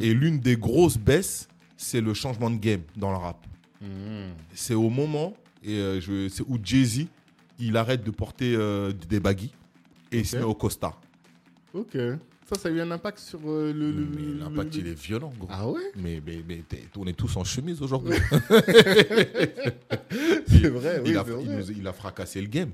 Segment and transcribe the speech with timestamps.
[0.00, 3.46] Et l'une des grosses baisses, c'est le changement de game dans le rap.
[3.80, 3.88] Mhm.
[4.54, 7.06] C'est au moment et, euh, je- c'est où Jay-Z,
[7.58, 9.50] il arrête de porter euh, des baggy
[10.12, 11.00] et il se met au costard.
[11.74, 11.96] Ok.
[12.52, 13.92] Ça, ça a eu un impact sur euh, le,
[14.40, 15.46] l'impact, le- il est violent, gros.
[15.52, 15.80] Ah ouais?
[15.96, 16.42] Mais, mais,
[16.96, 18.14] on est tous en chemise aujourd'hui.
[20.48, 21.56] C'est vrai, oui, il, a, c'est il vrai.
[21.56, 22.70] nous- il a fracassé le game.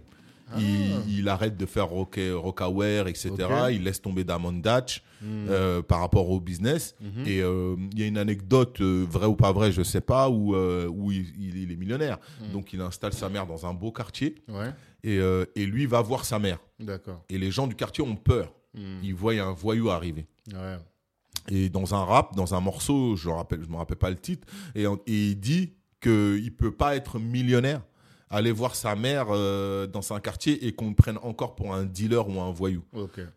[0.52, 0.58] Ah.
[0.60, 3.32] Il, il arrête de faire rock, Rockaware, etc.
[3.72, 5.46] Il laisse tomber Damon Dutch Hmm.
[5.48, 6.94] euh, par rapport au business.
[7.00, 7.26] Mhm.
[7.26, 10.28] Et euh, il y a une anecdote, euh, vraie ou pas vraie, je sais pas,
[10.28, 12.18] où, euh, où il, il- il est millionnaire.
[12.38, 12.52] Hmm.
[12.52, 14.70] Donc il installe sa mère dans un beau quartier Ouais,
[15.02, 15.16] et,
[15.56, 16.58] et lui va voir sa mère.
[17.30, 18.52] Et les gens du quartier ont peur.
[18.74, 18.98] Hmm.
[19.02, 20.26] Ils voient un voyou arriver.
[20.52, 20.76] Ouais.
[21.48, 24.82] Et dans un rap, dans un morceau, je ne me rappelle pas le titre, et,
[24.84, 27.80] et il dit qu'il ne peut pas être millionnaire,
[28.30, 31.84] aller voir sa mère euh, dans un quartier et qu'on le prenne encore pour un
[31.84, 32.82] dealer ou un voyou.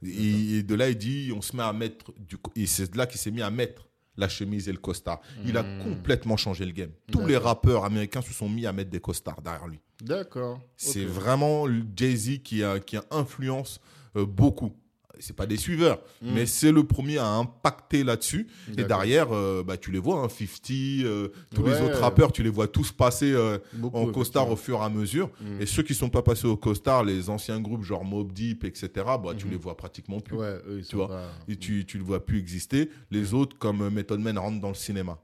[0.03, 2.97] Et, et de là, il dit, on se met à mettre, du, et c'est de
[2.97, 3.87] là qu'il s'est mis à mettre
[4.17, 5.21] la chemise et le costard.
[5.45, 5.83] Il a Mm.
[5.83, 6.91] complètement changé le game.
[7.11, 9.79] Tous les rappeurs américains se sont mis à mettre des costards derrière lui.
[10.01, 10.59] D'accord.
[10.75, 11.65] C'est vraiment
[11.95, 13.79] Jay-Z qui, a, qui influence
[14.17, 14.73] euh, beaucoup.
[15.19, 16.31] C'est pas des suiveurs, Mm.
[16.33, 18.47] mais c'est le premier à impacter là-dessus.
[18.77, 20.71] Et derrière, euh, bah, tu les vois, hein, 50,
[21.03, 24.55] euh, tous les autres rappeurs, tu les vois tous passer euh, Beaucoup, en costard au
[24.55, 25.29] fur et à mesure.
[25.41, 25.61] Mm.
[25.61, 28.89] Et ceux qui sont pas passés au costard, les anciens groupes genre Mob Deep, etc.,
[28.95, 29.51] bah, tu Mhm.
[29.51, 30.37] les vois pratiquement plus.
[30.37, 31.07] Ouais, eux, ils Tu vois.
[31.09, 32.89] pas- Et tu, tu le vois plus exister.
[33.11, 35.19] Les autres, comme euh, Method Man, rentrent dans le cinéma.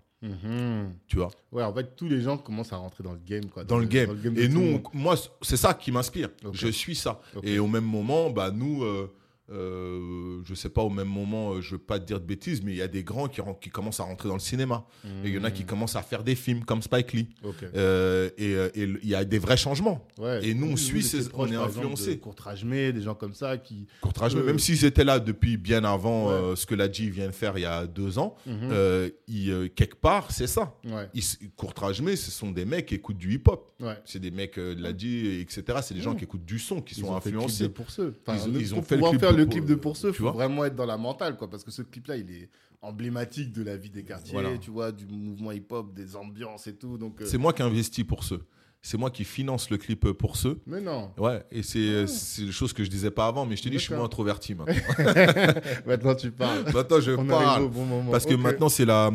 [1.08, 3.46] Tu vois, Ouais, en fait, tous les gens commencent à rentrer dans le game.
[3.46, 4.10] Quoi, dans le game.
[4.38, 6.30] Et nous, on- moi, c'est ça qui m'inspire.
[6.52, 7.22] Je suis ça.
[7.44, 9.08] Et au même moment, bah, nous, euh,
[9.52, 12.64] euh, je sais pas, au même moment, euh, je veux pas te dire de bêtises,
[12.64, 14.86] mais il y a des grands qui, commencent à rentrer dans le cinéma.
[15.24, 15.68] Et il y en a qui Mhm.
[15.68, 17.30] commencent à faire des films comme Spike Lee.
[17.76, 18.56] Euh, et
[19.04, 20.06] il y a des vrais changements.
[20.18, 20.48] Ouais.
[20.48, 22.16] et nous, on suit ces- on est influencé.
[22.16, 23.88] de May, des gens comme ça qui.
[24.02, 26.56] Courtrage, Euh, même s'ils étaient là depuis bien avant Ouais.
[26.56, 29.12] ce que la G vient de faire il y a deux ans, Mhm.
[29.28, 30.76] ils, quelque part, c'est ça.
[30.86, 31.08] Ouais.
[31.14, 33.72] Ils, ce sont des mecs qui écoutent du hip-hop.
[34.06, 35.64] C'est des mecs de la G, etc.
[35.82, 37.70] C'est des gens qui écoute du son, qui Ils sont influencés.
[37.70, 38.16] Pour ceux.
[38.26, 40.32] Enfin, Ils ont- ils fait le clip le Pour- clip de Pour ceux, tu faut
[40.32, 42.50] vraiment être dans la mentale, quoi, parce que ce clip-là, il est
[42.82, 44.58] emblématique de la vie des quartiers, Voilà.
[44.58, 46.98] tu vois, du mouvement hip-hop, des ambiances et tout.
[46.98, 48.42] Donc, euh, C'est moi qui investis pour ceux.
[48.82, 50.60] C'est moi qui finance le clip pour ceux.
[50.68, 51.12] Mais non.
[51.18, 53.80] Ouais, et c'est c'est des choses que je disais pas avant, mais je te dis,
[53.80, 54.76] je suis moins introverti maintenant.
[55.88, 56.64] Maintenant, tu parles.
[56.72, 57.64] maintenant, je On parle.
[57.64, 58.12] au bon moment.
[58.12, 59.12] Parce que maintenant, c'est la.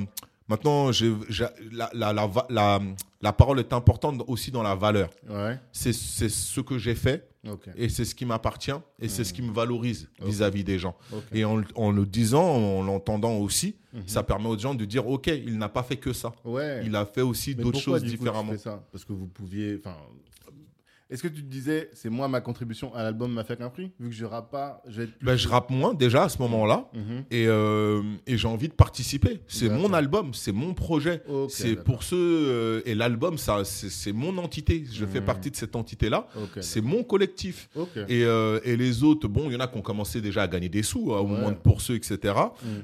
[0.50, 0.90] Maintenant,
[1.70, 2.80] la, la, la, la,
[3.22, 5.08] la parole est importante aussi dans la valeur.
[5.28, 5.58] Ouais.
[5.72, 7.28] C'est ce que j'ai fait
[7.76, 10.94] et c'est ce qui m'appartient et c'est ce qui me valorise vis-à-vis des gens.
[11.12, 11.22] Ok.
[11.32, 14.02] Et en, en le disant, en l'entendant aussi, Mhm.
[14.06, 16.32] ça permet aux gens de dire Ok, il n'a pas fait que ça.
[16.44, 16.82] Ouais.
[16.86, 18.56] Il a fait aussi d'autres choses différemment.
[18.56, 18.84] ça?
[18.92, 19.80] Parce que vous pouviez.
[21.10, 23.90] Est-ce que tu te disais, c'est moi ma contribution à l'album m'a fait qu'un prix
[23.98, 25.18] Vu que je rappe pas, je vais être.
[25.18, 26.88] plus- Ben, je rappe moins déjà à ce moment-là.
[26.94, 27.24] Mhm.
[27.30, 29.40] Et, euh, et j'ai envie de participer.
[29.48, 31.22] C'est mon album, c'est mon projet.
[31.48, 32.16] C'est pour ceux.
[32.20, 34.84] euh, et l'album, ça, c'est mon entité.
[34.90, 35.26] Je fais Mhm.
[35.26, 36.26] partie de cette entité-là.
[36.60, 37.68] C'est mon collectif.
[38.08, 40.48] Et, euh, et les autres, bon, il y en a qui ont commencé déjà à
[40.48, 41.30] gagner des sous, hein, au Ouais.
[41.30, 42.34] moment de pour ceux, etc.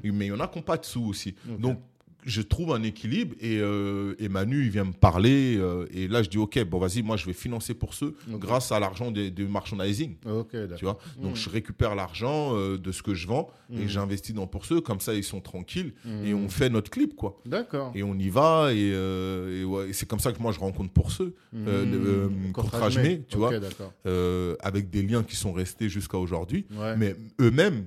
[0.03, 0.13] Mhm.
[0.13, 1.33] Mais il y en a qui n'ont pas de sous aussi.
[1.59, 1.79] Donc,
[2.25, 5.55] je trouve un équilibre et, euh, et Manu, il vient me parler.
[5.57, 8.71] euh, et là, je dis, OK, bon, vas-y, moi, je vais financer pour ceux grâce
[8.71, 10.15] à l'argent du merchandising.
[10.25, 10.77] Ok, d'accord.
[10.77, 11.35] Tu vois Donc, Mhm.
[11.37, 13.87] je récupère l'argent euh, de ce que je vends et Mhm.
[13.87, 14.81] j'investis dans pour ceux.
[14.81, 16.45] Comme ça, ils sont tranquilles et Mhm.
[16.45, 17.39] on fait notre clip, quoi.
[17.45, 17.91] D'accord.
[17.95, 20.91] Et on y va et, et ouais, et c'est comme ça que moi, je rencontre
[20.91, 21.33] pour ceux.
[21.55, 22.27] euh,
[23.29, 23.51] tu Ok, vois.
[24.61, 26.65] avec des liens qui sont restés jusqu'à aujourd'hui.
[26.77, 26.95] Ouais.
[26.97, 27.85] Mais eux-mêmes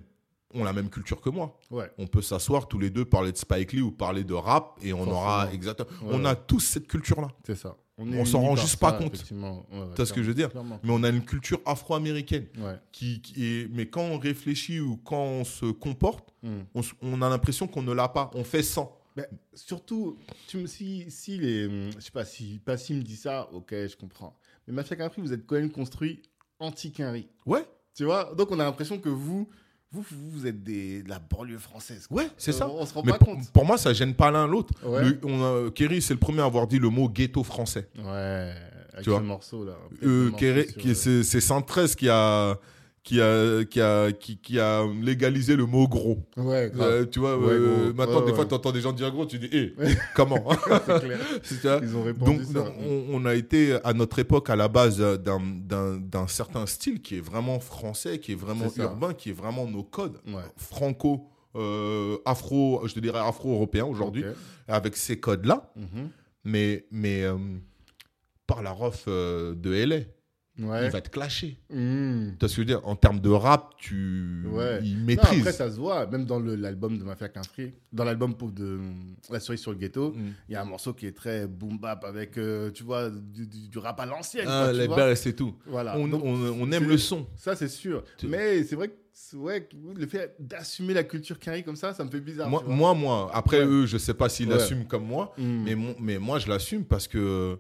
[0.55, 1.59] ont la même culture que moi.
[1.71, 1.91] Ouais.
[1.99, 4.93] On peut s'asseoir tous les deux, parler de Spike Lee ou parler de rap et
[4.93, 5.17] on Forcément.
[5.21, 5.89] aura exactement.
[6.03, 7.29] Ouais, on a tous cette culture-là.
[7.45, 7.77] C'est ça.
[7.99, 9.23] On s'en rend juste pas ça, compte.
[9.25, 10.49] Tu vois ce que je veux dire?
[10.51, 10.81] Clairement.
[10.83, 12.47] Mais on a une culture afro-américaine.
[12.59, 12.77] Ouais.
[12.93, 13.69] Qui, qui est...
[13.71, 16.65] Mais quand on réfléchit ou quand on se comporte, Mhm.
[17.03, 18.31] on, a l'impression qu'on ne l'a pas.
[18.33, 18.97] On fait sans.
[19.15, 20.17] Ben, surtout,
[20.47, 21.91] tu me, si, si les.
[21.93, 24.39] Je sais pas, si Passim me dit ça, ok, je comprends.
[24.67, 26.23] Mais Mafia Capri, vous êtes quand même construit
[26.59, 27.29] anti-Quinry.
[27.45, 28.33] Ouais, Tu vois?
[28.35, 29.51] Donc on a l'impression que vous,
[29.93, 32.07] vous, vous, vous êtes des, de la banlieue française.
[32.07, 32.23] quoi.
[32.23, 32.69] ouais, c'est Euh, ça.
[32.69, 33.51] On se rend Mais pas pour, compte.
[33.51, 34.73] pour moi, ça gêne pas l'un l'autre.
[34.85, 35.05] Ouais.
[35.05, 37.89] Le- on a- Kerry, c'est le premier à avoir dit le mot ghetto français.
[37.99, 38.53] Ouais,
[38.93, 39.19] avec Tu vois.
[39.19, 39.73] ce morceau là.
[40.05, 42.57] Euh, Kerry- sur, qui- c'est c'est 113 qui a,
[43.03, 46.19] qui, a, qui, a, qui, qui a légalisé le mot gros.
[46.37, 46.71] Ouais.
[46.79, 49.25] Euh, tu vois, Ouais, euh, maintenant, Ouais, des fois, tu entends des gens dire gros,
[49.27, 49.75] tu dis, hé,
[50.15, 50.45] comment
[50.87, 51.81] c'est clair.
[51.83, 52.73] Ils ont répondu Donc, ça.
[52.79, 57.17] on, on a été à notre époque à la base d'un- d'un certain style qui
[57.17, 60.19] est vraiment français, qui est vraiment urbain, qui est vraiment nos codes
[60.57, 61.27] franco,
[61.57, 64.25] euh, afro, je te dirais afro-européens aujourd'hui,
[64.69, 66.11] avec ces codes-là, Mhm.
[66.45, 67.37] mais, mais euh,
[68.47, 70.01] par la ref euh, de LA.
[70.61, 70.87] Ouais.
[70.87, 71.57] il va te clasher.
[71.71, 72.31] Hmm.
[72.33, 72.81] Tu vois ce que je veux dire?
[72.87, 74.81] En termes de rap, tu Ouais.
[74.83, 75.39] il Non, maîtrise.
[75.41, 78.79] après, ça se voit, même dans l'album de Mafia Free, dans l'album de
[79.31, 80.29] La cerise sur le ghetto, Mm.
[80.49, 83.47] il y a un morceau qui est très boom bap avec, euh, tu vois, du,
[83.47, 84.47] du- du rap à l'ancienne.
[84.49, 85.55] Ah, les belles, c'est tout.
[85.67, 85.97] Voilà.
[85.97, 87.27] On, Donc, on- on aime le son.
[87.37, 88.05] Ça, c'est sûr.
[88.25, 92.11] Mais c'est vrai que ouais, le fait d'assumer la culture carré comme ça, ça me
[92.11, 92.49] fait bizarre.
[92.49, 93.67] Moi, moi, moi, après Ouais.
[93.67, 95.63] eux, je sais pas s'ils l'assument comme moi, Hmm.
[95.65, 97.59] mais, mon- mais moi, je l'assume parce que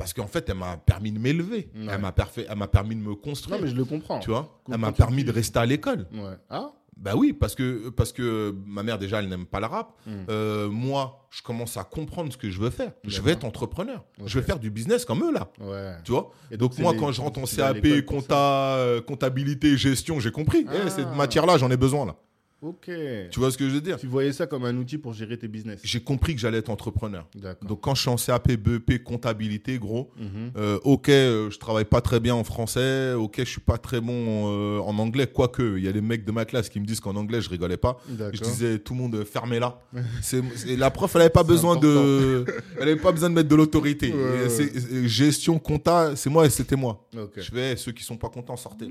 [0.00, 1.70] parce qu'en fait, elle m'a permis de m'élever.
[1.76, 1.86] Ouais.
[1.92, 3.60] Elle m'a parfait- elle m'a permis de me Non, construire.
[3.62, 4.18] mais je le comprends.
[4.18, 4.60] Tu vois?
[4.72, 6.08] Elle m'a permis de rester à l'école.
[6.12, 6.36] Ouais.
[6.48, 6.72] Ah?
[6.96, 9.92] Bah oui, parce que, parce que ma mère, déjà, elle n'aime pas le rap.
[10.06, 10.24] Hmm.
[10.28, 12.92] Euh, moi, je commence à comprendre ce que je veux faire.
[13.04, 14.04] Je vais être entrepreneur.
[14.26, 15.48] Je vais faire du business comme eux, là.
[15.60, 15.94] Ouais.
[16.04, 16.30] Tu vois?
[16.50, 20.66] Et Donc, moi, les- quand je rentre en CAP, compta, euh, comptabilité, gestion, j'ai compris.
[20.70, 20.90] Eh, Ah.
[20.90, 22.16] cette matière-là, j'en ai besoin, là.
[22.62, 22.90] Ok.
[23.30, 23.96] Tu vois ce que je veux dire?
[23.98, 25.80] Tu voyais ça comme un outil pour gérer tes business.
[25.82, 27.26] J'ai compris que j'allais être entrepreneur.
[27.62, 30.52] Donc, quand je suis en CAP, BEP, comptabilité, gros, Mhm.
[30.58, 34.00] euh, ok, euh, je travaille pas très bien en français, ok, je suis pas très
[34.02, 34.12] bon
[34.52, 37.00] euh, en anglais, quoique, il y a des mecs de ma classe qui me disent
[37.00, 37.98] qu'en anglais, je rigolais pas.
[38.08, 39.80] Je disais, tout le monde, fermez-la.
[40.76, 42.44] La prof, elle avait pas besoin de,
[42.76, 44.12] elle avait pas besoin de mettre de l'autorité.
[44.12, 47.08] Ouais, gestion, compta, c'est moi et c'était moi.
[47.36, 48.88] Je vais, ceux qui sont pas contents, sortez.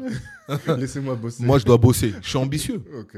[0.78, 1.44] Laissez-moi bosser.
[1.44, 2.14] moi, je dois bosser.
[2.22, 2.82] Je suis ambitieux.
[3.00, 3.18] Ok.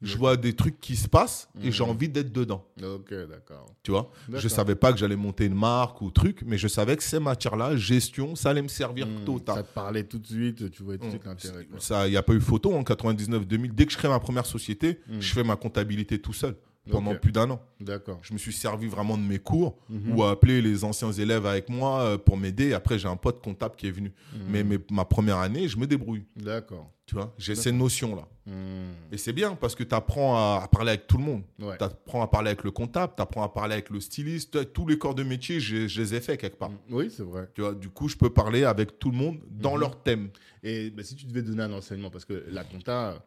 [0.00, 1.72] Je vois des trucs qui se passent et Mhm.
[1.72, 2.64] j'ai envie d'être dedans.
[2.80, 3.66] Ok, d'accord.
[3.82, 4.10] Tu vois?
[4.32, 7.18] Je savais pas que j'allais monter une marque ou truc, mais je savais que ces
[7.18, 9.56] matières-là, gestion, ça allait me servir Hmm, total.
[9.56, 11.28] Ça te parlait tout de suite, tu voyais tout de suite Mm.
[11.28, 11.66] l'intérêt.
[11.78, 13.72] Ça, il n'y a pas eu photo en 99-2000.
[13.74, 15.20] Dès que je crée ma première société, Mm.
[15.20, 16.54] je fais ma comptabilité tout seul
[16.90, 17.60] pendant plus d'un an.
[17.80, 18.18] D'accord.
[18.22, 20.14] Je me suis servi vraiment de mes cours Mhm.
[20.16, 22.72] ou à appeler les anciens élèves avec moi euh, pour m'aider.
[22.72, 24.12] Après, j'ai un pote comptable qui est venu.
[24.32, 24.40] Mhm.
[24.48, 26.24] Mais, mais ma première année, je me débrouille.
[26.36, 26.90] D'accord.
[27.08, 28.28] Tu vois, j'ai ces notions-là.
[28.44, 28.92] Hmm.
[29.10, 31.42] Et c'est bien parce que tu apprends à, à parler avec tout le monde.
[31.58, 31.78] Ouais.
[31.78, 34.74] Tu apprends à parler avec le comptable, tu apprends à parler avec le styliste.
[34.74, 36.68] Tous les corps de métier, je, je les ai faits quelque part.
[36.68, 36.76] Hmm.
[36.90, 37.48] Oui, c'est vrai.
[37.54, 39.80] Tu vois, du coup, je peux parler avec tout le monde dans Mhm.
[39.80, 40.28] leur thème.
[40.62, 43.24] Et bah, si tu devais donner un enseignement, parce que la compta,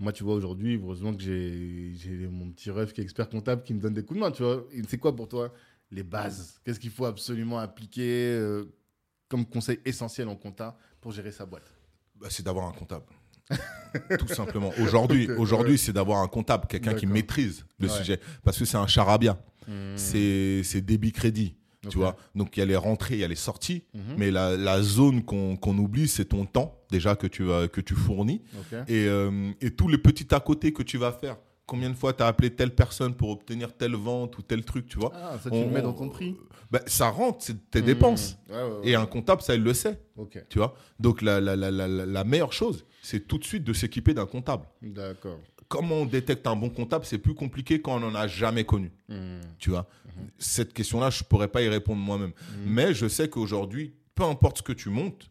[0.00, 3.74] moi, tu vois, aujourd'hui, heureusement que j'ai mon petit rêve qui est expert comptable qui
[3.74, 4.64] me donne des coups de main, tu vois.
[4.88, 5.52] C'est quoi pour toi
[5.90, 6.60] les bases?
[6.64, 8.64] Qu'est-ce qu'il faut absolument appliquer euh,
[9.28, 11.70] comme conseil essentiel en compta pour gérer sa boîte?
[12.20, 13.04] Bah, c'est d'avoir un comptable.
[14.18, 14.72] Tout simplement.
[15.38, 17.94] Aujourd'hui, c'est d'avoir un comptable, quelqu'un qui maîtrise le Ouais.
[17.94, 18.20] sujet.
[18.44, 19.38] Parce que c'est un charabia.
[19.66, 19.96] Hmm.
[19.96, 21.54] C'est c'est débit-crédit.
[21.84, 21.90] Ok.
[21.92, 23.84] Tu vois Donc, il y a les rentrées, il y a les sorties.
[23.94, 24.00] Mhm.
[24.18, 27.94] Mais la, la zone qu'on oublie, c'est ton temps, déjà, que tu, vas- que tu
[27.94, 28.42] fournis.
[28.88, 31.36] Et, euh, et tous les petits à côté que tu vas faire.
[31.66, 34.86] Combien de fois tu as appelé telle personne pour obtenir telle vente ou tel truc,
[34.88, 36.34] tu vois Ah, ça, tu On- le mets dans ton prix
[36.70, 37.84] Bah, Ça rentre, c'est tes Hmm.
[37.84, 38.38] dépenses.
[38.50, 38.88] Ouais, ouais, ouais.
[38.88, 40.00] Et un comptable, ça, il le sait.
[40.48, 44.26] Tu vois Donc, la, la- la meilleure chose, c'est tout de suite de s'équiper d'un
[44.26, 44.66] comptable.
[44.82, 45.38] d'accord.
[45.68, 48.90] Comment on détecte un bon comptable C'est plus compliqué quand on n'en a jamais connu.
[49.10, 49.40] Hmm.
[49.58, 49.86] Tu vois?
[50.38, 52.32] Cette question-là, je ne pourrais pas y répondre moi-même.
[52.64, 55.30] Mais je sais qu'aujourd'hui, peu importe ce que tu montes,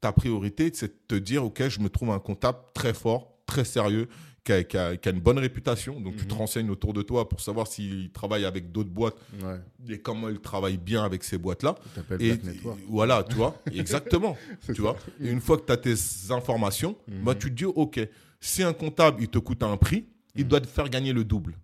[0.00, 3.64] ta priorité, c'est de te dire OK, je me trouve un comptable très fort, très
[3.64, 4.08] sérieux,
[4.44, 6.00] qui a, qui a- qui a une bonne réputation.
[6.00, 6.38] Donc, tu te Mhm.
[6.40, 10.40] renseignes autour de toi pour savoir s'il travaille avec d'autres boîtes Ouais, et comment il
[10.40, 11.76] travaille bien avec ces boîtes-là.
[12.18, 12.78] Et Network.
[12.88, 14.36] voilà, tu vois, exactement.
[14.66, 14.82] Tu ça.
[14.82, 14.96] vois.
[15.20, 15.94] Et une fois que tu as tes
[16.30, 17.24] informations, Mhm.
[17.24, 18.00] bah, tu te dis, OK,
[18.40, 20.48] si un comptable, il te coûte un prix, il Mhm.
[20.48, 21.56] doit te faire gagner le double.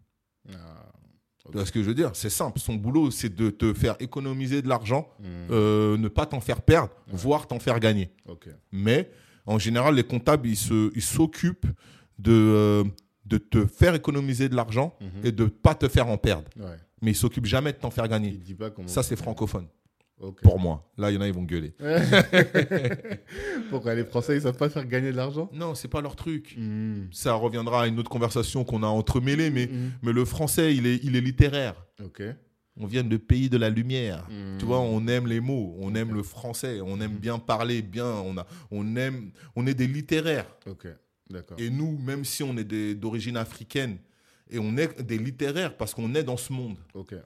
[0.50, 0.84] Ah,
[1.50, 2.10] Tu vois ce que je veux dire?
[2.12, 2.58] C'est simple.
[2.60, 5.08] Son boulot, c'est de te faire économiser de l'argent,
[5.50, 8.10] euh, ne pas t'en faire perdre, voire t'en faire gagner.
[8.70, 9.10] Mais
[9.46, 11.66] en général, les comptables, ils s'occupent
[12.18, 12.84] de, euh,
[13.26, 15.08] de te faire économiser de l'argent Mhm.
[15.26, 16.48] et de pas te faire en perdre.
[16.56, 16.76] Ouais.
[17.02, 18.30] Mais ils s'occupent jamais de t'en faire Il gagner.
[18.32, 18.88] dit pas comment.
[18.88, 19.66] Ça, c'est francophone
[20.42, 20.90] pour moi.
[20.96, 21.74] Là, il y en a, ils vont gueuler.
[23.70, 25.48] Pourquoi les Français ils savent pas faire gagner de l'argent?
[25.52, 26.54] Non, c'est pas leur truc.
[26.58, 27.06] Hmm.
[27.12, 29.90] Ça reviendra à une autre conversation qu'on a entremêlée, mais, Hmm.
[30.02, 31.74] mais le français, il est, il est littéraire.
[32.80, 34.24] On vient de pays de la lumière.
[34.30, 34.56] Hmm.
[34.58, 38.06] Tu vois, on aime les mots, on aime le français, on aime bien parler, bien,
[38.06, 40.46] on, a, on, aime, on est des littéraires.
[41.58, 43.98] Et nous, même si on est d'origine africaine,
[44.50, 46.76] et on est des littéraires parce qu'on est dans ce monde.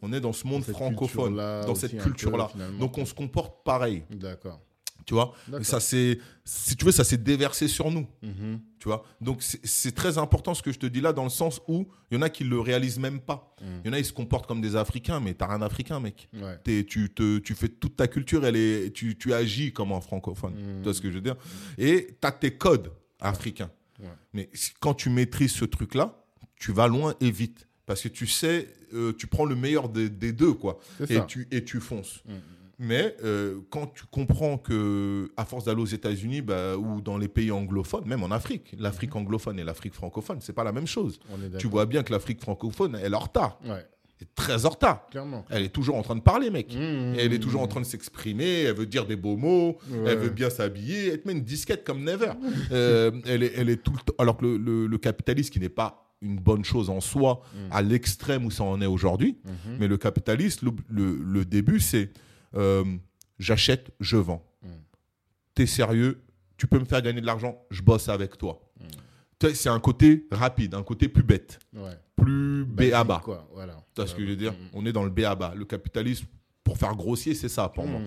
[0.02, 2.50] On est dans ce monde francophone, dans cette culture-là.
[2.80, 4.60] Donc on se comporte pareil, D'accord.
[5.06, 5.32] tu vois?
[5.62, 8.60] Ça c'est, si tu veux, ça s'est déversé sur nous, Mhm.
[8.80, 9.04] tu vois?
[9.20, 12.16] Donc c'est- très important ce que je te dis là, dans le sens où il
[12.16, 13.54] y en a qui le réalisent même pas.
[13.60, 13.64] Mm.
[13.84, 16.28] Il y en a ils se comportent comme des Africains, mais t'as rien d'Africain, mec.
[16.34, 16.58] Ouais.
[16.64, 20.00] T'es- tu, te, tu fais toute ta culture, elle est, tu, tu agis comme un
[20.00, 20.54] francophone.
[20.54, 20.78] Mm.
[20.78, 21.36] Tu vois ce que je veux dire?
[21.78, 22.90] Et tu as tes codes
[23.20, 23.70] africains.
[24.02, 24.08] Ouais.
[24.34, 26.24] Mais quand tu maîtrises ce truc-là,
[26.56, 27.66] tu vas loin et vite.
[27.86, 30.78] Parce que tu sais, euh, tu prends le meilleur des, des deux, quoi.
[31.08, 31.20] Et ça.
[31.22, 32.22] tu, et tu fonces.
[32.26, 32.32] Mm.
[32.78, 37.28] Mais euh, quand tu comprends que, à force d'aller aux États-Unis bah, ou dans les
[37.28, 41.20] pays anglophones, même en Afrique, l'Afrique anglophone et l'Afrique francophone, c'est pas la même chose.
[41.58, 43.60] Tu vois bien que l'Afrique francophone, elle est en retard.
[43.64, 43.86] Ouais.
[44.22, 45.06] Est très en retard.
[45.10, 45.44] Clairement.
[45.50, 46.74] Elle est toujours en train de parler, mec.
[46.74, 46.78] Mmh.
[47.14, 50.12] Et elle est toujours en train de s'exprimer, elle veut dire des beaux mots, Ouais.
[50.12, 52.32] elle veut bien s'habiller, elle te met une disquette comme never.
[52.72, 54.14] Euh, elle, est, elle est tout le temps.
[54.18, 57.82] Alors que le, le- le capitalisme, qui n'est pas une bonne chose en soi, à
[57.82, 59.38] l'extrême où ça en est aujourd'hui,
[59.80, 62.12] mais le capitalisme, le, début, c'est
[62.54, 62.84] euh,
[63.40, 64.44] j'achète, je vends.
[65.54, 66.22] T'es sérieux,
[66.56, 68.60] tu peux me faire gagner de l'argent, je bosse avec toi.
[69.50, 69.54] Mm.
[69.54, 71.98] C'est un côté rapide, un côté plus bête, Ouais.
[72.16, 73.20] plus béaba.
[73.24, 73.48] quoi.
[73.52, 73.74] Voilà.
[73.94, 74.52] Tu vois ce que je veux dire?
[74.52, 74.56] Mm.
[74.74, 75.54] On est dans le béaba.
[75.56, 76.26] Le capitalisme,
[76.64, 78.00] pour faire grossier, c'est ça pour moi.
[78.00, 78.04] Mm.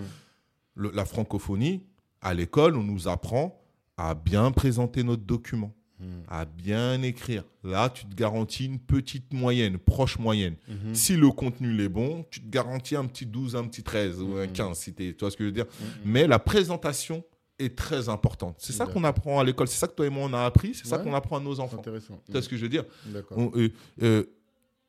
[0.76, 1.82] Le- la francophonie,
[2.20, 3.60] à l'école, on nous apprend
[3.96, 6.04] à bien présenter notre document, Mm.
[6.28, 7.44] à bien écrire.
[7.64, 10.54] Là, tu te garantis une petite moyenne, proche moyenne.
[10.68, 10.94] Mhm.
[10.94, 14.36] Si le contenu est bon, tu te garantis un petit 12, un petit 13 ou
[14.36, 14.52] un Mhm.
[14.52, 15.64] 15, si t'es- tu vois ce que je veux dire?
[15.80, 15.86] Mhm.
[16.12, 17.24] Mais la présentation
[17.58, 18.56] est très importante.
[18.58, 19.68] C'est ça qu'on apprend à l'école.
[19.68, 20.74] C'est ça que toi et moi, on a appris.
[20.74, 21.78] C'est ça qu'on apprend à nos C'est enfants.
[21.78, 22.20] intéressant.
[22.26, 23.38] Tu vois ce que je veux dire D'accord.
[23.38, 23.68] On- euh,
[24.02, 24.24] euh,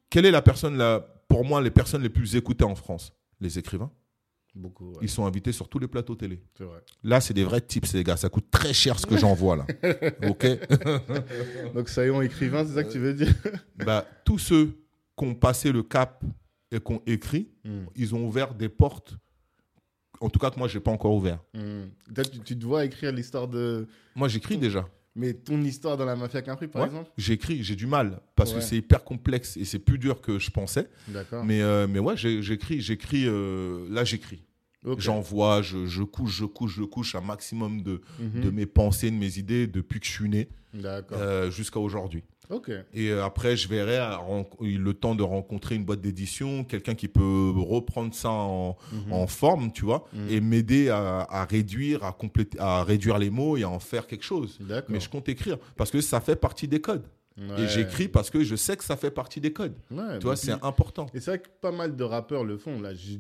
[0.10, 3.14] Quelle est la personne, la, pour moi, les personnes les plus écoutées en France?
[3.40, 3.92] Les écrivains.
[4.56, 4.90] Beaucoup.
[4.92, 4.98] ouais.
[5.04, 6.42] Ils sont invités sur tous les plateaux télé.
[6.60, 6.80] Vrai.
[7.04, 8.18] Là, c'est des vrais tips, les gars.
[8.18, 9.68] Ça coûte très cher ce que j'envoie là.
[10.28, 10.46] OK
[11.76, 13.34] Donc, soyons écrivains, c'est ça que tu veux dire?
[13.86, 14.78] Bah, Tous ceux
[15.18, 16.24] qui ont passé le cap
[16.72, 17.86] et qui ont écrit, Mm.
[17.96, 19.16] ils ont ouvert des portes,
[20.22, 21.40] en tout cas que moi, je n'ai pas encore ouvert.
[21.54, 21.84] Mm.
[22.14, 23.88] Peut-être tu, tu te vois écrire l'histoire de.
[24.16, 24.88] Moi, j'écris déjà.
[25.16, 26.88] Mais ton histoire dans la mafia Capri, par Ouais.
[26.90, 28.60] exemple J'écris, j'ai du mal parce Ouais.
[28.60, 30.88] que c'est hyper complexe et c'est plus dur que je pensais.
[31.08, 31.44] D'accord.
[31.44, 34.44] Mais, euh, mais ouais, j'écris, j'écris, euh, là, j'écris.
[34.98, 38.42] J'envoie, je, je couche, je couche, je couche un maximum de, Mhm.
[38.42, 40.50] de mes pensées, de mes idées depuis que je suis né
[41.12, 42.24] euh, jusqu'à aujourd'hui.
[42.94, 47.08] Et euh, après, je verrai ren- le temps de rencontrer une boîte d'édition, quelqu'un qui
[47.08, 49.14] peut reprendre ça en, Mhm.
[49.14, 50.28] en forme, tu vois, Mhm.
[50.30, 54.08] et m'aider à, à réduire, à, compléter, à réduire les mots et à en faire
[54.08, 54.58] quelque chose.
[54.90, 57.04] Mais je compte écrire parce que ça fait partie des codes.
[57.40, 57.62] Ouais.
[57.64, 59.76] Et j'écris parce que je sais que ça fait partie des codes.
[59.92, 61.06] Ouais, Tu vois, c'est important.
[61.14, 62.82] Et c'est vrai que pas mal de rappeurs le font.
[62.82, 63.20] Là, j'ai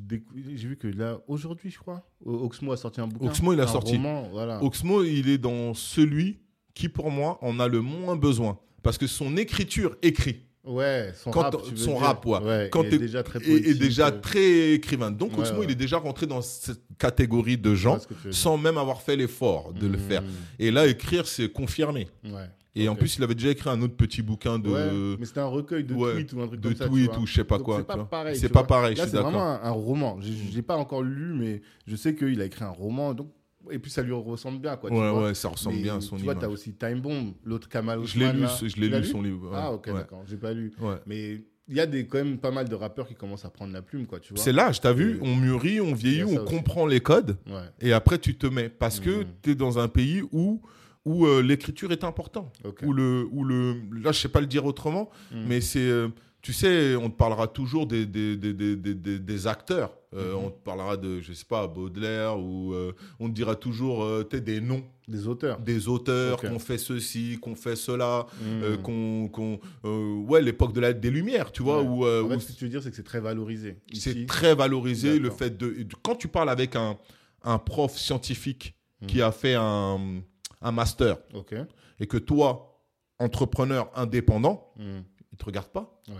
[0.67, 3.27] vu que là, aujourd'hui, je crois, Oxmo a sorti un bouquin.
[3.27, 3.93] Oxmo, il a sorti.
[3.97, 4.63] roman, voilà.
[4.63, 6.39] Oxmo, il est dans celui
[6.73, 8.57] qui, pour moi, en a le moins besoin.
[8.83, 11.55] Parce que son écriture écrit Ouais, son Quand- rap.
[11.63, 12.01] tu son dire.
[12.01, 12.69] rap, ouais.
[12.71, 15.11] Quand Quand est déjà très poétique, déjà euh, très écrivain.
[15.11, 15.65] Donc Ouais, Oxmo, ouais.
[15.65, 17.97] il est déjà rentré dans cette catégorie de je gens
[18.31, 20.23] sans même avoir fait l'effort de le faire.
[20.59, 22.09] Et là, écrire, c'est confirmé.
[22.25, 22.49] Ouais.
[22.75, 25.39] Et en plus, il avait déjà écrit un autre petit bouquin de, Ouais, mais c'était
[25.39, 26.83] un recueil de ouais, tweets ou un truc de comme ça.
[26.85, 27.77] tu tweets ou je sais pas Donc quoi.
[27.77, 28.35] C'est pas pareil.
[28.37, 28.67] C'est pas vois.
[28.67, 29.65] pareil, je Là, suis c'est vraiment d'accord.
[29.65, 30.19] un, un roman.
[30.21, 33.13] Je je l'ai pas encore lu, mais je sais qu'il a écrit un roman.
[33.13, 33.31] Donc...
[33.71, 34.75] Et puis ça lui ressemble bien.
[34.77, 35.23] Quoi, tu Ouais, vois.
[35.27, 36.41] ouais, ça ressemble Mais bien à son Tu vois, image.
[36.43, 38.57] t'as aussi Time Bomb, l'autre Kamal Je l'ai lu, là.
[38.61, 39.49] je Tu l'ai lu son livre.
[39.49, 40.23] ouais, Ah, ok, ouais, d'accord.
[40.27, 40.71] J'ai pas lu.
[40.79, 40.95] ouais.
[41.05, 43.73] Mais il y a des, quand même pas mal de rappeurs qui commencent à prendre
[43.73, 44.41] la plume, quoi, tu vois.
[44.43, 46.45] C'est l'âge, t'as vu On mûrit, on Il vieillit, on aussi.
[46.45, 47.37] comprend les codes.
[47.47, 47.53] Ouais.
[47.81, 48.69] Et après, tu te mets.
[48.69, 49.25] Parce que Mhm.
[49.41, 50.61] tu es dans un pays où,
[51.05, 52.55] où euh, l'écriture est importante.
[52.83, 55.43] Où le, où le, là, je sais pas le dire autrement, Mhm.
[55.47, 55.79] mais c'est.
[55.79, 56.07] euh,
[56.41, 59.96] tu sais, on te parlera toujours des, des, des- des- des acteurs.
[60.13, 60.43] Euh, Mhm.
[60.45, 64.23] On te parlera de, je sais pas, Baudelaire, ou euh, on te dira toujours euh,
[64.23, 65.59] des noms Des auteurs.
[65.59, 68.63] des auteurs, qu'on fait ceci, qu'on fait cela, Mhm.
[68.63, 69.27] euh, qu'on.
[69.27, 69.59] qu'on,
[70.29, 71.87] ouais, l'époque de la, des Lumières, tu vois, Ouais.
[71.89, 73.77] où, En fait, où ce que tu veux dire, c'est que c'est très valorisé.
[73.93, 76.97] c'est très valorisé le fait de, Quand tu parles avec un,
[77.43, 79.07] un prof scientifique Mhm.
[79.07, 80.21] qui a fait un,
[80.61, 81.17] un master
[81.99, 82.81] et que toi,
[83.19, 85.03] entrepreneur indépendant, Mhm.
[85.33, 86.01] il te regarde pas.
[86.07, 86.15] Ouais.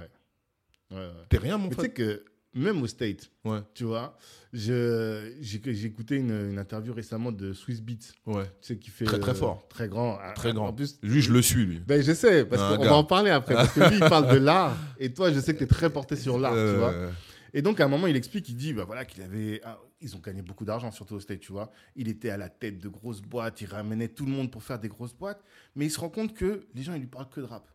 [0.91, 1.11] Ouais, ouais.
[1.29, 1.93] T'es rien, mon Mais tu sais frère.
[1.93, 4.17] que même au State, Ouais, tu vois,
[4.53, 8.45] je- j'ai j'ai écouté une, une interview récemment de Swiss Beats, ouais.
[8.45, 9.05] tu sais, qui fait.
[9.05, 9.67] Très, très euh, fort.
[9.67, 10.17] Très grand.
[10.35, 10.73] Très En grand.
[10.73, 11.79] plus, Lui, je le suis, lui.
[11.85, 12.89] Ben, je sais, parce qu'on gars.
[12.89, 13.53] va en parler après.
[13.53, 14.75] Parce que lui, il parle de l'art.
[14.99, 16.93] Et toi, je sais que tu es très porté sur l'art, tu vois.
[16.93, 17.11] Euh,
[17.53, 19.61] Et donc, à un moment, il explique, il dit, bah voilà, qu'il avait.
[19.63, 21.71] ah, ils ont gagné beaucoup d'argent, surtout au State, tu vois.
[21.95, 24.77] Il était à la tête de grosses boîtes, il ramenait tout le monde pour faire
[24.79, 25.43] des grosses boîtes.
[25.75, 27.67] Mais il se rend compte que les gens, ils lui parlent que de rap.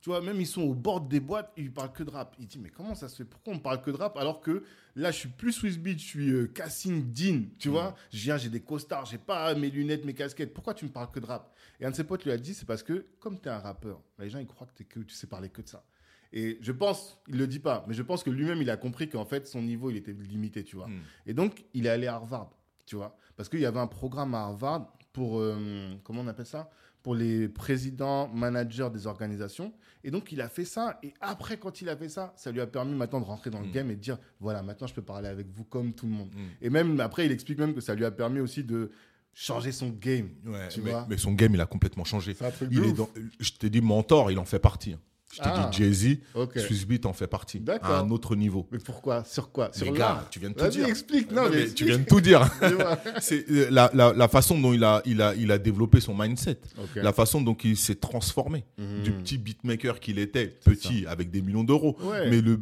[0.00, 2.36] Tu vois, même ils sont au bord des boîtes, ils lui parlent que de rap.
[2.38, 3.24] Il dit, mais comment ça se fait?
[3.24, 4.62] Pourquoi on parle que de rap alors que
[4.94, 7.94] là, je suis plus Swiss Beat, je suis euh, Cassim Dean, tu vois?
[8.12, 10.54] Je viens, j'ai des costards, j'ai pas mes lunettes, mes casquettes.
[10.54, 11.52] Pourquoi tu me parles que de rap?
[11.80, 13.58] Et un de ses potes lui a dit, c'est parce que comme tu es un
[13.58, 15.84] rappeur, les gens, ils croient que, t'es que tu sais parler que de ça.
[16.32, 19.08] Et je pense, il le dit pas, mais je pense que lui-même, il a compris
[19.08, 20.88] qu'en fait, son niveau, il était limité, tu vois?
[20.88, 21.02] hmm.
[21.26, 22.50] Et donc, il est allé à Harvard,
[22.84, 23.16] tu vois?
[23.36, 26.70] Parce qu'il y avait un programme à Harvard pour, euh, comment on appelle ça?
[27.06, 29.72] Pour les présidents, managers des organisations.
[30.02, 30.98] Et donc, il a fait ça.
[31.04, 33.60] Et après, quand il a fait ça, ça lui a permis maintenant de rentrer dans
[33.60, 33.70] le Mm.
[33.70, 36.30] game et de dire, voilà, maintenant, je peux parler avec vous comme tout le monde.
[36.34, 36.38] Mm.
[36.62, 38.90] Et même, après, il explique même que ça lui a permis aussi de
[39.32, 40.30] changer son game.
[40.44, 42.34] Ouais, Tu mais, vois mais son game, il a complètement changé.
[42.72, 43.08] Il est dans-
[43.38, 44.96] je t'ai dit, mentor, il en fait partie.
[45.36, 45.68] Je t'ai Ah.
[45.70, 46.58] dit Jay-Z, Ok.
[46.58, 47.60] Swissbeat en fait partie.
[47.60, 47.90] D'accord.
[47.90, 48.66] À un autre niveau.
[48.72, 49.22] Mais pourquoi?
[49.24, 49.70] Sur quoi?
[49.74, 50.86] Sur Les gars, tu viens de tout dire.
[50.88, 51.30] explique.
[51.30, 52.40] Non, Non, mais mais tu viens de tout dire.
[53.20, 56.14] C'est euh, la, la, la façon dont il a, il, a, il a développé son
[56.16, 56.58] mindset.
[56.78, 56.96] Ok.
[56.96, 58.64] La façon dont il s'est transformé.
[58.78, 59.02] Mhm.
[59.02, 62.30] Du petit beatmaker qu'il était, petit, avec des millions d'euros, Ouais.
[62.30, 62.58] mais le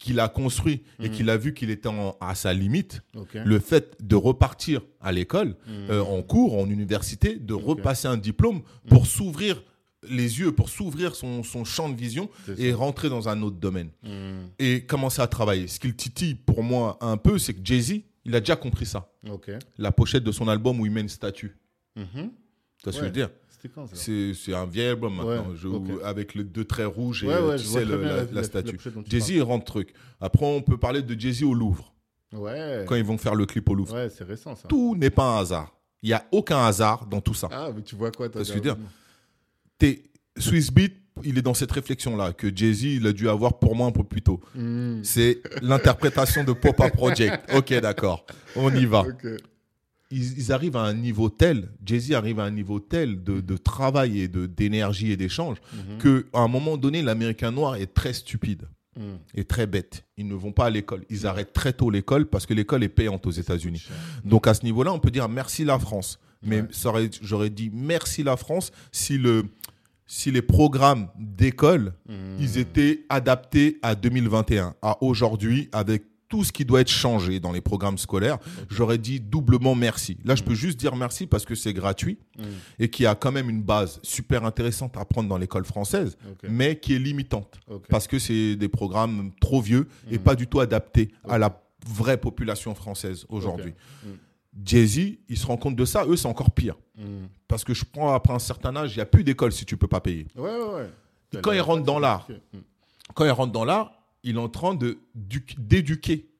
[0.00, 1.14] qu'il a construit et Mhm.
[1.14, 3.02] qu'il a vu qu'il était en- à sa limite,
[3.34, 5.90] le fait de repartir à l'école, Mhm.
[5.90, 9.62] euh, en cours, en université, de repasser un diplôme pour s'ouvrir
[10.08, 13.90] les yeux, pour s'ouvrir son, son champ de vision et rentrer dans un autre domaine.
[14.02, 14.48] Mhm.
[14.58, 15.66] Et commencer à travailler.
[15.68, 19.10] Ce qu'il titille pour moi un peu, c'est que Jay-Z, il a déjà compris ça.
[19.78, 21.56] La pochette de son album où il met une statue.
[21.96, 22.06] Mhm.
[22.78, 23.30] Tu vois ce que je veux dire?
[23.94, 25.88] C'est un vieil album maintenant, Ouais, je- ok.
[26.04, 28.78] avec les deux traits rouges et Ouais, ouais, tu sais, le- la, statue.
[29.06, 29.94] Jay-Z, il rentre truc.
[30.20, 31.94] Après, on peut parler de Jay-Z au Louvre,
[32.34, 32.84] Ouais.
[32.86, 33.94] quand ils vont faire le clip au Louvre.
[33.94, 34.68] Ouais, c'est récent ça.
[34.68, 35.72] Tout n'est pas un hasard.
[36.02, 37.48] Il n'y a aucun hasard dans tout ça.
[37.50, 38.84] Ah, mais tu vois quoi, toi Parce que je veux derrière
[39.84, 40.02] T'es-
[40.38, 43.86] Swiss Beat, il est dans cette réflexion-là que Jay-Z, il a dû avoir pour moi
[43.86, 44.40] un peu plus tôt.
[44.54, 45.00] Mhm.
[45.04, 47.38] C'est l'interprétation de Pop-Up Project.
[47.54, 48.24] Ok, d'accord.
[48.56, 49.04] On y va.
[50.10, 53.56] Ils, ils arrivent à un niveau tel, Jay-Z arrive à un niveau tel de, de
[53.56, 55.98] travail et de- d'énergie et d'échange, Mhm.
[55.98, 58.62] que qu'à un moment donné, l'Américain noir est très stupide
[58.96, 59.18] Mhm.
[59.34, 60.04] et très bête.
[60.16, 61.04] Ils ne vont pas à l'école.
[61.10, 63.86] Ils arrêtent très tôt l'école parce que l'école est payante aux États-Unis.
[64.24, 66.18] Donc à ce niveau-là, on peut dire merci la France.
[66.46, 66.68] Mais Ouais.
[66.72, 69.44] ça aurait- j'aurais dit merci la France si, le,
[70.06, 72.36] si les programmes d'école Mhm.
[72.38, 77.52] ils étaient adaptés à 2021, à aujourd'hui, avec tout ce qui doit être changé dans
[77.52, 78.38] les programmes scolaires.
[78.68, 80.16] J'aurais dit doublement merci.
[80.24, 82.44] Là, je peux juste dire merci parce que c'est gratuit Mhm.
[82.80, 86.16] et qu'il y a quand même une base super intéressante à apprendre dans l'école française,
[86.48, 90.24] mais qui est limitante parce que c'est des programmes trop vieux et Mhm.
[90.24, 93.74] pas du tout adaptés à la vraie population française aujourd'hui.
[94.62, 96.04] Jay-Z, il se rend compte de ça.
[96.06, 96.76] Eux, c'est encore pire.
[96.96, 97.28] Mhm.
[97.48, 99.76] Parce que je prends après un certain âge, il n'y a plus d'école si tu
[99.76, 100.26] peux pas payer.
[100.36, 100.90] Ouais, ouais, ouais.
[101.32, 102.28] Et quand il rentre dans l'art,
[103.14, 103.92] quand il rentre dans l'art,
[104.22, 104.78] il est en train
[105.14, 106.30] d'éduquer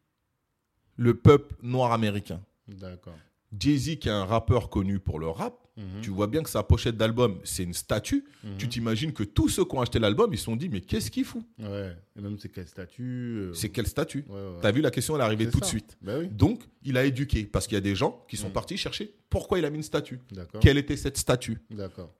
[0.97, 2.41] le peuple noir américain.
[2.69, 3.15] D'accord.
[3.59, 6.01] Jay-Z, qui est un rappeur connu pour le rap, Mhm.
[6.03, 8.25] tu vois bien que sa pochette d'album, c'est une statue.
[8.45, 8.57] Mhm.
[8.59, 11.11] Tu t'imagines que tous ceux qui ont acheté l'album, ils se sont dit, mais qu'est-ce
[11.11, 11.43] qu'il fout?
[11.59, 11.97] Ouais.
[12.17, 14.25] Et même c'est quel statut euh, C'est quelle statue?
[14.29, 14.59] Ouais, ouais.
[14.63, 15.97] T'as vu la question, elle est arrivée tout de suite.
[16.01, 16.29] Bah oui.
[16.29, 18.53] Donc, il a éduqué, parce qu'il y a des gens qui sont Mhm.
[18.53, 20.21] partis chercher pourquoi il a mis une statue.
[20.61, 21.59] Quelle était cette statue?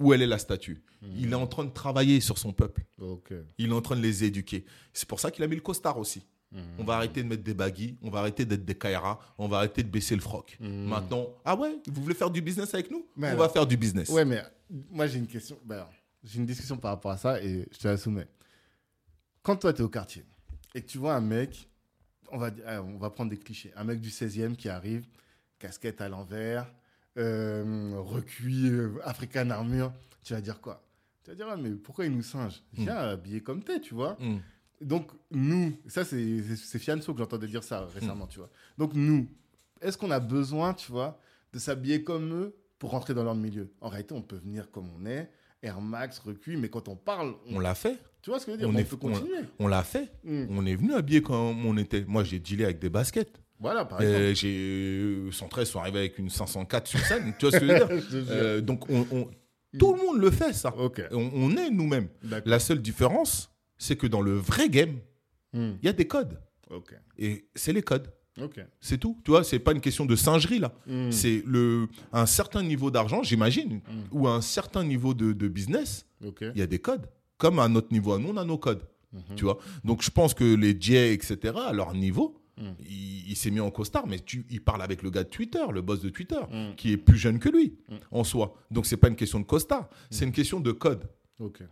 [0.01, 0.83] Où elle est la statue?
[1.17, 2.83] Il est en train de travailler sur son peuple.
[3.59, 4.65] Il est en train de les éduquer.
[4.93, 6.23] C'est pour ça qu'il a mis le costard aussi.
[6.55, 6.63] Mhm.
[6.79, 9.59] On va arrêter de mettre des baguilles, on va arrêter d'être des Kaira, on va
[9.59, 10.57] arrêter de baisser le froc.
[10.61, 10.87] Mhm.
[10.89, 13.05] Maintenant, ah ouais, vous voulez faire du business avec nous?
[13.17, 14.09] Mais On alors- va faire du business.
[14.09, 14.43] Ouais, mais
[14.91, 15.59] moi j'ai une question.
[15.65, 15.87] Ben,
[16.23, 18.29] j'ai une discussion par rapport à ça et je te la soumets.
[19.43, 20.25] Quand toi tu es au quartier
[20.75, 21.69] et que tu vois un mec,
[22.31, 25.05] on va, dire- on va prendre des clichés, un mec du 16e qui arrive,
[25.59, 26.73] casquette à l'envers,
[27.19, 29.93] euh, recuit, euh, African armure,
[30.25, 30.83] tu vas dire quoi?
[31.23, 32.63] Tu vas dire, ah, mais pourquoi il nous singe?
[32.73, 34.17] Viens habillé comme t'es, tu vois?
[34.81, 38.51] Donc, nous, ça, c'est Fianso que j'entendais dire ça récemment, tu vois.
[38.77, 39.27] Donc, nous,
[39.81, 41.19] est-ce qu'on a besoin, tu vois,
[41.53, 43.71] de s'habiller comme eux pour rentrer dans leur milieu?
[43.81, 45.31] En réalité, on peut venir comme on est,
[45.63, 47.97] Air Max, recuit, mais quand on parle, on- On l'a fait.
[48.21, 48.69] tu vois ce que je veux dire?
[48.69, 49.39] On On, est- peut continuer.
[49.59, 50.11] On l'a fait.
[50.25, 50.45] Mm.
[50.51, 52.05] On est venu habillé comme on était.
[52.07, 53.41] Moi, j'ai dealé avec des baskets.
[53.61, 54.21] Voilà, par exemple.
[54.21, 54.55] Euh, j'ai
[55.29, 57.33] euh, 113 sont arrivés avec une 504 sur scène.
[57.39, 58.29] tu vois ce que je veux dire.
[58.31, 59.31] Euh, Donc, on- on-
[59.79, 60.75] tout le monde le fait, ça.
[60.77, 60.91] On,
[61.35, 62.09] on est nous-mêmes.
[62.45, 64.99] La seule différence, c'est que dans le vrai game,
[65.53, 65.75] Mm.
[65.83, 66.41] il y a des codes.
[67.17, 68.13] Et c'est les codes.
[68.81, 69.21] C'est tout.
[69.25, 70.75] Tu vois, c'est pas une question de singerie, là.
[70.89, 71.13] Mm.
[71.13, 73.81] C'est le un certain niveau d'argent, j'imagine, Mm.
[74.11, 76.07] ou un certain niveau de, de business,
[76.55, 77.07] il y a des codes.
[77.39, 78.83] Comme à notre niveau, à nous, on a nos codes.
[79.13, 79.37] Mhm.
[79.37, 82.41] Tu vois Donc, je pense que les Jay, etc., à leur niveau,
[82.81, 85.65] il, il s'est mis en costard, mais tu, il parle avec le gars de Twitter,
[85.73, 86.41] le boss de Twitter,
[86.77, 87.77] qui est plus jeune que lui,
[88.11, 88.55] en soi.
[88.73, 91.09] Donc, c'est pas une question de costard, c'est une question de code.
[91.39, 91.63] Ok.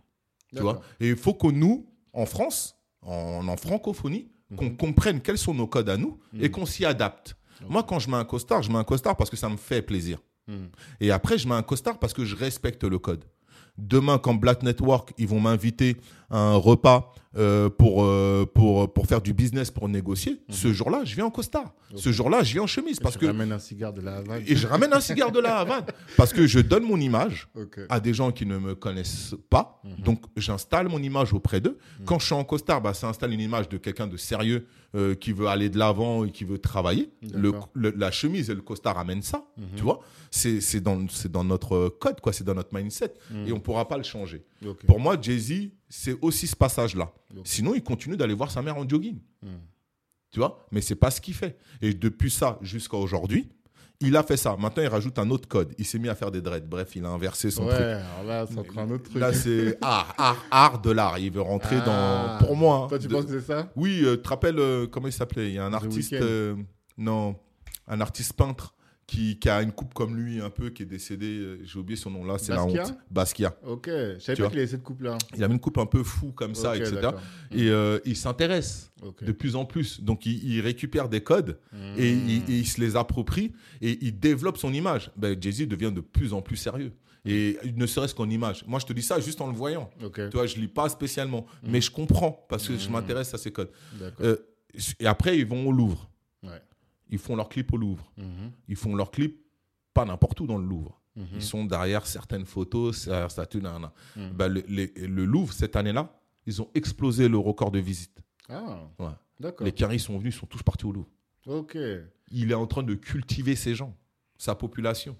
[0.55, 4.77] Tu vois Et il faut que nous, en France, en, en francophonie, qu'on Mhm.
[4.77, 6.49] comprenne quels sont nos codes à nous et Mhm.
[6.51, 7.35] qu'on s'y adapte.
[7.69, 9.81] Moi, quand je mets un costard, je mets un costard parce que ça me fait
[9.81, 10.19] plaisir.
[10.47, 10.65] Mm.
[10.99, 13.23] Et après, je mets un costard parce que je respecte le code.
[13.77, 15.97] Demain, quand Black Network, ils vont m'inviter
[16.33, 21.15] un repas euh, pour, euh, pour, pour faire du business, pour négocier, ce jour-là, je
[21.15, 21.73] viens en costard.
[21.95, 23.21] Ce jour-là, je viens en chemise parce Mhm.
[23.21, 23.31] Je que...
[23.31, 24.43] ramène un cigare de la Havane.
[24.47, 25.85] Et je ramène un cigare de la Havane
[26.17, 27.47] parce que je donne mon image
[27.89, 29.79] à des gens qui ne me connaissent pas.
[29.83, 30.03] Mhm.
[30.03, 31.77] Donc, j'installe mon image auprès d'eux.
[32.05, 35.15] Quand je suis en costard, bah, ça installe une image de quelqu'un de sérieux euh,
[35.15, 37.09] qui veut aller de l'avant et qui veut travailler.
[37.33, 37.53] Le,
[37.95, 39.43] la chemise et le costard amènent ça.
[39.57, 39.65] Mhm.
[39.75, 42.31] Tu vois C'est dans, dans notre code, quoi.
[42.31, 43.13] C'est dans notre mindset.
[43.31, 43.47] Mhm.
[43.47, 44.43] Et on ne pourra pas le changer.
[44.87, 47.11] Pour moi, Jay-Z, c'est aussi ce passage-là.
[47.43, 49.19] Sinon, il continue d'aller voir sa mère en jogging.
[49.41, 49.47] Mm.
[50.31, 50.65] Tu vois?
[50.71, 51.57] Mais c'est pas ce qu'il fait.
[51.81, 53.49] Et depuis ça jusqu'à aujourd'hui,
[54.01, 54.57] Il a fait ça.
[54.57, 55.73] Maintenant, il rajoute un autre code.
[55.77, 56.67] Il s'est mis à faire des dreads.
[56.67, 57.85] Bref, il a inversé son Ouais, truc.
[57.85, 59.15] alors là, c'est encore un autre truc.
[59.21, 61.19] Là, c'est art, art, art de l'art.
[61.19, 62.37] Il veut rentrer Ah.
[62.41, 62.45] dans.
[62.45, 62.75] Pour moi.
[62.83, 63.71] hein, Toi, tu de- penses que c'est ça?
[63.77, 65.47] Oui, euh, tu te rappelles, euh, comment il s'appelait?
[65.49, 66.13] Il y a un The artiste.
[66.13, 66.55] Euh,
[66.97, 67.35] non,
[67.87, 68.73] un artiste peintre
[69.05, 71.25] qui, qui a une coupe comme lui, un peu, qui est décédé.
[71.39, 72.95] euh, J'ai oublié son nom là, c'est la honte.
[73.11, 73.55] Basquiat.
[73.65, 75.17] Ok, je savais pas qu'il avait cette coupe-là.
[75.35, 77.09] Il avait une coupe un peu fou comme ça, etc.
[77.51, 80.01] Et euh, il s'intéresse de plus en plus.
[80.01, 81.59] Donc, il, il récupère des codes
[81.97, 82.29] et, Hmm.
[82.29, 85.11] il, et il se les approprie et il développe son image.
[85.17, 86.93] Ben, Jay-Z devient de plus en plus sérieux.
[87.25, 88.65] Et ne serait-ce qu'en image.
[88.67, 89.89] Moi, je te dis ça juste en le voyant.
[90.03, 91.71] Ok, Tu vois, je lis pas spécialement, Mm.
[91.71, 92.91] mais je comprends parce que je Mm.
[92.91, 93.69] m'intéresse à ces codes.
[94.21, 94.35] Euh,
[94.99, 96.09] et après, ils vont au Louvre.
[97.13, 98.11] Ils font leur clip au Louvre.
[98.17, 99.39] Mhm, Ils font leur clip
[99.93, 100.99] pas n'importe où dans le Louvre.
[101.15, 104.31] mhm, Ils sont derrière certaines photos, derrière statues, mhm.
[104.33, 106.11] Ben, le, les- le Louvre, cette année-là,
[106.47, 108.19] ils ont explosé le record de visite.
[108.49, 109.09] Ah, Ouais.
[109.61, 111.09] Les Caris sont venus, ils sont tous partis au Louvre.
[111.45, 111.77] Ok.
[112.31, 113.95] Il est en train de cultiver ces gens,
[114.37, 115.15] sa population.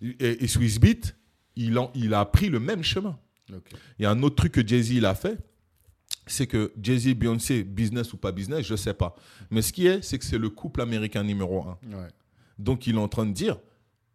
[0.00, 1.14] Et, et Swiss Beat,
[1.56, 3.18] il, en- il a pris le même chemin.
[3.50, 5.38] Il y a un autre truc que Jay-Z a fait,
[6.26, 9.14] c'est que Jay-Z Beyoncé, business ou pas business, je ne sais pas.
[9.50, 11.78] Mais ce qui est, c'est que c'est le couple américain numéro un.
[11.84, 12.08] Ouais.
[12.58, 13.58] Donc il est en train de dire,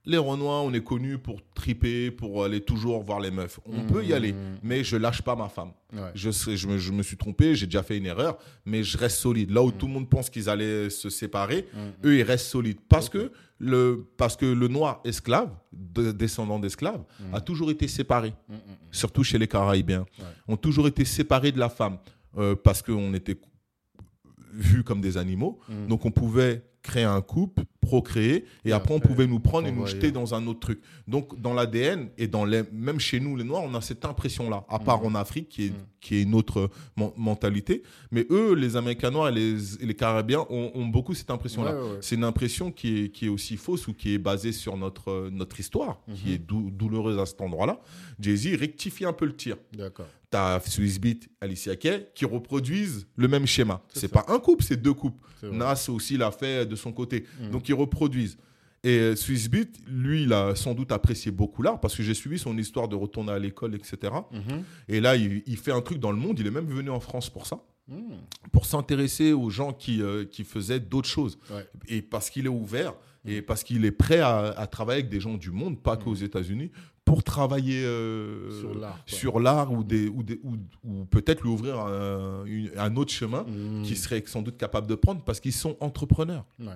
[0.06, 3.60] les Renois, on est connus pour triper, pour aller toujours voir les meufs.
[3.66, 4.34] On peut y aller,
[4.64, 5.72] mais je lâche pas ma femme.
[5.94, 6.12] Ouais.
[6.16, 6.30] Je,
[6.68, 9.52] me, je me suis trompé, j'ai déjà fait une erreur, mais je reste solide.
[9.52, 11.92] Là où tout le monde pense qu'ils allaient se séparer, Mhm.
[12.06, 12.80] eux, ils restent solides.
[12.88, 17.36] Parce, que, le, parce que le noir esclave, de- descendant d'esclaves, Mhm.
[17.36, 18.34] a toujours été séparé,
[18.92, 20.06] surtout chez les Caraïbiens.
[20.18, 20.26] Ouais.
[20.48, 21.98] Ont toujours été séparés de la femme
[22.38, 23.38] euh, parce qu'on était
[24.54, 25.60] vus comme des animaux.
[25.88, 29.72] Donc on pouvait créer un couple, procréer, et Et après on pouvait nous prendre et
[29.72, 30.80] nous jeter dans un autre truc.
[31.08, 34.64] Donc dans l'ADN et dans les, même chez nous les Noirs, on a cette impression-là,
[34.70, 35.76] à part en Afrique qui est, Mhm.
[36.00, 37.84] qui est une autre men- mentalité.
[38.12, 41.74] Mais eux, les Américains noirs et les, et les Carabiens ont, ont beaucoup cette impression-là.
[41.76, 41.98] Ouais, ouais, ouais.
[42.02, 45.30] C'est une impression qui est, qui est aussi fausse ou qui est basée sur notre,
[45.32, 47.80] notre histoire, qui est dou- douloureuse à cet endroit-là.
[48.20, 49.58] Jay-Z rectifie un peu le tir.
[50.32, 50.60] D'accord.
[50.62, 53.82] T'as Swiss Beat, Alicia Kay qui reproduisent le même schéma.
[53.94, 55.24] C'est pas un couple, c'est deux couples.
[55.44, 57.26] Nas aussi l'a fait de son côté.
[57.42, 57.52] Mhm.
[57.52, 58.38] Donc ils reproduisent.
[58.84, 62.14] Et euh, Swiss Beat, lui, il a sans doute apprécié beaucoup l'art parce que j'ai
[62.14, 64.14] suivi son histoire de retourner à l'école, etc.
[64.32, 64.64] Mhm.
[64.88, 66.40] Et là, il, il fait un truc dans le monde.
[66.40, 68.18] Il est même venu en France pour ça, Mhm.
[68.54, 71.40] pour s'intéresser aux gens qui, euh, qui faisaient d'autres choses.
[71.52, 71.68] Ouais.
[71.88, 72.94] Et parce qu'il est ouvert
[73.26, 76.14] et parce qu'il est prêt à, à travailler avec des gens du monde, pas qu'aux
[76.16, 76.72] États-Unis,
[77.10, 78.52] pour travailler euh,
[79.08, 83.82] Sur l'art, ou, des, ou, des- ou, ou peut-être lui ouvrir un, autre chemin Mhm.
[83.82, 86.46] qu'il serait sans doute capable de prendre parce qu'ils sont entrepreneurs.
[86.60, 86.68] Ouais.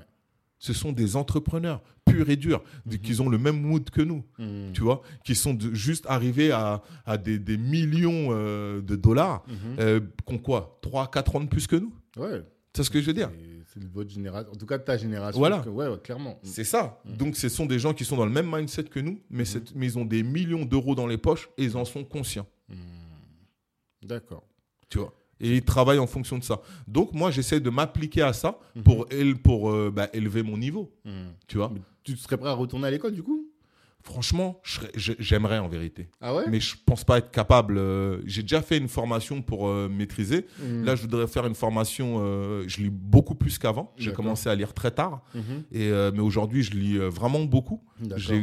[0.58, 2.98] Ce sont des entrepreneurs purs et durs, Mhm.
[2.98, 4.72] qui ont le même mood que nous, Mhm.
[4.74, 9.44] tu vois, qui sont de- juste arrivés à, à des, des millions euh, de dollars,
[9.48, 9.76] Mhm.
[9.82, 10.00] euh,
[10.42, 12.42] quoi 3, 4 ans de plus que nous Ouais.
[12.76, 13.30] C'est ce que je veux dire?
[13.74, 14.52] C'est votre génération.
[14.52, 15.40] En tout cas, de ta génération.
[15.40, 15.60] Voilà.
[15.60, 16.40] que- ouais, ouais, clairement.
[16.44, 17.00] C'est ça.
[17.06, 17.18] Mhm.
[17.18, 19.74] Donc, ce sont des gens qui sont dans le même mindset que nous, mais, c'est-
[19.76, 22.46] mais ils ont des millions d'euros dans les poches et ils en sont conscients.
[22.70, 22.78] Mhm.
[24.04, 24.44] D'accord.
[24.90, 26.62] Tu vois et ils travaillent en fonction de ça.
[26.88, 28.84] Donc, moi, j'essaie de m'appliquer à ça Mhm.
[28.84, 30.90] pour, éle- pour euh, bah, élever mon niveau.
[31.48, 33.50] Tu vois Mais Tu serais prêt à retourner à l'école, du coup?
[34.04, 34.62] Franchement,
[34.96, 36.10] j'aimerais en vérité.
[36.20, 36.44] Ah ouais?
[36.50, 37.78] Mais je pense pas être capable.
[37.78, 40.46] euh, J'ai déjà fait une formation pour euh, maîtriser.
[40.60, 40.84] Mhm.
[40.84, 42.18] Là, je voudrais faire une formation.
[42.20, 43.94] euh, je lis beaucoup plus qu'avant.
[43.98, 45.22] J'ai commencé à lire très tard.
[45.34, 45.64] Mhm.
[45.72, 47.82] Et, mais aujourd'hui, je lis vraiment beaucoup.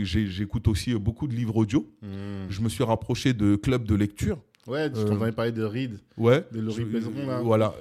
[0.02, 1.86] J'écoute aussi beaucoup de livres audio.
[2.02, 2.46] Mhm.
[2.48, 4.38] Je me suis rapproché de clubs de lecture.
[4.70, 5.98] Ouais, tu Euh, t'entendais parler de Reed.
[6.16, 6.44] Ouais.
[6.52, 7.40] De Laurie Pézeron, là.
[7.42, 7.74] Voilà.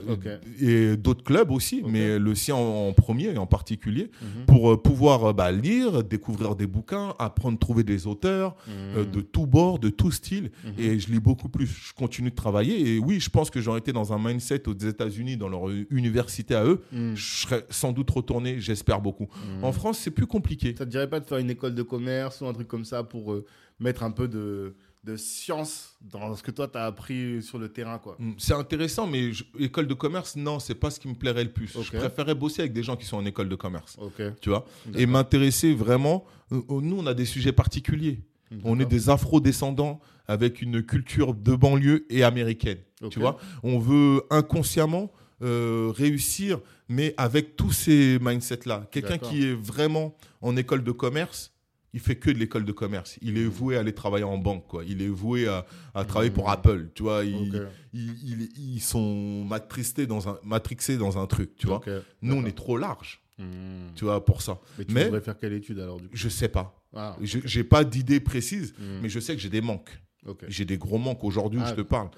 [0.62, 4.46] Et d'autres clubs aussi, mais le sien en, en premier en particulier, Mhm.
[4.48, 9.12] pour euh, pouvoir euh, bah, lire, découvrir des bouquins, apprendre, trouver des auteurs Mhm.
[9.12, 10.52] de tout bord, de tout style.
[10.66, 10.74] Mhm.
[10.80, 11.68] Et je lis beaucoup plus.
[11.68, 12.96] Je continue de travailler.
[12.96, 16.56] Et oui, je pense que j'aurais été dans un mindset aux États-Unis, dans leur université
[16.56, 16.82] à eux.
[16.92, 19.28] Je serais sans doute retourné, j'espère beaucoup.
[19.62, 20.76] En France, c'est plus compliqué.
[20.78, 23.04] Ça te dirait pas de faire une école de commerce ou un truc comme ça
[23.04, 23.46] pour euh,
[23.80, 24.76] mettre un peu de,
[25.06, 29.08] de science dans ce que toi t'as appris sur le terrain, quoi Mm, C'est intéressant,
[29.08, 31.72] mais je- école de commerce, non, c'est pas ce qui me plairait le plus.
[31.82, 33.98] Je préférais bosser avec des gens qui sont en école de commerce.
[34.42, 34.66] Tu vois.
[34.96, 36.26] Et m'intéresser vraiment.
[36.52, 38.22] euh, euh, Nous, on a des sujets particuliers.
[38.64, 42.80] On est des afro-descendants avec une culture de banlieue et américaine.
[43.10, 46.60] Tu vois On veut inconsciemment euh, réussir,
[46.90, 48.88] mais avec tous ces mindsets-là.
[48.92, 49.30] Quelqu'un D'accord.
[49.30, 51.54] qui est vraiment en école de commerce,
[51.94, 53.18] il fait que de l'école de commerce.
[53.22, 54.84] Il est voué à aller travailler en banque, quoi.
[54.86, 56.50] Il est voué à, à travailler pour.
[56.50, 57.24] Apple, tu vois.
[57.24, 61.82] Ils, ils- ils sont matrixés dans un, matrixés dans un truc, tu vois.
[62.22, 63.92] Nous, on est trop large, Mhm.
[63.96, 64.60] tu vois, pour ça.
[64.78, 66.16] Mais tu Mais- voudrais faire quelle étude alors du coup?
[66.16, 66.76] Je sais pas.
[66.96, 70.00] Ah, Je J'ai pas d'idée précise, mais je sais que j'ai des manques.
[70.48, 72.10] J'ai des gros manques aujourd'hui où Ah, je te parle.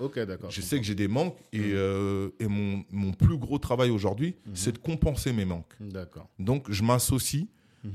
[0.50, 4.36] Je sais que j'ai des manques et, euh, et mon, mon plus gros travail aujourd'hui,
[4.54, 5.74] c'est de compenser mes manques.
[6.40, 7.46] Donc, je m'associe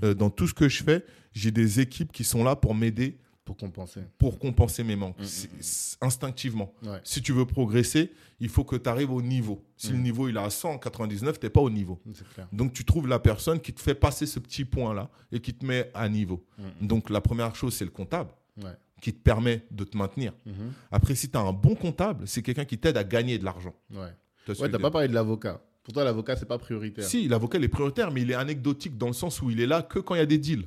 [0.03, 3.19] euh, dans tout ce que je fais, j'ai des équipes qui sont là pour m'aider,
[3.45, 4.01] Pour compenser.
[4.19, 5.25] pour compenser mes manques, Mhm.
[5.25, 6.73] C'est- c'est instinctivement.
[6.83, 7.01] Ouais.
[7.05, 9.63] Si tu veux progresser, il faut que tu arrives au niveau.
[9.77, 12.01] Si le niveau il est à 199, tu n'es pas au niveau.
[12.35, 12.49] Clair.
[12.53, 15.65] Donc tu trouves la personne qui te fait passer ce petit point-là et qui te
[15.65, 16.45] met à niveau.
[16.81, 18.31] Donc la première chose, c'est le comptable
[18.63, 18.73] Ouais.
[19.01, 20.33] qui te permet de te maintenir.
[20.47, 20.73] Mhm.
[20.91, 23.75] Après, si tu as un bon comptable, c'est quelqu'un qui t'aide à gagner de l'argent.
[23.93, 24.09] Ouais.
[24.47, 25.61] Tu Ouais, veux pas parlé de l'avocat.
[25.87, 27.05] Pour toi, l'avocat, c'est pas prioritaire.
[27.05, 29.69] Si, l'avocat il est prioritaire, mais il est anecdotique dans le sens où il est
[29.69, 30.67] là que quand il y a des deals.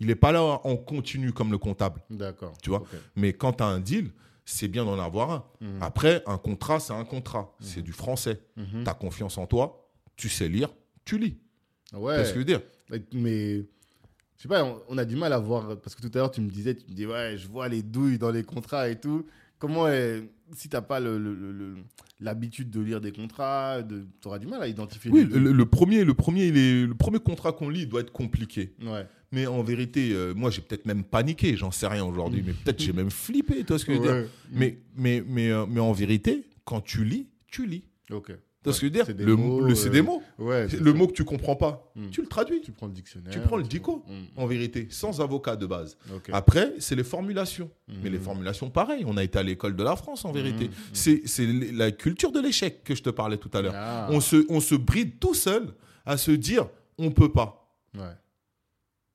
[0.00, 2.02] Il n'est pas là en continu comme le comptable.
[2.10, 2.52] D'accord.
[2.62, 2.82] Tu vois.
[3.16, 4.10] Mais quand tu as un deal,
[4.44, 5.44] c'est bien d'en avoir un.
[5.62, 5.78] Mhm.
[5.80, 7.56] Après, un contrat, c'est un contrat.
[7.58, 8.38] C'est du français.
[8.58, 8.84] Mhm.
[8.84, 10.68] Tu as confiance en toi, tu sais lire,
[11.06, 11.38] tu lis.
[11.94, 12.22] Ouais.
[12.26, 12.60] ce que je veux dire
[13.14, 13.64] Mais,
[14.36, 15.80] je sais pas, on, on a du mal à voir.
[15.80, 17.82] Parce que tout à l'heure, tu me disais, tu me dis, ouais, je vois les
[17.82, 19.24] douilles dans les contrats et tout.
[19.58, 20.20] Comment, euh,
[20.54, 21.00] si t'as pas
[22.20, 25.10] l'habitude de lire des contrats, de, t'auras du mal à identifier.
[25.10, 28.74] Oui, les le, le premier, le, premier, le premier contrat qu'on lit doit être compliqué.
[28.82, 29.06] Ouais.
[29.32, 32.80] Mais en vérité, euh, moi, j'ai peut-être même paniqué, j'en sais rien aujourd'hui, mais peut-être
[32.80, 35.80] j'ai même flippé, tu vois ce que je veux dire mais, mais, mais, euh, mais
[35.80, 37.82] en vérité, quand tu lis, tu lis.
[38.12, 38.32] Ok.
[38.64, 40.02] Tu vois ce que je veux dire C'est des Le, mots, le- c'est euh, des
[40.02, 40.22] mots.
[40.38, 40.66] Ouais.
[40.70, 40.96] c'est Le ça.
[40.96, 42.08] mot que tu comprends pas, Mm.
[42.10, 42.60] tu le traduis.
[42.62, 43.30] Tu prends le dictionnaire.
[43.32, 44.02] Tu prends le dico,
[44.36, 45.96] en vérité, sans avocat de base.
[46.32, 47.70] Après, c'est les formulations.
[48.02, 50.70] Mais les formulations, pareil, on a été à l'école de la France, en vérité.
[50.92, 53.74] C'est c'est la culture de l'échec que je te parlais tout à l'heure.
[53.76, 54.08] Ah.
[54.10, 55.74] On, se, on se bride tout seul
[56.06, 56.66] à se dire,
[56.98, 57.70] on peut pas.
[57.94, 58.02] Ouais.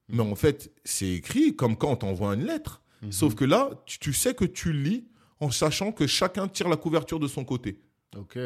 [0.09, 2.81] Mais en fait, c'est écrit comme quand on t'envoie une lettre.
[3.11, 5.05] Sauf que là, tu, tu sais que tu lis
[5.39, 7.79] en sachant que chacun tire la couverture de son côté.
[8.17, 8.37] Ok.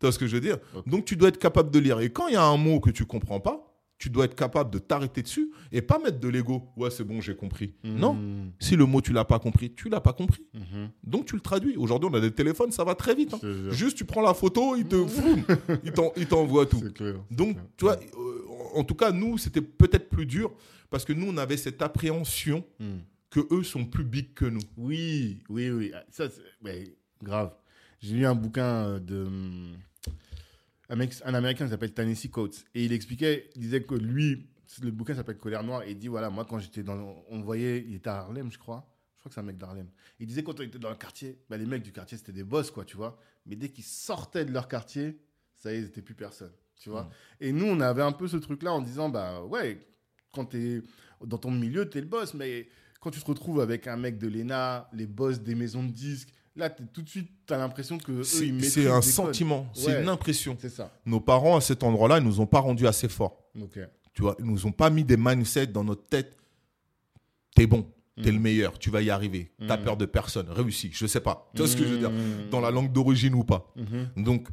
[0.00, 0.58] Tu vois ce que je veux dire.
[0.86, 1.98] Donc, tu dois être capable de lire.
[2.00, 3.64] Et quand il y a un mot que tu comprends pas,
[3.98, 6.68] tu dois être capable de t'arrêter dessus et pas mettre de l'ego.
[6.76, 7.74] Ouais, c'est bon, j'ai compris.
[7.82, 8.14] Non.
[8.14, 8.52] Mhm.
[8.60, 10.46] Si le mot, tu l'as pas compris, tu l'as pas compris.
[10.54, 10.90] Mhm.
[11.02, 11.76] Donc, tu le traduis.
[11.76, 13.34] Aujourd'hui, on a des téléphones, ça va très vite.
[13.34, 13.40] hein.
[13.72, 15.42] Juste, tu prends la photo, il te vroom,
[15.82, 16.80] il t'en- il t'envoie tout.
[16.94, 17.16] Clair.
[17.32, 20.52] Donc, tu vois, euh, en tout cas, nous, c'était peut-être plus dur
[20.90, 22.64] parce que nous, on avait cette appréhension.
[22.78, 23.00] Mhm.
[23.30, 24.60] que eux sont plus big que nous.
[24.78, 25.90] Oui, oui, oui.
[25.94, 27.52] Ah, Ça, c'est ouais, grave.
[28.00, 29.26] J'ai lu un bouquin de.
[30.88, 32.64] Un, mec, un américain qui s'appelle Tennessee Coates.
[32.74, 34.48] Et il expliquait, il disait que lui,
[34.82, 35.82] le bouquin s'appelle Colère Noire.
[35.82, 37.24] Et il dit voilà, moi, quand j'étais dans.
[37.28, 38.86] On voyait, il était à Harlem, je crois.
[39.16, 39.88] Je crois que c'est un mec d'Harlem.
[40.20, 42.44] Il disait quand on était dans le quartier, bah, les mecs du quartier, c'était des
[42.44, 43.18] boss, quoi, tu vois.
[43.46, 45.18] Mais dès qu'ils sortaient de leur quartier,
[45.56, 47.02] ça y est, ils n'étaient plus personne, tu vois.
[47.02, 47.10] Mm.
[47.40, 49.80] Et nous, on avait un peu ce truc-là en disant bah ouais,
[50.32, 50.82] quand t'es
[51.24, 52.68] dans ton milieu, t'es le boss, mais
[53.00, 56.32] quand tu te retrouves avec un mec de l'ENA, les boss des maisons de disques,
[56.58, 60.56] là, tout de suite, tu as l'impression que C'est un sentiment, c'est une impression.
[60.60, 60.92] C'est ça.
[61.06, 63.44] Nos parents, à cet endroit-là, ils nous ont pas rendu assez forts.
[63.60, 63.78] Ok.
[64.12, 66.36] Tu vois, ils nous ont pas mis des mindsets dans notre tête.
[67.54, 67.86] T'es bon,
[68.22, 68.34] t'es Mm.
[68.34, 69.52] le meilleur, tu vas y arriver.
[69.66, 69.84] T'as Mm.
[69.84, 70.90] peur de personne, réussis.
[70.92, 71.50] Je sais pas.
[71.54, 72.10] Tu vois ce que je veux dire?
[72.10, 72.50] Mhm.
[72.50, 73.72] Dans la langue d'origine ou pas.
[74.16, 74.48] Donc,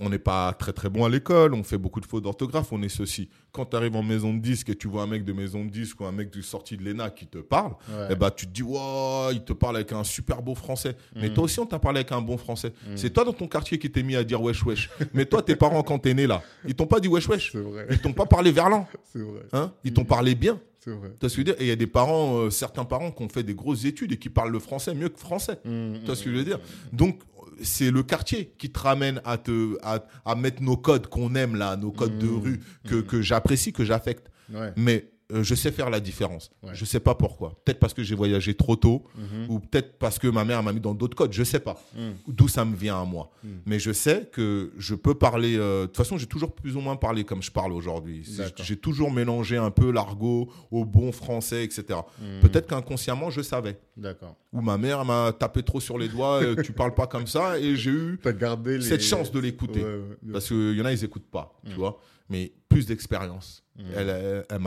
[0.00, 2.82] on n'est pas très très bon à l'école, on fait beaucoup de fautes d'orthographe, on
[2.82, 3.28] est ceci.
[3.52, 5.70] Quand tu arrives en maison de disque et tu vois un mec de maison de
[5.70, 8.08] disque ou un mec du sorti de l'ENA qui te parle, Ouais.
[8.10, 10.96] eh ben, tu te dis, wow, il te parle avec un super beau français.
[11.14, 11.34] Mais Mhm.
[11.34, 12.72] toi aussi, on t'a parlé avec un bon français.
[12.88, 12.96] Mhm.
[12.96, 14.88] C'est toi dans ton quartier qui t'es mis à dire wesh wesh.
[15.12, 17.54] Mais toi, tes parents, quand t'es né là, ils t'ont pas dit wesh wesh.
[17.54, 17.86] Vrai.
[17.90, 18.86] Ils t'ont pas parlé verlan.
[19.14, 19.42] Vrai.
[19.52, 19.72] Hein?
[19.84, 20.06] Ils t'ont Mhm.
[20.06, 20.58] parlé bien.
[20.84, 21.12] Vrai.
[21.20, 21.54] Tu ce que je veux dire?
[21.60, 24.10] Et il y a des parents, euh, certains parents qui ont fait des grosses études
[24.12, 25.58] et qui parlent le français mieux que français.
[25.62, 25.70] Tu
[26.06, 26.58] vois ce que je veux dire?
[26.92, 27.20] Donc,
[27.62, 31.56] c'est le quartier qui te ramène à, te, à, à mettre nos codes qu'on aime
[31.56, 32.42] là, nos codes de Mhm.
[32.42, 33.02] rue, que, Mhm.
[33.04, 34.30] que j'apprécie, que j'affecte.
[34.52, 34.72] Ouais.
[34.76, 36.50] Mais euh, je sais faire la différence.
[36.62, 36.70] Ouais.
[36.74, 37.54] Je sais pas pourquoi.
[37.64, 39.46] Peut-être parce que j'ai voyagé trop tôt, Mhm.
[39.50, 41.32] ou peut-être parce que ma mère m'a mis dans d'autres codes.
[41.32, 42.14] Je sais pas Mhm.
[42.28, 43.30] d'où ça me vient à moi.
[43.42, 43.50] Mhm.
[43.66, 45.56] Mais je sais que je peux parler.
[45.56, 48.24] euh, De toute façon, j'ai toujours plus ou moins parlé comme je parle aujourd'hui.
[48.62, 51.98] J'ai toujours mélangé un peu l'argot au bon français, etc.
[52.40, 53.78] Peut-être qu'inconsciemment, je savais.
[53.96, 54.36] D'accord.
[54.52, 57.58] Ou ma mère m'a tapé trop sur les doigts, euh, tu parles pas comme ça,
[57.58, 58.84] et j'ai eu T'as gardé les...
[58.84, 59.80] cette chance de l'écouter.
[59.80, 61.98] Ouais, ouais, bien Parce qu'il y en a, ils écoutent pas, tu vois.
[62.28, 63.61] Mais plus d'expérience.
[63.76, 63.82] Mm.
[63.96, 64.58] Elle, elle,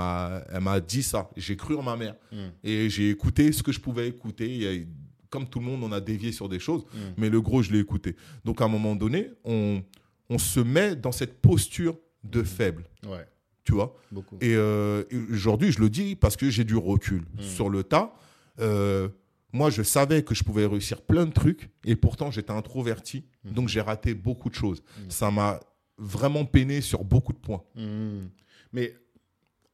[0.62, 1.30] m'a dit ça.
[1.38, 2.16] J'ai cru en ma mère.
[2.32, 2.38] Mm.
[2.64, 4.88] Et j'ai écouté ce que je pouvais écouter.
[5.30, 6.86] Comme tout le monde, on a dévié sur des choses.
[6.94, 6.98] Mm.
[7.18, 8.16] Mais le gros, je l'ai écouté.
[8.44, 9.84] Donc, à un moment donné, on,
[10.30, 13.28] on se met dans cette posture de faible, Ouais,
[13.64, 13.96] tu vois?
[14.12, 14.38] beaucoup.
[14.42, 17.24] Et, euh, et aujourd'hui, je le dis parce que j'ai du recul.
[17.40, 18.16] Sur le tas,
[18.60, 19.10] euh,
[19.54, 23.26] moi, je savais que je pouvais réussir plein de trucs et pourtant, j'étais introverti.
[23.44, 24.82] Donc, j'ai raté beaucoup de choses.
[25.10, 25.60] Ça m'a
[25.98, 27.64] vraiment peiné sur beaucoup de points.
[28.76, 28.94] Mais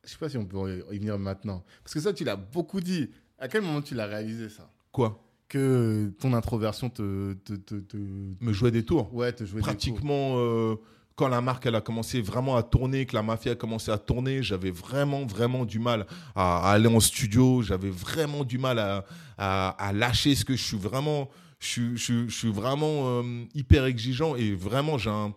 [0.04, 1.64] je sais pas si on peut y venir maintenant.
[1.84, 3.10] Parce que ça, tu l'as beaucoup dit.
[3.40, 4.70] À quel moment tu l'as réalisé, ça?
[4.92, 5.20] Quoi?
[5.48, 7.34] Que ton introversion te.
[7.34, 7.98] te, te, te-
[8.40, 9.12] Me jouer des tours.
[9.14, 9.74] Ouais, te jouer des tours.
[9.74, 10.76] Pratiquement, euh,
[11.16, 13.98] quand la marque elle a commencé vraiment à tourner, que la mafia a commencé à
[13.98, 17.64] tourner, j'avais vraiment, vraiment du mal à, à aller en studio.
[17.64, 19.04] J'avais vraiment du mal à,
[19.38, 21.30] à, à lâcher ce que je suis vraiment.
[21.60, 25.34] Je, je, je suis vraiment euh, hyper exigeant et vraiment, j'ai un.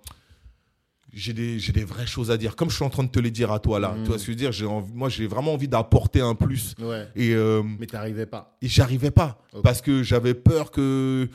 [1.16, 2.56] J'ai des, j'ai des vraies choses à dire.
[2.56, 3.92] Comme je suis en train de te les dire à toi là.
[3.92, 4.02] Mm.
[4.02, 6.34] Tu vois ce que je veux dire j'ai envie, Moi, j'ai vraiment envie d'apporter un
[6.34, 6.74] plus.
[6.80, 7.08] Ouais.
[7.16, 8.56] Et, euh, Mais t'arrivais pas.
[8.62, 9.38] et j'arrivais pas.
[9.62, 11.28] Parce que j'avais peur que-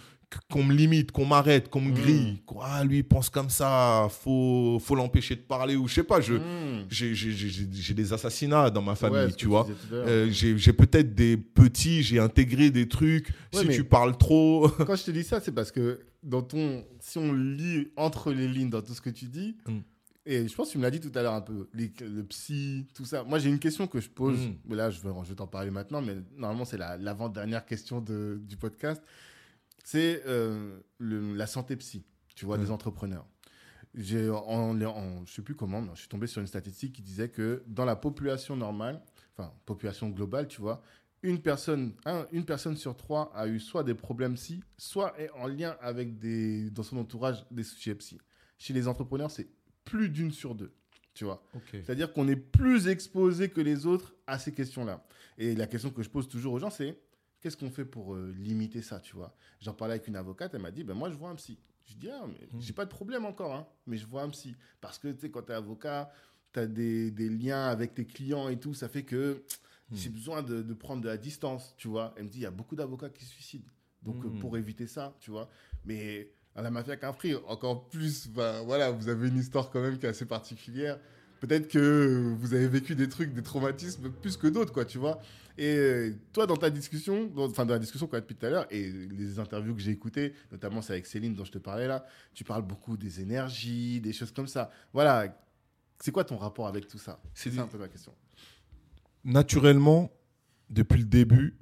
[0.51, 1.93] qu'on me limite, qu'on m'arrête, qu'on me Mm.
[1.93, 2.41] grille.
[2.45, 4.07] Quoi, Ah, lui, il pense comme ça.
[4.11, 5.75] Faut, faut l'empêcher de parler.
[5.75, 6.21] Ou je sais pas.
[6.21, 6.85] Je, Mm.
[6.89, 9.67] j'ai, j'ai, j'ai, j'ai- j'ai des assassinats dans ma famille, Ouais, tu vois.
[9.91, 13.29] Euh, j'ai, j'ai peut-être des petits, j'ai intégré des trucs.
[13.53, 14.69] Ouais, si tu parles trop.
[14.85, 18.47] Quand je te dis ça, c'est parce que dans ton, si on lit entre les
[18.47, 19.77] lignes dans tout ce que tu dis, Mm.
[20.25, 22.23] et je pense que tu me l'as dit tout à l'heure un peu, les- le
[22.23, 23.23] psy, tout ça.
[23.23, 24.37] Moi, j'ai une question que je pose,
[24.67, 27.99] mais là, je vais, je vais t'en parler maintenant, mais normalement, c'est la- l'avant-dernière question
[27.99, 29.01] de, du podcast.
[29.91, 33.25] C'est euh, la santé psy, tu vois, des entrepreneurs.
[33.95, 37.01] J'ai, en, en- je sais plus comment, mais je suis tombé sur une statistique qui
[37.01, 39.01] disait que dans la population normale,
[39.35, 40.83] enfin, population globale, tu vois,
[41.23, 45.31] une personne, un- une personne sur trois a eu soit des problèmes psy, soit est
[45.31, 48.19] en lien avec des, dans son entourage des soucis psy.
[48.59, 49.49] Chez les entrepreneurs, c'est
[49.85, 50.71] plus d'une sur deux,
[51.15, 51.43] tu vois.
[51.83, 55.03] C'est-à-dire qu'on est plus exposé que les autres à ces questions-là.
[55.39, 56.95] Et la question que je pose toujours aux gens, c'est
[57.41, 59.35] qu'est-ce qu'on fait pour euh, limiter ça, tu vois?
[59.61, 61.57] J'en parlais avec une avocate, elle m'a dit, ben moi je vois un psy.
[61.85, 62.61] Je dis, ah, mais Mm.
[62.61, 64.55] j'ai pas de problème encore, hein, mais je vois un psy.
[64.81, 66.11] Parce que, tu sais, quand tu es avocat,
[66.53, 69.43] tu as des, des liens avec tes clients et tout, ça fait que
[69.91, 69.95] Mm.
[69.95, 72.13] j'ai besoin de, de prendre de la distance, tu vois?
[72.15, 73.65] Elle me dit, il y a beaucoup d'avocats qui se suicident.
[74.03, 74.39] Donc, euh, Mm.
[74.39, 75.49] pour éviter ça, tu vois.
[75.83, 79.81] Mais à la mafia qu'un frère, encore plus, ben, voilà, vous avez une histoire quand
[79.81, 80.99] même qui est assez particulière.
[81.39, 85.19] Peut-être que vous avez vécu des trucs, des traumatismes plus que d'autres, quoi, tu vois?
[85.61, 88.45] Et euh, toi, dans ta discussion, dans- enfin, dans la discussion qu'on a depuis tout
[88.45, 91.57] à l'heure, et les interviews que j'ai écoutées, notamment c'est avec Céline dont je te
[91.57, 94.71] parlais là, tu parles beaucoup des énergies, des choses comme ça.
[94.93, 95.37] Voilà.
[95.99, 97.21] C'est quoi ton rapport avec tout ça?
[97.33, 98.13] C'est ça un peu ma question.
[99.25, 100.09] naturellement,
[100.69, 101.57] depuis le début,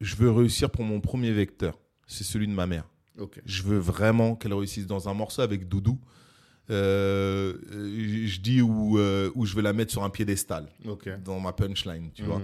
[0.00, 1.78] je veux réussir pour mon premier vecteur.
[2.06, 2.88] C'est celui de ma mère.
[3.18, 3.40] Ok.
[3.46, 6.00] Je veux vraiment qu'elle réussisse dans un morceau avec Doudou.
[6.70, 11.08] Euh, euh, je dis où, où je vais la mettre sur un piédestal Ok.
[11.22, 12.40] dans ma punchline, tu vois.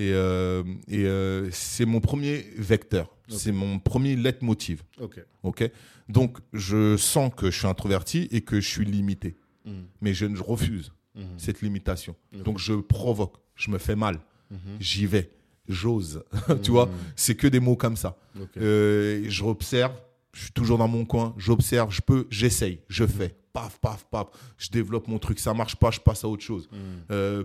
[0.00, 3.10] Et, euh, et euh, c'est mon premier vecteur.
[3.28, 4.82] C'est mon premier leitmotiv.
[5.00, 5.24] Ok.
[5.42, 5.70] Ok.
[6.08, 9.36] Donc je sens que je suis introverti et que je suis limité,
[9.66, 9.84] Mhm.
[10.00, 11.22] mais je, je refuse Mhm.
[11.38, 12.16] cette limitation.
[12.32, 14.58] Donc je provoque, je me fais mal, Mhm.
[14.80, 15.30] j'y vais,
[15.68, 16.24] j'ose.
[16.64, 16.92] tu vois, Mhm.
[17.14, 18.16] c'est que des mots comme ça.
[18.56, 19.92] Euh, je observe,
[20.32, 23.34] je suis toujours dans mon coin, j'observe, je peux, j'essaye, je fais.
[23.52, 24.28] Paf, paf, paf.
[24.58, 26.68] Je développe mon truc, ça marche pas, je passe à autre chose.
[27.10, 27.44] Euh,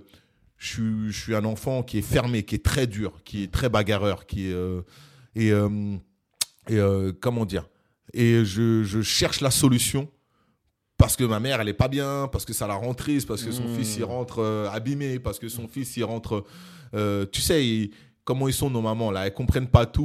[0.58, 3.52] je, suis, je suis un enfant qui est fermé, qui est très dur, qui est
[3.52, 4.54] très bagarreur, qui est.
[4.54, 4.82] euh,
[5.36, 5.98] et euh,
[6.70, 7.68] et euh, comment dire
[8.13, 10.10] Et je, je cherche la solution
[10.98, 13.44] parce que ma mère, elle est pas bien, parce que ça la rend triste, parce
[13.44, 13.76] que son Mmh.
[13.76, 16.46] fils, il rentre euh, abîmé, parce que son fils, il rentre.
[17.32, 17.91] tu sais, il-
[18.24, 20.04] comment ils sont nos mamans, là Elles comprennent pas tout,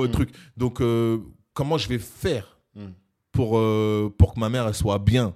[0.00, 0.04] Mmh.
[0.04, 0.30] euh, truc.
[0.56, 0.80] Donc,
[1.52, 2.94] comment je vais faire Mhm.
[3.30, 3.50] pour,
[4.16, 5.34] pour que ma mère, elle soit bien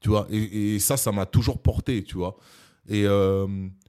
[0.00, 0.26] tu vois?
[0.30, 2.36] Et, et ça ça m'a toujours porté tu vois?
[2.88, 3.46] Et, euh,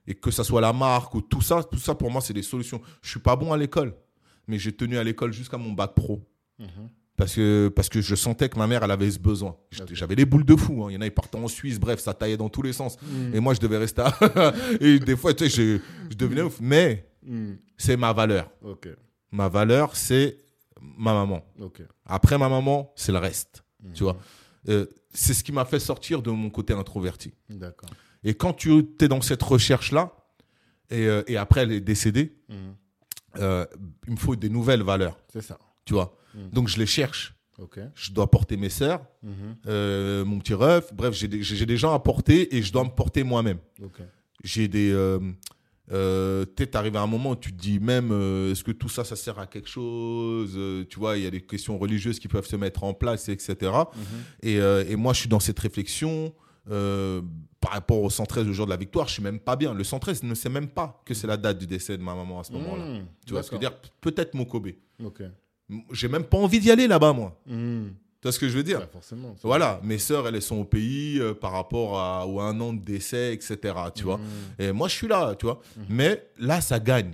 [0.08, 2.44] et que ça soit la marque ou tout ça tout ça pour moi c'est des
[2.44, 2.82] solutions.
[3.02, 3.94] Je suis pas bon à l'école
[4.48, 6.22] mais j'ai tenu à l'école jusqu'à mon bac pro.
[6.60, 6.90] Mhm.
[7.18, 9.58] parce que parce que je sentais que ma mère elle avait ce besoin.
[9.92, 10.88] J'avais des boules de fou hein.
[10.90, 12.98] il y en a ils partaient en Suisse bref ça taillait dans tous les sens.
[13.02, 13.36] Mhm.
[13.36, 14.54] et moi je devais rester à...
[14.80, 15.80] et des fois tu sais je,
[16.10, 16.60] je devenais ouf.
[16.62, 17.58] Mais Mhm.
[17.76, 18.52] c'est ma valeur.
[19.32, 20.38] Ma valeur c'est
[20.80, 21.42] ma maman.
[22.06, 23.64] Après ma maman c'est le reste.
[23.96, 24.18] Tu vois.
[24.70, 27.34] Euh, c'est ce qui m'a fait sortir de mon côté introverti.
[27.50, 27.90] D'accord.
[28.26, 30.12] Et quand tu es dans cette recherche-là,
[30.90, 32.56] et, euh, et après elle est décédée, Mhm.
[33.38, 33.66] euh,
[34.08, 35.58] il me faut des nouvelles valeurs, C'est ça.
[35.86, 36.18] tu vois.
[36.34, 36.50] Mm.
[36.52, 37.34] Donc je les cherche.
[37.60, 37.80] Ok.
[37.94, 39.32] Je dois porter mes sœurs, Mhm.
[39.68, 40.94] euh, mon petit ref.
[40.94, 43.60] Bref, j'ai des, gens à porter et je dois me porter moi-même.
[43.82, 44.02] Ok.
[44.44, 44.92] J'ai des.
[45.88, 48.12] Peut-être arrivé à un moment où tu te dis même,
[48.52, 50.60] est-ce que tout ça, ça sert à quelque chose
[50.90, 53.56] Tu vois, il y a des questions religieuses qui peuvent se mettre en place, etc.
[53.72, 54.04] Mhm.
[54.42, 56.34] Et, et moi, je suis dans cette réflexion.
[56.70, 57.22] Euh,
[57.60, 59.74] par rapport au 113 le jour de la victoire, je suis même pas bien.
[59.74, 62.40] Le 113 ne sait même pas que c'est la date du décès de ma maman
[62.40, 62.86] à ce moment-là.
[62.86, 63.06] Mhm.
[63.26, 63.78] Tu vois ce que je veux dire?
[64.02, 64.70] Peut-être Mokobe.
[65.04, 65.24] Ok.
[65.92, 67.40] J'ai même pas envie d'y aller là-bas, moi.
[67.48, 67.94] Mhm.
[68.22, 68.88] Tu vois ce que je veux dire?
[68.92, 69.36] Forcément.
[69.44, 72.74] Voilà, mes sœurs, elles sont au pays euh, par rapport à ou à un an
[72.74, 73.74] de décès, etc.
[73.94, 74.24] Tu vois Mhm.
[74.60, 75.60] Et moi, je suis là, tu vois.
[75.90, 77.14] Mais là, ça gagne.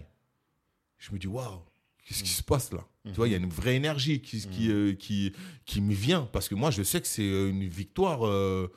[0.98, 1.60] Je me dis, waouh,
[2.06, 2.86] qu'est-ce qui se passe là?
[3.06, 5.34] Tu vois, il y a une vraie énergie qui, qui, euh, qui,
[5.66, 8.72] qui me vient parce que moi, je sais que c'est une victoire euh,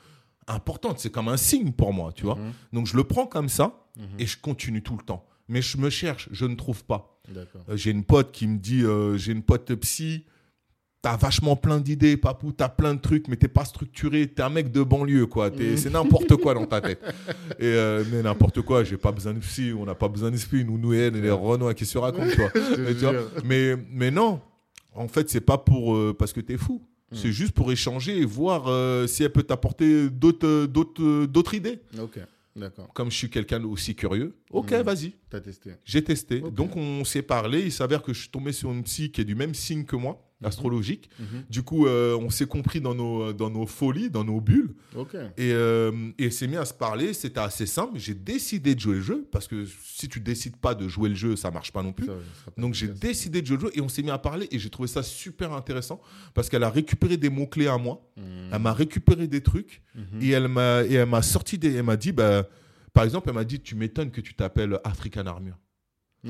[0.47, 0.99] importante.
[0.99, 2.35] C'est comme un signe pour moi, tu vois.
[2.35, 2.51] Mhm.
[2.73, 4.05] Donc, je le prends comme ça Mhm.
[4.19, 5.25] et je continue tout le temps.
[5.47, 7.19] Mais je me cherche, je ne trouve pas.
[7.35, 10.25] Euh, j'ai une pote qui me dit, euh, j'ai une pote psy,
[11.01, 14.49] t'as vachement plein d'idées, papou, t'as plein de trucs, mais t'es pas structuré, t'es un
[14.49, 15.49] mec de banlieue, quoi.
[15.51, 15.77] Mhm.
[15.77, 16.99] C'est n'importe quoi dans ta tête.
[17.59, 20.35] Et euh, mais n'importe quoi, j'ai pas besoin de psy, on n'a pas besoin de
[20.37, 23.31] psy, nous, nous elle, et les Renois qui se racontent, te Mais, tu vois, jure.
[23.43, 24.41] mais, mais non,
[24.95, 26.81] en fait, c'est pas pour euh, parce que t'es fou.
[27.11, 31.27] C'est juste pour échanger et voir euh, si elle peut t'apporter d'autres euh, d'autres euh,
[31.27, 31.79] d'autres idées.
[31.99, 32.19] Ok,
[32.55, 32.91] d'accord.
[32.93, 34.81] Comme je suis quelqu'un aussi curieux, ok, Mhm.
[34.81, 35.13] vas-y.
[35.29, 35.71] T'as testé.
[35.85, 36.41] J'ai testé.
[36.41, 37.61] Donc on s'est parlé.
[37.61, 39.95] Il s'avère que je suis tombé sur une psy qui est du même signe que
[39.95, 41.09] moi, astrologique.
[41.19, 41.43] Mhm.
[41.49, 44.73] Du coup, euh, on s'est compris dans nos, dans nos folies, dans nos bulles.
[44.95, 45.15] Ok.
[45.37, 47.13] Et, euh, et c'est mis à se parler.
[47.13, 47.97] C'était assez simple.
[47.97, 51.15] J'ai décidé de jouer le jeu parce que si tu décides pas de jouer le
[51.15, 52.05] jeu, ça marche pas non plus.
[52.05, 52.13] Ça,
[52.45, 54.59] ça Donc j'ai décidé de jouer le jeu et on s'est mis à parler et
[54.59, 56.01] j'ai trouvé ça super intéressant
[56.33, 58.01] parce qu'elle a récupéré des mots clés à moi.
[58.17, 58.23] Mhm.
[58.51, 60.21] Elle m'a récupéré des trucs Mhm.
[60.21, 61.73] et elle m'a et elle m'a sorti des.
[61.75, 62.47] Elle m'a dit bah,
[62.93, 65.57] par exemple, elle m'a dit tu m'étonnes que tu t'appelles African Armure.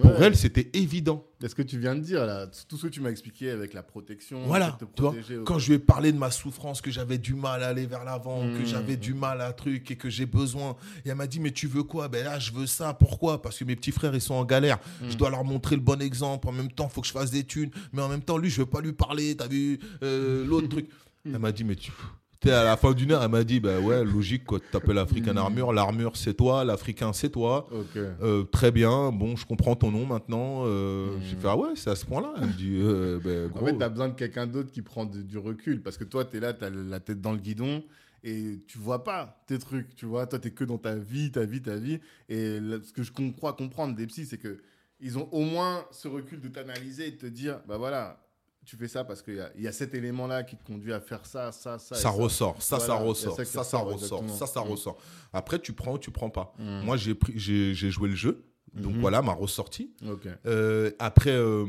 [0.02, 0.18] Pour Ouais.
[0.22, 1.26] elle, c'était évident.
[1.40, 3.74] C'est ce que tu viens de dire là, tout ce que tu m'as expliqué avec
[3.74, 4.46] la protection.
[4.46, 5.14] Voilà, te tu vois.
[5.46, 8.04] Quand je lui ai parlé de ma souffrance, que j'avais du mal à aller vers
[8.04, 8.66] l'avant, que Mhm.
[8.66, 10.76] j'avais du mal à truc et que j'ai besoin.
[11.06, 12.08] Et elle m'a dit, mais tu veux quoi?
[12.08, 12.94] Ben là, je veux ça.
[12.94, 13.42] Pourquoi?
[13.42, 14.80] Parce que mes petits frères, ils sont en galère.
[15.02, 15.12] Mhm.
[15.12, 16.48] Je dois leur montrer le bon exemple.
[16.48, 17.72] En même temps, il faut que je fasse des thunes.
[17.94, 19.36] Mais en même temps, lui, je veux pas lui parler.
[19.38, 20.90] T'as vu euh, l'autre truc
[21.26, 21.92] Elle m'a dit, mais tu.
[22.40, 24.60] T'es à la fin d'une heure, elle m'a dit, bah ouais, logique, quoi.
[24.60, 25.38] Tu t'appelles African Mhm.
[25.38, 25.74] Armure.
[25.74, 26.64] L'armure, c'est toi.
[26.64, 27.68] L'Africain, c'est toi.
[27.72, 27.96] Ok.
[27.98, 30.64] Euh, très bien, bon, je comprends ton nom maintenant.
[30.66, 31.22] Euh, Mhm.
[31.24, 32.34] J'ai fait, ah ouais, c'est à ce point-là.
[32.38, 33.66] Elle me dit, euh, En gros.
[33.68, 35.82] fait, tu as besoin de quelqu'un d'autre qui prend du, du recul.
[35.82, 37.84] Parce que toi, tu es là, tu as la tête dans le guidon
[38.24, 39.96] et tu vois pas tes trucs.
[39.96, 42.00] Tu vois, toi, tu es que dans ta vie, ta vie, ta vie.
[42.30, 44.60] Et là, ce que je crois comprendre des psys, c'est que
[45.02, 48.25] ils ont au moins ce recul de t'analyser et de te dire, bah voilà,
[48.66, 51.00] tu fais ça parce qu'il y a, y a cet élément-là qui te conduit à
[51.00, 51.96] faire ça, ça, ça.
[51.96, 54.34] ça ressort, ça, ça Voilà, ressort, ça ça, ça ressort, exactement.
[54.34, 54.70] ça, ça Mm.
[54.72, 54.98] ressort.
[55.34, 56.54] Après, tu prends ou tu prends pas.
[56.60, 56.82] Mm.
[56.82, 58.44] Moi, j'ai pris, j'ai, j'ai joué le jeu,
[58.74, 59.02] donc Mhm.
[59.02, 59.92] voilà, m'a ressorti.
[60.10, 60.28] Ok.
[60.46, 61.66] Euh, après, euh,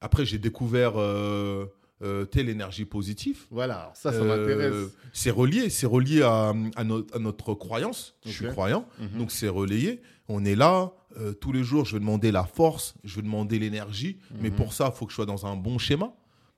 [0.00, 1.66] après, j'ai découvert, euh,
[2.02, 3.46] euh, sais, l'énergie positive.
[3.50, 4.90] Voilà, ça, ça Euh, m'intéresse.
[5.12, 8.16] C'est relié, c'est relié à, à no- à notre croyance.
[8.26, 9.18] Je suis croyant, Mhm.
[9.18, 10.02] donc c'est relayé.
[10.28, 11.84] On est là euh, tous les jours.
[11.84, 14.56] Je vais demander la force, je vais demander l'énergie, mais Mhm.
[14.56, 16.12] pour ça, il faut que je sois dans un bon schéma.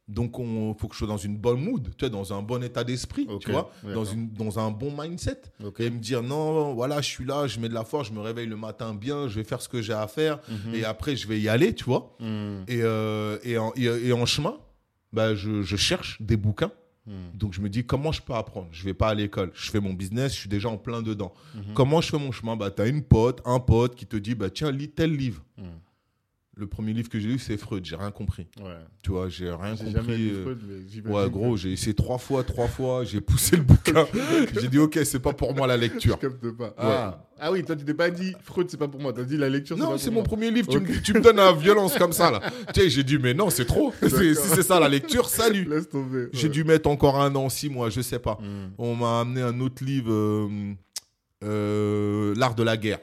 [0.07, 2.62] Donc, il faut que je sois dans une bonne mood, tu vois, dans un bon
[2.62, 4.12] état d'esprit, tu vois, dans, d'accord.
[4.12, 5.41] une, dans un bon mindset.
[5.65, 5.81] Ok.
[5.81, 8.21] Et me dire, non, voilà, je suis là, je mets de la force, je me
[8.21, 10.75] réveille le matin bien, je vais faire ce que j'ai à faire, Mhm.
[10.75, 12.15] et après, je vais y aller, tu vois.
[12.21, 12.65] Mhm.
[12.69, 14.59] Et, euh, et, en, et, et en chemin,
[15.15, 16.71] bah, je, je cherche des bouquins.
[17.07, 17.14] Mhm.
[17.38, 18.68] Donc, je me dis, comment je peux apprendre?
[18.72, 21.34] Je vais pas à l'école, je fais mon business, je suis déjà en plein dedans.
[21.55, 21.74] Mhm.
[21.74, 22.57] Comment je fais mon chemin?
[22.57, 25.42] Bah, Tu as une pote, un pote qui te dit, bah, tiens, lis tel livre.
[25.59, 25.64] Mhm.
[26.57, 28.46] Le premier livre que j'ai lu, c'est Freud, j'ai rien compris.
[28.61, 28.76] Ouais.
[29.02, 29.90] Tu vois, j'ai rien compris.
[29.90, 33.20] jamais lu euh, Freud, mais j'imagine Ouais, gros, j'ai essayé trois fois, trois fois, j'ai
[33.20, 34.07] poussé le bouquin.
[34.61, 36.16] j'ai dit, ok, c'est pas pour moi la lecture.
[36.22, 36.72] Je capte pas.
[36.78, 37.26] Ah.
[37.40, 39.48] ah oui, toi tu t'es pas dit Freud c'est pas pour moi, t'as dit la
[39.48, 40.22] lecture Non, c'est mon moi.
[40.22, 41.02] premier livre, tu, me- Ok.
[41.02, 42.40] tu me donnes à violence comme ça, là.
[42.72, 43.92] tu sais, j'ai dit, mais non, c'est trop.
[44.00, 45.64] C'est- si c'est ça la lecture, salut.
[45.68, 46.28] Laisse tomber.
[46.32, 48.38] J'ai dû mettre encore un an, six mois, je sais pas.
[48.40, 48.70] Hmm.
[48.78, 50.48] On m'a amené un autre livre, euh,
[51.42, 53.00] euh, L'art de la guerre.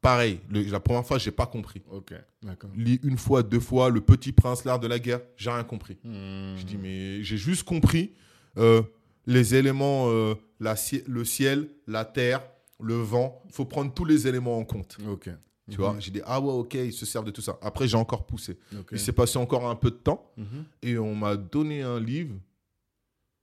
[0.00, 1.82] Pareil, le- la première fois, j'ai pas compris.
[1.90, 2.70] ok, d'accord.
[2.76, 5.98] Lis une fois, deux fois, Le Petit Prince, L'art de la guerre, j'ai rien compris.
[6.04, 6.54] Hmm.
[6.56, 8.12] Je dis, mais j'ai juste compris
[8.56, 8.82] euh,
[9.26, 10.74] les éléments, euh, la
[11.06, 12.42] le ciel, la terre,
[12.80, 13.42] le vent.
[13.46, 14.98] Il faut prendre tous les éléments en compte.
[15.08, 15.30] Ok.
[15.70, 17.58] Tu vois, j'ai dit, ah ouais, ok, ils se servent de tout ça.
[17.60, 18.58] Après, j'ai encore poussé.
[18.92, 20.64] Il s'est passé encore un peu de temps Mhm.
[20.82, 22.34] et on m'a donné un livre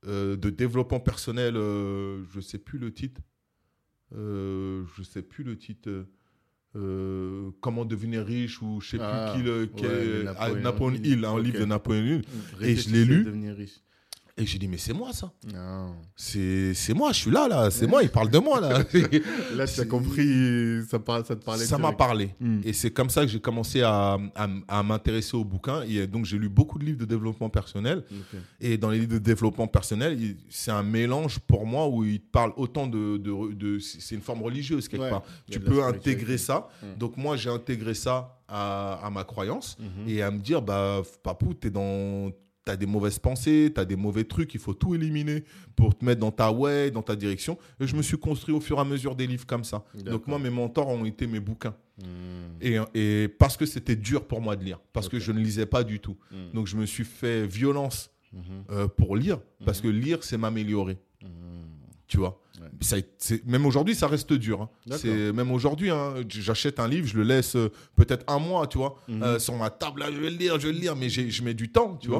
[0.06, 3.20] euh, de développement personnel, je sais plus le titre.
[4.12, 6.06] Je sais plus le titre.
[6.76, 10.50] Euh, comment devenir riche ou je sais Ah, plus qui le ouais, est- le ah,
[11.04, 11.24] Hill.
[11.24, 12.24] Un livre de Napoléon Hill.
[12.58, 13.24] Réfléchissez je l'ai lu.
[13.24, 13.80] Devenir riche.
[14.38, 15.32] Et j'ai dit mais c'est moi ça.
[16.14, 18.84] C'est moi, je suis là là, c'est moi, il parle de moi là.
[19.56, 22.34] Là, tu as compris, ça, ça te parlait ça m'a parlé.
[22.40, 22.60] Hmm.
[22.64, 25.82] Et c'est comme ça que j'ai commencé à, à, à m'intéresser aux bouquins.
[25.82, 28.04] Et donc j'ai lu beaucoup de livres de développement personnel.
[28.60, 30.18] Et dans les livres de développement personnel,
[30.50, 33.16] c'est un mélange pour moi où il parle autant de.
[33.16, 35.22] de, de- c'est une forme religieuse quelque Ouais, part.
[35.50, 36.68] Tu peux intégrer ça.
[36.82, 36.98] Mm.
[36.98, 40.08] Donc moi, j'ai intégré ça à, à ma croyance Mhm.
[40.08, 42.30] et à me dire bah, Papou, t'es dans.
[42.66, 45.44] T'as des mauvaises pensées, t'as des mauvais trucs, il faut tout éliminer
[45.76, 47.56] pour te mettre dans ta way, dans ta direction.
[47.78, 49.84] Et je me suis construit au fur et à mesure des livres comme ça.
[50.04, 51.76] Donc moi, mes mentors ont été mes bouquins.
[52.02, 52.56] Hmm.
[52.60, 55.64] Et, et parce que c'était dur pour moi de lire, parce que je ne lisais
[55.64, 56.16] pas du tout.
[56.32, 56.54] Hmm.
[56.54, 58.42] Donc je me suis fait violence Mhm.
[58.70, 60.98] euh, pour lire, parce que lire, c'est m'améliorer.
[61.22, 61.28] Hmm.
[62.08, 62.42] Tu vois?
[62.66, 63.04] Ouais.
[63.18, 64.62] Ça même aujourd'hui, ça reste dur.
[64.62, 64.68] hein.
[64.96, 68.78] C'est Même aujourd'hui, hein, j'achète un livre, je le laisse euh, peut-être un mois, tu
[68.78, 69.22] vois, Mhm.
[69.22, 71.42] euh, sur ma table, là, je vais le lire, je vais le lire, mais je
[71.42, 72.18] mets du temps, tu vois.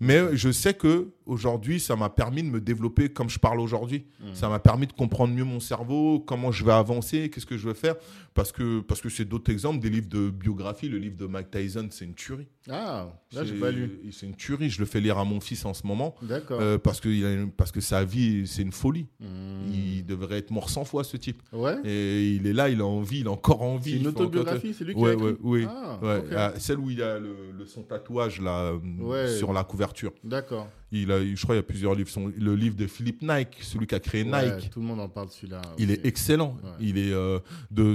[0.00, 4.04] Mais je sais que aujourd'hui, ça m'a permis de me développer comme je parle aujourd'hui.
[4.20, 4.34] Mhm.
[4.34, 7.68] Ça m'a permis de comprendre mieux mon cerveau, comment je vais avancer, qu'est-ce que je
[7.68, 7.96] veux faire.
[8.38, 10.88] Parce que parce que c'est d'autres exemples, des livres de biographie.
[10.88, 12.46] Le livre de Mike Tyson, c'est une tuerie.
[12.70, 14.00] Ah, là, j'ai pas lu.
[14.12, 14.70] C'est une tuerie.
[14.70, 16.60] Je le fais lire à mon fils en ce moment D'accord.
[16.60, 19.08] euh, parce que parce que sa vie, c'est une folie.
[19.18, 19.66] Hmm.
[19.72, 21.42] Il, devrait être mort 100 fois, ce type.
[21.52, 21.78] Ouais.
[21.84, 23.94] Et il est là, il a envie, il a encore envie.
[23.94, 25.66] C'est une autobiographie, c'est lui qui Ouais, a écrit ouais, oui.
[25.68, 28.72] Ah, Ouais, ah, celle où il a le, le- son tatouage là,
[29.02, 30.12] euh, sur la couverture.
[30.22, 30.68] D'accord.
[30.90, 32.08] Il a, je crois qu'il y a plusieurs livres.
[32.08, 35.00] Son- le livre de Philippe Nike, celui qui a créé Ouais, Nike, Tout le monde
[35.00, 35.60] en parle celui-là.
[35.78, 36.56] il est excellent.
[36.64, 36.70] Ouais.
[36.80, 37.38] Il est euh,
[37.70, 37.94] de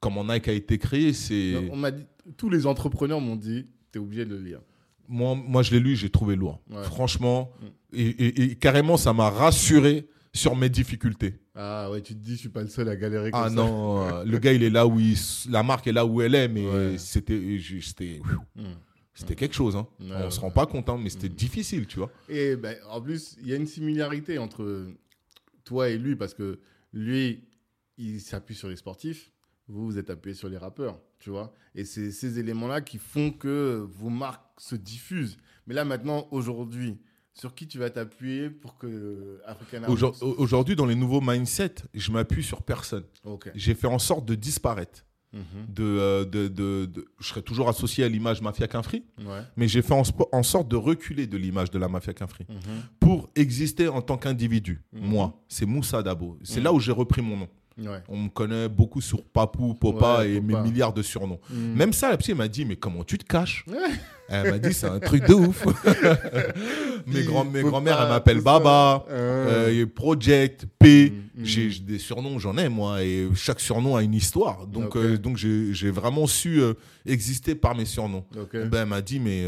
[0.00, 1.12] comment Nike a été créé.
[1.12, 2.04] C'est On m'a dit,
[2.36, 4.60] tous les entrepreneurs m'ont dit, t'es obligé de le lire.
[5.08, 6.60] moi, moi, je l'ai lu, j'ai trouvé lourd.
[6.70, 6.82] Ouais.
[6.84, 7.66] Franchement, Mm.
[7.96, 11.34] et, et- et carrément, ça m'a rassuré sur mes difficultés.
[11.54, 13.54] Ah ouais, tu te dis, je suis pas le seul à galérer comme Ah ça.
[13.54, 15.16] non, euh, le gars, il est là où il,
[15.50, 18.20] la marque est là où elle est, mais c'était, c'était,
[18.56, 18.62] Hmm.
[19.14, 19.76] C'était quelque chose.
[19.76, 19.86] Hein.
[20.00, 20.42] Ouais, On se ouais.
[20.46, 21.34] rend pas compte, hein, mais c'était Mm.
[21.34, 22.10] difficile, tu vois.
[22.28, 24.86] Et ben, en plus, il y a une similarité entre
[25.64, 26.58] toi et lui parce que
[26.92, 27.44] lui,
[27.98, 29.30] il s'appuie sur les sportifs,
[29.68, 31.52] vous, vous êtes appuyé sur les rappeurs, tu vois.
[31.74, 35.36] Et c'est ces éléments-là qui font que vos marques se diffusent.
[35.66, 36.98] Mais là, maintenant, aujourd'hui,
[37.34, 39.82] sur qui tu vas t'appuyer pour que African
[40.20, 43.04] Aujourd'hui, dans les nouveaux mindsets, je m'appuie sur personne.
[43.24, 43.50] Ok.
[43.54, 45.06] J'ai fait en sorte de disparaître.
[45.32, 45.42] Mhm.
[45.74, 48.66] De, euh, de, de- de- je serai toujours associé à l'image Mafia
[49.18, 49.40] Ouais.
[49.56, 50.04] mais j'ai fait en,
[50.42, 52.56] sorte de reculer de l'image de la Mafia Quinfri Mhm.
[53.00, 54.82] pour exister en tant qu'individu.
[54.92, 55.06] Mhm.
[55.06, 56.38] Moi, c'est Moussa Dabo.
[56.42, 57.48] C'est là où j'ai repris mon nom.
[57.78, 58.02] Ouais.
[58.08, 60.62] On me connaît beaucoup sur Papou, Popa Ouais, et Popa.
[60.62, 61.40] mes milliards de surnoms.
[61.50, 61.74] Mhm.
[61.74, 63.64] Même ça, la psy m'a dit, mais comment tu te caches.
[64.28, 65.64] Elle m'a dit, c'est un truc de ouf.
[67.06, 68.40] mes grand, grand-mères, pas- elles m'appellent.
[68.40, 69.70] Baba, Euh.
[69.82, 71.12] euh, Project, P.
[71.36, 71.44] Mhm.
[71.44, 74.66] J'ai j'ai des surnoms, j'en ai moi, et chaque surnom a une histoire.
[74.66, 76.74] Donc, euh, donc j'ai vraiment su euh,
[77.06, 78.24] exister par mes surnoms.
[78.38, 78.56] Ok.
[78.68, 79.44] Ben, elle m'a dit, mais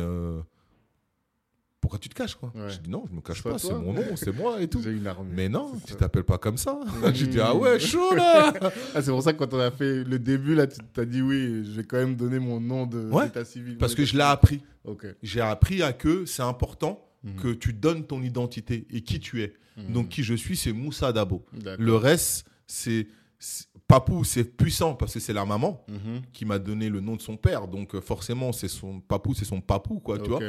[1.84, 2.70] pourquoi tu te caches quoi Ouais.
[2.70, 4.80] J'ai dit, non, je me cache pas, c'est mon nom, c'est moi et tout.
[4.80, 5.06] Une.
[5.34, 6.80] Mais non, tu t'appelles pas comme ça.
[7.12, 8.54] J'ai dit, ah ouais, chaud là
[8.94, 11.20] Ah, c'est pour ça que quand on a fait le début, là, tu t'as dit
[11.20, 13.76] oui, je vais quand même donner mon nom de Ouais, d'état civil.
[13.76, 14.62] Parce que je l'ai appris.
[15.22, 17.36] J'ai appris à que c'est important Mhm.
[17.36, 19.54] que tu donnes ton identité et qui tu es.
[19.76, 19.92] Mhm.
[19.92, 21.44] Donc, qui je suis, c'est Moussa Dabo.
[21.78, 23.06] Le reste, c'est.
[23.86, 26.22] Papou, c'est puissant parce que c'est la maman Mhm.
[26.32, 27.68] qui m'a donné le nom de son père.
[27.68, 30.40] Donc, euh, forcément, c'est son Papou, c'est son papou, quoi, tu vois.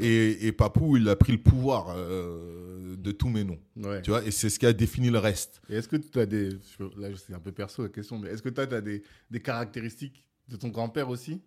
[0.00, 4.02] Et, et Papou, il a pris le pouvoir euh, de tous mes noms, Ouais.
[4.02, 4.24] tu vois.
[4.24, 5.62] Et c'est ce qui a défini le reste.
[5.70, 6.50] Est-ce que tu as des.
[6.98, 10.24] Là, c'est un peu perso la question, mais est-ce que tu as, des, des caractéristiques
[10.48, 11.40] de ton grand-père aussi?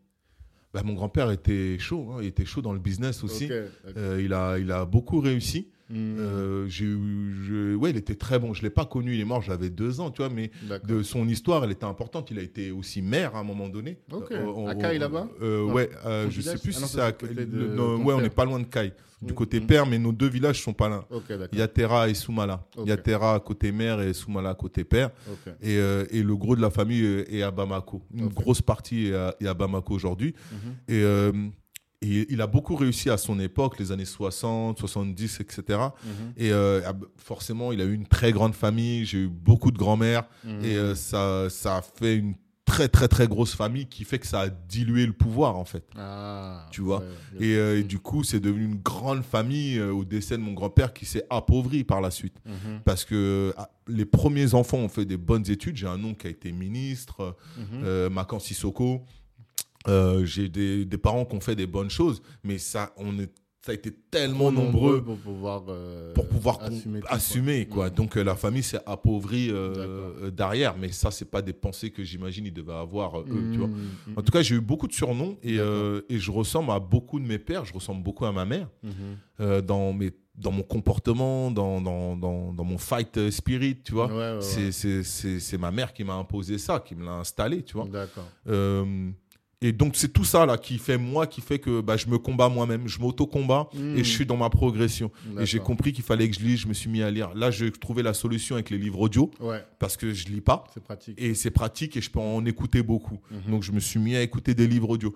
[0.74, 3.48] Bah, mon grand-père était chaud, hein, il était chaud dans le business aussi.
[3.52, 5.68] Euh, il, a, il a beaucoup réussi.
[5.94, 6.16] Mhm.
[6.20, 8.54] Euh, j'ai eu- je- ouais, il était très bon.
[8.54, 10.52] Je l'ai pas connu, il est mort, j'avais deux ans, tu vois, mais
[10.88, 12.32] de son histoire, elle était importante.
[12.32, 13.98] Il a été aussi maire à un moment donné.
[14.12, 14.32] Ok.
[14.32, 15.64] Euh, À Caille, là-bas euh.
[15.72, 18.04] Ouais, euh, je sais village plus Ah si non, c'est c'est à du de non,
[18.04, 18.94] Ouais, on n'est pas loin de Caille.
[19.22, 19.36] Du Mhm.
[19.38, 19.68] côté Mhm.
[19.68, 21.06] père, mais nos deux villages sont pas là.
[21.10, 21.48] Ok, d'accord.
[21.54, 22.66] Il y a Terra et Soumala.
[22.78, 23.04] Il y a Ok.
[23.04, 25.12] Terra côté mère et Soumala côté père.
[25.32, 25.54] Ok.
[25.62, 28.02] Et, et le gros de la famille est à Bamako.
[28.14, 30.34] Une grosse partie est à, est à Bamako aujourd'hui.
[30.52, 30.94] Mhm.
[30.96, 31.04] Et,
[32.04, 35.80] et il a beaucoup réussi à son époque, les années 60, 70, etc.
[36.04, 36.12] Mhm.
[36.38, 39.06] Et euh, ah, forcément, il a eu une très grande famille.
[39.06, 40.26] J'ai eu beaucoup de grand-mères.
[40.43, 40.66] Mhm.
[40.66, 42.36] Et euh, ça, ça a fait une
[42.66, 45.84] très, très, très grosse famille qui fait que ça a dilué le pouvoir, en fait.
[45.97, 46.99] Ah, Tu vois?
[46.99, 50.41] ouais, Et, euh, et du coup, c'est devenu une grande famille euh, au décès de
[50.41, 52.36] mon grand-père qui s'est appauvri par la suite.
[52.45, 52.80] Mhm.
[52.86, 55.76] Parce que ah, les premiers enfants ont fait des bonnes études.
[55.76, 57.84] J'ai un oncle qui a été ministre, Mhm.
[57.84, 59.04] euh, Macan Sissoko.
[59.88, 63.31] Euh, J'ai des, des parents qui ont fait des bonnes choses, mais ça, on est,
[63.65, 66.59] ça a été tellement nombreux pour pouvoir, euh, pour pouvoir
[67.07, 67.65] assumer.
[67.65, 67.89] quoi.
[67.89, 67.95] Mhm.
[67.95, 69.51] Donc euh, la famille s'est appauvrie
[70.31, 73.67] derrière, mais ça c'est pas des pensées que j'imagine ils devaient avoir eux, tu vois.
[73.67, 74.17] Mhm.
[74.17, 75.55] En tout cas, j'ai eu beaucoup de surnoms et,
[76.09, 78.91] et je ressemble à beaucoup de mes pères, je ressemble beaucoup à ma mère Mhm.
[79.39, 84.07] euh, dans mes dans mon comportement, dans, dans, dans, dans mon fight spirit, tu vois.
[84.07, 84.71] Ouais, ouais, ouais.
[84.71, 87.86] C'est- ma mère qui m'a imposé ça, qui me l'a installé, tu vois.
[87.88, 88.27] D'accord.
[88.47, 89.11] Euh,
[89.64, 92.18] et donc c'est tout ça là qui fait moi, qui fait que bah, je me
[92.18, 93.97] combats moi-même, je m'auto-combats Mhm.
[93.97, 95.09] et je suis dans ma progression.
[95.39, 97.34] Et j'ai compris qu'il fallait que je lise, je me suis mis à lire.
[97.34, 100.66] Là, j'ai trouvé la solution avec les livres audio Ouais, parce que je lis pas
[100.74, 101.16] c'est pratique.
[101.20, 103.20] et c'est pratique et je peux en écouter beaucoup.
[103.32, 103.51] Mhm.
[103.51, 105.16] Donc je me suis mis à écouter des livres audio.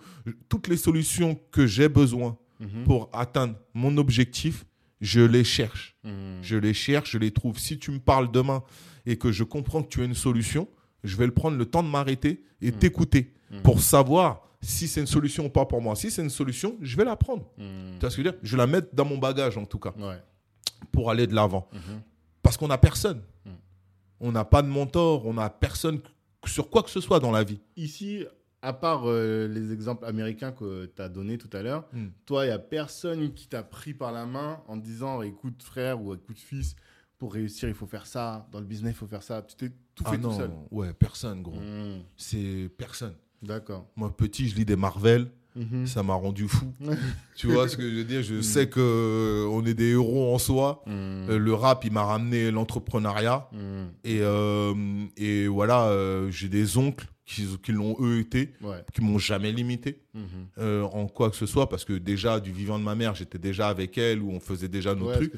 [0.50, 2.86] Toutes les solutions que j'ai besoin Mhm.
[2.86, 4.66] pour atteindre mon objectif,
[5.02, 5.96] je les cherche.
[6.04, 6.12] Mhm.
[6.42, 7.60] Je les cherche, je les trouve.
[7.60, 8.64] Si tu me parles demain
[9.06, 10.68] et que je comprends que tu as une solution,
[11.04, 13.62] je vais le prendre le temps de m'arrêter et t'écouter Mhm.
[13.62, 15.96] pour savoir si c'est une solution ou pas pour moi.
[15.96, 17.46] Si c'est une solution, je vais la prendre.
[17.58, 17.94] Mhm.
[17.94, 18.40] Tu vois ce que je veux dire?
[18.44, 20.22] Je vais la mettre dans mon bagage en tout cas Ouais.
[20.92, 21.68] pour aller de l'avant.
[21.74, 22.02] Mhm.
[22.42, 23.22] Parce qu'on n'a personne.
[24.20, 26.00] On n'a pas de mentor, on n'a personne
[26.46, 27.62] sur quoi que ce soit dans la vie.
[27.76, 28.26] Ici,
[28.64, 32.08] à part euh, les exemples américains que tu as donnés tout à l'heure, Mm.
[32.26, 35.62] toi, il n'y a personne qui t'a pris par la main en te disant écoute,
[35.62, 36.76] frère ou écoute, fils,
[37.20, 38.48] pour réussir, il faut faire ça.
[38.52, 39.44] Dans le business, il faut faire ça.
[39.44, 40.52] Tu t'es tout Ah fait non, tout seul.
[40.72, 41.60] ouais, personne, gros.
[41.60, 42.02] Mm.
[42.16, 43.14] C'est personne.
[43.42, 43.86] D'accord.
[43.96, 45.30] Moi, petit, je lis des Marvel.
[45.56, 45.88] Mhm.
[45.88, 46.72] ça m'a rendu fou.
[47.36, 48.22] tu vois ce que je veux dire?
[48.22, 50.84] Je sais que euh, on est des héros en soi.
[50.86, 50.94] Mhm.
[51.30, 53.50] Euh, le rap, il m'a ramené l'entrepreneuriat.
[53.52, 53.88] Mhm.
[54.04, 54.74] Et, euh,
[55.18, 55.92] et voilà,
[56.30, 58.84] j'ai des oncles qui, qui l'ont eux été, Ouais.
[58.94, 60.24] qui m'ont jamais limité Mhm.
[60.60, 63.38] euh, en quoi que ce soit, parce que déjà, du vivant de ma mère, j'étais
[63.38, 65.34] déjà avec elle, où on faisait déjà nos Ouais, trucs.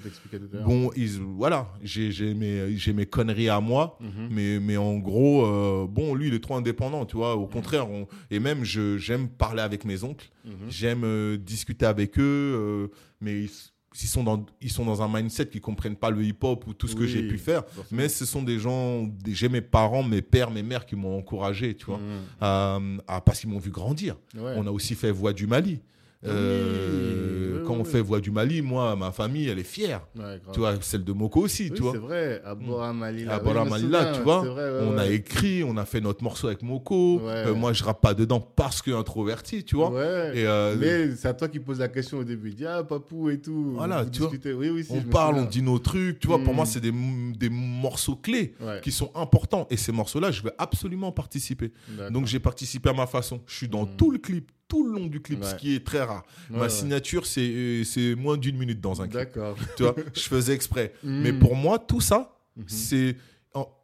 [0.64, 4.28] Bon, ils- voilà, j'ai mes, j'ai mes conneries à moi, Mhm.
[4.30, 7.36] mais, mais en gros, euh, bon, lui, il est trop indépendant, tu vois.
[7.36, 10.52] Au contraire, on- et même, je- j'aime parler avec mes oncles, Mhm.
[10.70, 13.50] j'aime euh, discuter avec eux, mais ils,
[14.02, 16.88] ils sont dans, ils sont dans un mindset qui comprennent pas le hip-hop ou tout
[16.88, 17.64] ce que j'ai pu faire.
[17.68, 17.86] forcément.
[18.02, 21.76] Mais ce sont des gens, j'ai mes parents, mes pères, mes mères qui m'ont encouragé,
[21.76, 22.00] tu vois,
[22.40, 24.16] à- à- parce qu'ils m'ont vu grandir.
[24.36, 24.54] Ouais.
[24.58, 25.80] On a aussi fait Voix du Mali.
[26.26, 27.90] Euh, Oui, quand oui, on oui.
[27.92, 30.02] fait Voix du Mali, moi, ma famille, elle est fière.
[30.18, 30.42] Ouais.
[30.52, 31.94] Tu vois, celle de Moko aussi, tu vois.
[31.94, 33.36] c'est vrai, à Bora Malila.
[33.36, 36.24] À Bora Malila, tu vois, c'est vrai, ouais, on a écrit, on a fait notre
[36.24, 37.22] morceau avec Moko.
[37.24, 39.90] Euh, moi, je rappe pas dedans parce que introverti, tu vois.
[40.34, 42.50] Et euh, Mais c'est à toi qui pose la question au début.
[42.52, 43.74] Dit Ah, papou et tout.
[43.76, 44.30] Voilà, tu vois.
[44.32, 44.54] discutez.
[44.84, 46.40] Si, on parle, on dit nos trucs, tu vois.
[46.40, 46.56] Pour Mm.
[46.56, 46.92] moi, c'est des,
[47.38, 49.68] des morceaux clés qui sont importants.
[49.70, 51.72] Et ces morceaux-là, je vais absolument participer.
[52.12, 53.40] Donc, j'ai participé à ma façon.
[53.48, 53.96] Je suis dans Mm.
[53.98, 56.24] tout le clip, tout le long du clip, ce qui est très rare.
[56.50, 59.20] Ouais, Ma signature, c'est euh, c'est moins d'une minute dans un clip.
[59.20, 59.58] D'accord.
[59.76, 60.94] Tu vois, je faisais exprès.
[61.04, 61.40] Mais Mm.
[61.40, 62.64] pour moi, tout ça, Mhm.
[62.68, 63.16] c'est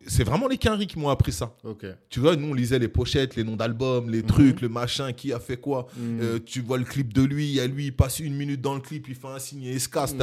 [0.07, 1.57] c'est vraiment les quinries qui m'ont appris ça.
[1.63, 1.86] Ok.
[2.09, 5.33] Tu vois, nous, on lisait les pochettes, les noms d'albums, les trucs, le machin, qui
[5.33, 5.88] a fait quoi.
[5.97, 6.19] Mhm.
[6.21, 8.61] Euh, tu vois le clip de lui, il y a lui, il passe une minute
[8.61, 10.13] dans le clip, il fait un signe et il se casse.
[10.13, 10.19] vu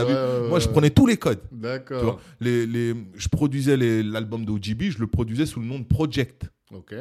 [0.48, 1.40] Moi, je prenais tous les codes.
[1.50, 2.20] Tu vois, D'accord.
[2.40, 6.44] les, les, je produisais l'album d'OGB, je le produisais sous le nom de Project.
[6.72, 6.94] Ok.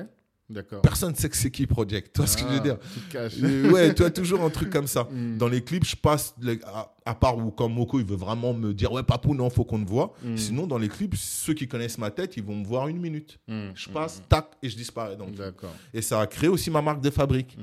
[0.81, 2.11] Personne ne sait que c'est qui Project.
[2.13, 3.33] Tu vois ce que je veux Ah, dire Tu te caches.
[3.43, 5.07] Euh, Ouais, tu as toujours un truc comme ça.
[5.21, 5.37] Mm.
[5.37, 6.35] Dans les clips, je passe,
[6.65, 9.65] à, à part où quand Moko, il veut vraiment me dire, ouais, papou, non, faut
[9.65, 10.13] qu'on te voit.
[10.23, 10.37] Mm.
[10.37, 13.39] Sinon, dans les clips, ceux qui connaissent ma tête, ils vont me voir une minute.
[13.47, 13.69] Mm.
[13.75, 15.17] Je passe, tac, et je disparais.
[15.17, 15.35] Donc.
[15.35, 15.73] D'accord.
[15.93, 17.57] Et ça a créé aussi ma marque de fabrique,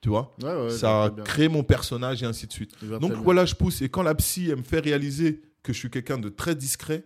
[0.00, 0.34] tu vois?
[0.42, 2.72] Ouais, ouais, ça a créé mon personnage et ainsi de suite.
[3.00, 3.82] Donc voilà, je pousse.
[3.82, 7.04] Et quand la psy, elle me fait réaliser que je suis quelqu'un de très discret,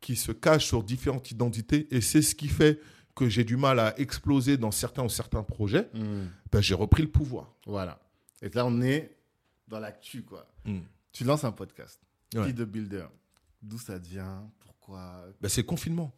[0.00, 2.78] qui se cache sur différentes identités, et c'est ce qui fait
[3.16, 6.26] que j'ai du mal à exploser dans certains ou certains projets, Mm.
[6.52, 7.52] ben, j'ai repris le pouvoir.
[7.66, 7.98] Voilà.
[8.42, 9.16] Et là, on est
[9.66, 10.46] dans l'actu, quoi.
[10.64, 10.78] Mm.
[11.12, 12.00] Tu lances un podcast.
[12.34, 12.52] Ouais.
[12.52, 13.06] De Builder?
[13.62, 14.26] D'où ça devient?
[14.60, 15.24] Pourquoi?
[15.40, 16.12] Ben, c'est le confinement.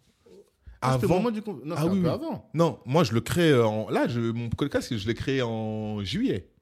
[0.81, 2.15] Ah, Avant, moment du con- Non, Ah oui, un peu oui.
[2.15, 2.51] avant.
[2.55, 3.89] non, moi je le crée en.
[3.91, 6.53] Là, je, mon podcast, je l'ai créé en juillet.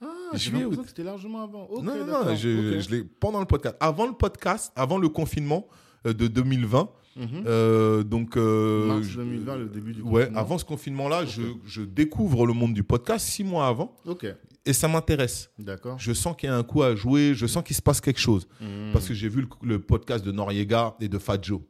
[0.00, 1.68] Ah, Juillet, que c'était largement avant.
[1.82, 3.76] Non, non, non, je l'ai pendant le podcast.
[3.80, 5.66] Avant le podcast, avant le confinement
[6.06, 7.44] euh, de 2020, Mhm.
[7.46, 8.36] euh, donc.
[8.36, 12.52] euh, Mars je- 2020, le début du Ouais, avant ce confinement-là, je, je découvre le
[12.52, 14.26] monde du podcast six mois avant Ok,
[14.66, 15.50] et ça m'intéresse.
[15.58, 15.98] d'accord.
[15.98, 18.20] Je sens qu'il y a un coup à jouer, je sens qu'il se passe quelque
[18.20, 18.46] chose.
[18.60, 18.90] Mhm.
[18.92, 21.60] Parce que j'ai vu le, le podcast de Noriega et de Fat Joe,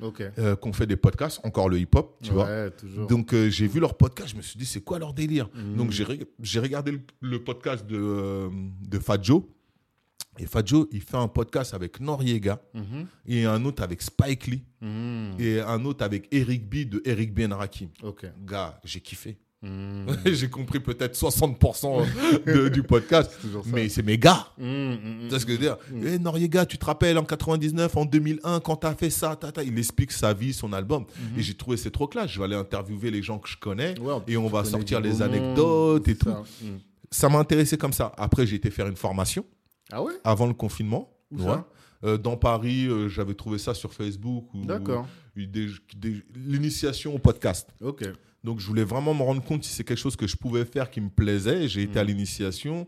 [0.00, 0.22] Ok.
[0.38, 2.70] euh, qu'on fait des podcasts, encore le hip-hop, tu vois.
[2.70, 3.06] Toujours.
[3.06, 5.48] Donc euh, j'ai vu leur podcast, je me suis dit, c'est quoi leur délire?
[5.54, 5.76] Mhm.
[5.76, 8.48] Donc j'ai reg- j'ai regardé le, le podcast de, euh,
[8.88, 9.42] de Fat Joe.
[10.38, 13.06] Et Fat Joe, il fait un podcast avec Noriega Mhm.
[13.26, 15.34] et un autre avec Spike Lee Mhm.
[15.38, 17.50] et un autre avec Eric B de Eric B.
[17.52, 17.88] Rakim.
[18.44, 19.38] Gars, j'ai kiffé.
[19.62, 20.06] Mhm.
[20.34, 22.02] j'ai compris peut-être 60%
[22.46, 23.30] de- du podcast.
[23.40, 23.58] Ça.
[23.72, 24.48] Mais c'est mes gars.
[24.58, 26.06] Mhm, Tu vois ce que je veux dire Mm.
[26.06, 29.62] Eh, Noriega, tu te rappelles en 99, en 2001, quand t'as fait ça, tata.
[29.62, 31.04] il explique sa vie, son album.
[31.38, 32.30] Et j'ai trouvé c'est trop classe.
[32.32, 35.22] Je vais aller interviewer les gens que je connais Ouais, et on va sortir les
[35.22, 36.28] anecdotes et c'est tout.
[36.30, 36.42] ça.
[37.10, 38.12] Ça m'a intéressé comme ça.
[38.18, 39.46] Après, j'ai été faire une formation
[39.92, 41.10] Ah ouais avant le confinement.
[41.30, 41.44] Où Ouais.
[41.44, 41.66] ça
[42.04, 44.46] Euh, dans Paris, euh, j'avais trouvé ça sur Facebook.
[44.54, 45.06] D'accord.
[46.34, 47.70] L'initiation au podcast.
[47.80, 48.04] Ok.
[48.42, 50.90] Donc, je voulais vraiment me rendre compte si c'est quelque chose que je pouvais faire
[50.90, 51.66] qui me plaisait.
[51.66, 52.08] J'ai été à Mhm.
[52.08, 52.86] l'initiation.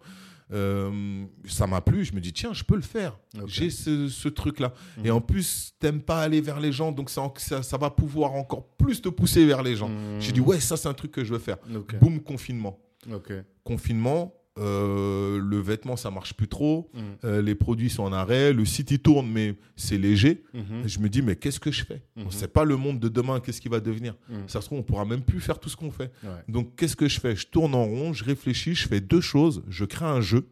[0.53, 2.05] Euh, ça m'a plu.
[2.05, 3.19] Je me dis, tiens, je peux le faire.
[3.47, 4.75] J'ai ce, ce truc-là.
[4.99, 5.07] Mhm.
[5.07, 6.93] Et en plus, t'aimes pas aller vers les gens.
[6.93, 9.89] Donc, ça, en- ça, ça va pouvoir encore plus te pousser vers les gens.
[9.89, 10.21] Mhm.
[10.21, 11.57] J'ai dit, ouais, ça, c'est un truc que je veux faire.
[11.75, 11.97] Ok.
[11.99, 12.79] Boum, confinement.
[13.13, 13.33] Ok.
[13.65, 14.35] Confinement.
[14.59, 16.91] Euh, le vêtement, ça marche plus trop.
[16.95, 17.03] Mhm.
[17.25, 18.53] Euh, les produits sont en arrêt.
[18.53, 20.45] Le site, il tourne, mais c'est léger.
[20.55, 20.83] Mhm.
[20.85, 22.03] Et je me dis, mais qu'est-ce que je fais?
[22.17, 22.31] On Mhm.
[22.31, 24.15] sait pas le monde de demain, qu'est-ce qui va devenir.
[24.29, 24.49] Mhm.
[24.49, 26.11] Ça se trouve, on pourra même plus faire tout ce qu'on fait.
[26.23, 26.31] Ouais.
[26.49, 27.37] Donc, qu'est-ce que je fais?
[27.37, 29.63] Je tourne en rond, je réfléchis, je fais deux choses.
[29.69, 30.49] Je crée un jeu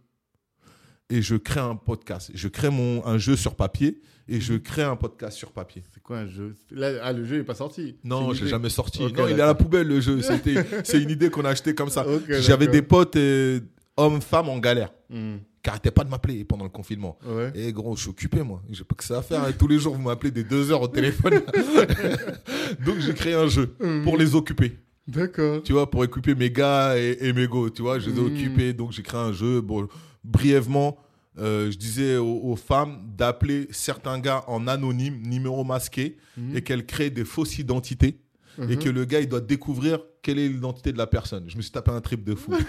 [1.11, 2.31] et je crée un podcast.
[2.35, 5.83] Je crée mon, un jeu sur papier et je crée un podcast sur papier.
[5.93, 6.55] C'est quoi un jeu?
[6.71, 7.97] Là, ah, le jeu n'est pas sorti.
[8.05, 9.03] Non, je l'ai jamais sorti.
[9.05, 10.21] Ok, non, il est à la poubelle le jeu.
[10.23, 12.07] C'était, c'est une idée qu'on a achetée comme ça.
[12.41, 13.61] J'avais des potes euh,
[13.97, 15.39] hommes, femmes en galère Mhm.
[15.63, 17.19] qui arrêtaient pas de m'appeler pendant le confinement.
[17.27, 17.53] Ouais.
[17.55, 18.63] Eh gros, je suis occupé moi.
[18.71, 19.43] J'ai pas que ça à faire.
[19.45, 19.53] hein.
[19.59, 21.41] Tous les jours, vous m'appelez des deux heures au téléphone.
[22.85, 23.75] Donc j'ai créé un jeu
[24.05, 24.79] pour les occuper.
[25.07, 25.63] D'accord.
[25.63, 27.69] Tu vois, pour occuper mes gars et, et mes go.
[27.71, 28.27] Tu vois, je les ai Mm.
[28.27, 28.73] occupés.
[28.73, 29.61] Donc j'ai créé un jeu.
[29.61, 29.87] Bon,
[30.23, 30.97] brièvement,
[31.39, 36.17] euh, je disais aux, aux femmes d'appeler certains gars en anonyme, numéro masqué,
[36.55, 38.19] et qu'elles créent des fausses identités
[38.69, 41.45] et que le gars, il doit découvrir quelle est l'identité de la personne.
[41.47, 42.53] Je me suis tapé un trip de fou.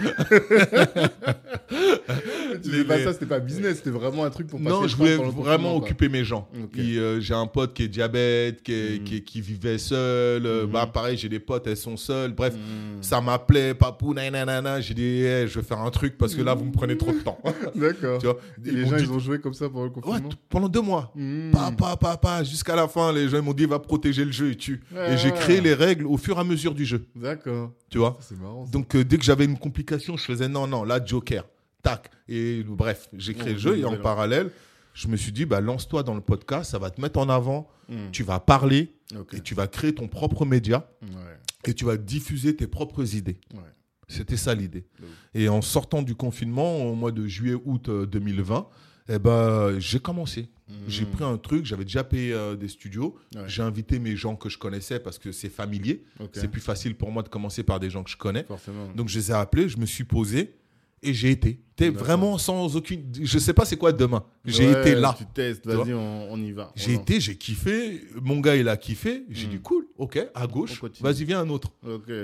[2.62, 4.86] Tu Les- pas les- ça, c'était pas business, c'était vraiment un truc pour passer non,
[4.86, 6.48] je voulais vraiment occuper mes gens.
[6.62, 6.78] Ok.
[6.78, 9.04] Et, euh, j'ai un pote qui est diabète, qui, est- Mhm.
[9.04, 10.46] qui, qui vivait seul.
[10.46, 10.70] euh, Mhm.
[10.72, 12.32] Bah, pareil, j'ai des potes, elles sont seules.
[12.32, 13.02] Bref, Mm.
[13.02, 14.80] ça m'appelait, papou, nanana.
[14.80, 17.12] J'ai dit, eh, je vais faire un truc parce que là, vous me prenez trop
[17.12, 17.38] de temps.
[17.74, 18.20] D'accord.
[18.64, 20.68] Et les gens, dit- ils ont joué comme ça pendant le Ouais, confinement t- pendant
[20.68, 21.12] deux mois.
[21.14, 21.50] Mm.
[21.50, 24.80] Papa, papa, jusqu'à la fin, les gens m'ont dit va protéger le jeu et tu.
[24.94, 25.14] Ouais.
[25.14, 27.45] Et j'ai créé les règles au fur et à mesure du jeu, D'accord.
[27.90, 28.16] Tu vois.
[28.20, 28.64] Ça, C'est marrant.
[28.66, 28.70] ça.
[28.72, 31.44] Donc euh, dès que j'avais une complication, je faisais non, non, là Joker,
[31.82, 32.10] tac.
[32.28, 34.50] Et bref, j'ai créé le jeu et en parallèle,
[34.94, 37.68] je me suis dit bah lance-toi dans le podcast, ça va te mettre en avant,
[37.88, 38.10] Mm.
[38.10, 38.92] tu vas parler
[39.32, 41.38] et tu vas créer ton propre média Ouais.
[41.70, 43.38] et tu vas diffuser tes propres idées.
[43.54, 43.60] Ouais.
[44.08, 44.86] C'était ça l'idée.
[45.34, 48.66] Et en sortant du confinement au mois de juillet-août euh, 2020,
[49.08, 50.48] eh ben, j'ai commencé.
[50.88, 51.10] J'ai Mm.
[51.10, 53.16] pris un truc, j'avais déjà payé euh, des studios.
[53.36, 53.42] Ouais.
[53.46, 56.02] J'ai invité mes gens que je connaissais parce que c'est familier.
[56.32, 58.42] C'est plus facile pour moi de commencer par des gens que je connais.
[58.44, 58.88] Forcément.
[58.96, 60.56] Donc je les ai appelés, je me suis posé
[61.02, 61.60] et j'ai été.
[61.76, 63.02] T'es vraiment sans aucune.
[63.22, 64.24] Je sais pas c'est quoi demain.
[64.46, 65.14] J'ai Ouais, été là.
[65.18, 66.72] Tu testes, vas-y, on, on y va.
[66.74, 68.00] J'ai été, j'ai kiffé.
[68.22, 69.24] Mon gars, il a kiffé.
[69.28, 69.50] J'ai Mm.
[69.50, 70.80] dit cool, ok, à gauche.
[71.00, 71.68] Vas-y, viens un autre.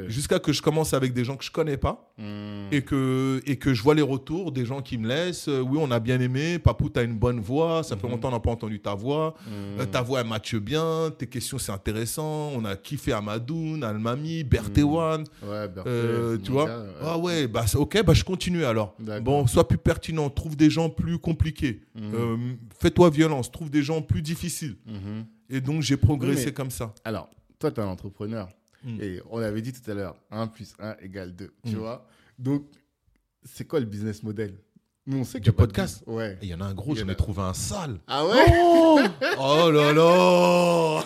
[0.09, 2.68] Jusqu'à que je commence avec des gens que je connais pas Mm.
[2.72, 5.48] et que, et que je vois les retours des gens qui me laissent.
[5.48, 6.59] Euh, Oui, on a bien aimé.
[6.59, 7.82] Papou, t'as une bonne voix.
[7.82, 8.12] Ça fait Mhm.
[8.12, 9.34] longtemps qu'on n'a pas entendu ta voix.
[9.78, 11.11] Euh, ta voix, elle matche bien.
[11.18, 12.53] Tes questions, c'est intéressant.
[12.55, 15.24] On a kiffé Amadoun, Almami, Bertewan.
[15.42, 16.86] Ouais, Berthe, Euh, tu vois gars, ouais.
[17.03, 18.94] Ah ouais, bah, ok, bah, je continue alors.
[18.98, 19.41] D'accord.
[19.47, 20.28] Sois plus pertinent.
[20.30, 21.82] Trouve des gens plus compliqués.
[21.95, 22.14] Mhm.
[22.14, 22.36] Euh,
[22.78, 23.51] Fais-toi violence.
[23.51, 24.76] Trouve des gens plus difficiles.
[24.86, 25.26] Mhm.
[25.51, 26.95] Et donc, j'ai progressé Oui, comme ça.
[27.05, 27.28] Alors,
[27.59, 28.49] toi, tu es un entrepreneur.
[28.84, 29.01] Mm.
[29.01, 31.53] Et on avait dit tout à l'heure, 1 plus 1 égale 2.
[31.66, 32.07] Tu vois
[32.38, 32.64] Donc,
[33.45, 34.55] c'est quoi le business model?
[35.07, 36.03] Nous, on sait Du de podcast?
[36.07, 36.38] Ouais.
[36.43, 37.99] Il y en a un gros, j'en ai trouvé un sale.
[38.07, 38.47] Ah ouais?
[38.57, 39.01] Oh,
[39.38, 41.05] oh là là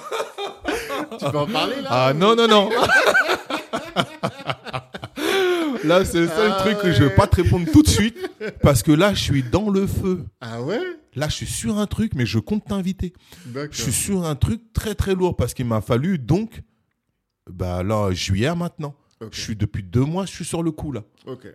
[1.18, 1.89] Tu peux en parler là?
[1.91, 2.70] Ah non, non, non
[5.87, 7.14] Là, c'est le seul Ah truc que je vais ouais.
[7.14, 8.16] pas te répondre tout de suite
[8.62, 10.24] parce que là, je suis dans le feu.
[10.41, 10.80] Ah ouais?
[11.14, 13.12] Là, je suis sur un truc, mais je compte t'inviter.
[13.70, 16.62] Je suis sur un truc très très lourd parce qu'il m'a fallu donc,
[17.51, 18.95] bah là, juillet maintenant.
[19.32, 21.03] Je suis depuis deux mois, je suis sur le coup là.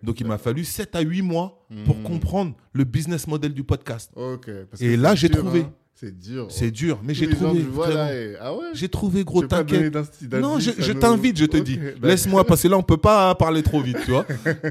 [0.02, 2.04] Donc il m'a fallu 7 à 8 mois pour Mhm.
[2.04, 4.12] comprendre le business model du podcast.
[4.16, 5.62] Parce Et là, j'ai trouvé.
[5.62, 5.74] hein.
[6.04, 6.48] C'est dur.
[6.50, 7.60] C'est dur, mais j'ai trouvé.
[7.60, 8.70] et- Ah ouais?
[8.74, 9.96] J'ai trouvé gros, t'inquiète.
[10.32, 11.78] Non, je, t'invite, je te dis.
[12.02, 14.26] Laisse-moi, parce que là, on peut pas parler trop vite, tu vois.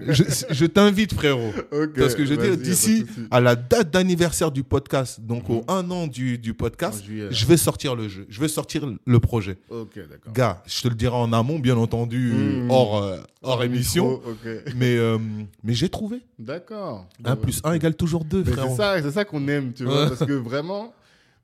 [0.09, 1.53] je je t'invite, frérot.
[1.97, 5.65] Parce que je de d'ici à la date d'anniversaire du podcast, donc au Mhm.
[5.69, 8.27] un an du, du podcast, juillet, je vais sortir le jeu.
[8.29, 9.57] Je vais sortir le projet.
[9.71, 10.33] Ok, d'accord.
[10.33, 12.71] Gars, je te le dirai en amont, bien entendu, Mhm.
[12.73, 14.11] hors, euh, hors émission.
[14.15, 14.75] Micro, Ok.
[14.77, 15.19] Mais, euh,
[15.63, 16.23] mais j'ai trouvé.
[16.41, 17.07] D'accord.
[17.25, 18.71] 1 plus 1 égale toujours 2, Mais frérot.
[18.77, 20.93] c'est ça, ça qu'on aime, tu vois, parce que vraiment.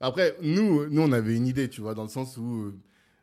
[0.00, 2.78] Après, nous, nous, on avait une idée, tu vois, dans le sens où euh,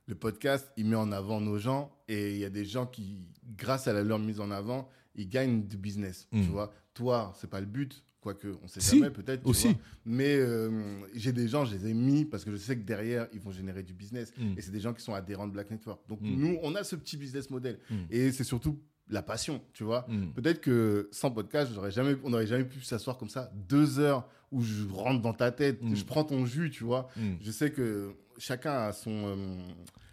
[0.07, 3.27] le podcast, il met en avant nos gens et il y a des gens qui,
[3.57, 6.73] grâce à leur mise en avant, ils gagnent du business, tu vois.
[6.95, 9.45] Toi, c'est pas le but, quoique on sait Si, jamais, peut-être.
[9.45, 9.67] aussi.
[9.67, 9.75] vois.
[10.05, 13.27] Mais euh, j'ai des gens, je les ai mis parce que je sais que derrière,
[13.33, 14.31] ils vont générer du business.
[14.37, 14.53] Mm.
[14.57, 16.01] Et c'est des gens qui sont adhérents de Black Network.
[16.07, 16.35] Donc Mm.
[16.35, 17.79] nous, on a ce petit business model.
[18.09, 18.79] Et c'est surtout
[19.13, 20.05] la passion, tu vois.
[20.09, 20.31] Mm.
[20.33, 24.27] Peut-être que sans podcast, j'aurais jamais, on n'aurait jamais pu s'asseoir comme ça deux heures
[24.51, 25.95] où je rentre dans ta tête, Mm.
[25.95, 27.07] je prends ton jus, tu vois.
[27.15, 27.33] Mm.
[27.41, 29.57] Je sais que chacun a, son, euh,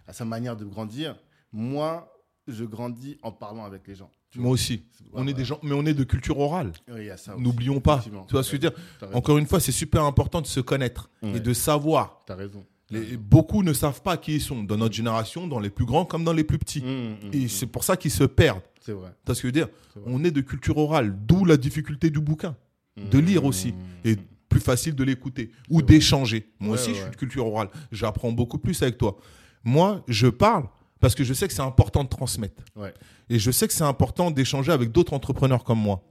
[0.06, 1.16] a sa manière de grandir.
[1.52, 2.12] Moi,
[2.46, 4.10] je grandis en parlant avec les gens.
[4.36, 4.52] Moi vois.
[4.52, 4.84] aussi.
[5.12, 6.72] On est des gens, mais on est de culture orale.
[6.88, 7.08] Oui.
[7.38, 7.98] N'oublions pas.
[7.98, 8.72] Tu vois ce que je veux dire.
[9.12, 11.36] Encore une fois, c'est super important de se connaître Ouais.
[11.36, 12.22] et de savoir.
[12.26, 12.64] T'as raison.
[12.90, 16.04] Les- beaucoup ne savent pas qui ils sont dans notre génération, dans les plus grands
[16.04, 16.82] comme dans les plus petits.
[16.82, 16.84] Mm,
[17.28, 17.48] mm, Et mm.
[17.48, 18.62] c'est pour ça qu'ils se perdent.
[18.80, 19.10] C'est vrai.
[19.10, 19.68] Tu vois ce que je veux dire.
[20.06, 22.56] On est de culture orale, d'où la difficulté du bouquin.
[22.96, 23.72] de lire aussi.
[24.04, 24.16] Et
[24.48, 26.50] plus facile de l'écouter ou d'échanger.
[26.58, 27.68] Moi Ouais, aussi, je suis de culture orale.
[27.92, 29.16] J'apprends beaucoup plus avec toi.
[29.64, 30.64] Moi, je parle
[30.98, 32.62] parce que je sais que c'est important de transmettre.
[32.76, 32.92] Ouais.
[33.30, 36.02] Et je sais que c'est important d'échanger avec d'autres entrepreneurs comme moi.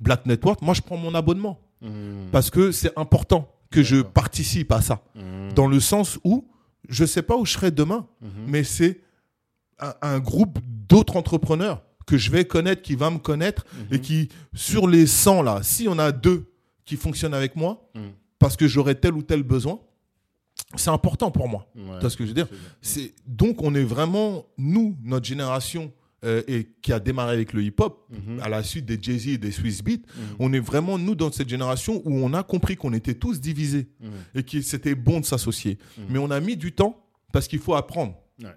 [0.00, 1.58] Black Network, moi, je prends mon abonnement
[2.32, 5.02] parce que c'est important que je participe à ça.
[5.14, 5.52] Mhm.
[5.54, 6.46] Dans le sens où
[6.88, 8.30] je sais pas où je serai demain, Mhm.
[8.48, 9.00] mais c'est
[9.78, 10.58] un, un groupe
[10.88, 13.94] d'autres entrepreneurs que je vais connaître, qui va me connaître Mhm.
[13.94, 16.52] et qui, sur les 100 là, si on a deux
[16.84, 17.88] qui fonctionnent avec moi,
[18.40, 19.78] parce que j'aurai tel ou tel besoin,
[20.74, 21.68] c'est important pour moi.
[21.76, 21.82] Ouais.
[21.94, 22.48] Tu vois ce que je veux dire?
[22.82, 25.92] C'est Donc on est vraiment, nous, notre génération,
[26.24, 28.40] euh, et qui a démarré avec le hip-hop, Mhm.
[28.42, 30.22] à la suite des Jay-Z et des Swiss Beats, Mhm.
[30.38, 33.88] on est vraiment, nous, dans cette génération où on a compris qu'on était tous divisés
[34.00, 34.10] Mhm.
[34.34, 35.78] et que c'était bon de s'associer.
[36.08, 37.02] Mais on a mis du temps
[37.32, 38.14] parce qu'il faut apprendre.
[38.42, 38.48] Ouais.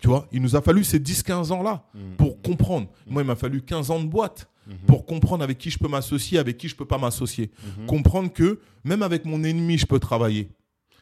[0.00, 1.84] Tu vois, il nous a fallu ces 10-15 ans-là
[2.18, 2.88] pour comprendre.
[3.06, 4.48] Moi, il m'a fallu 15 ans de boîte
[4.86, 7.50] pour comprendre avec qui je peux m'associer, avec qui je peux pas m'associer.
[7.86, 10.50] Comprendre que même avec mon ennemi, je peux travailler.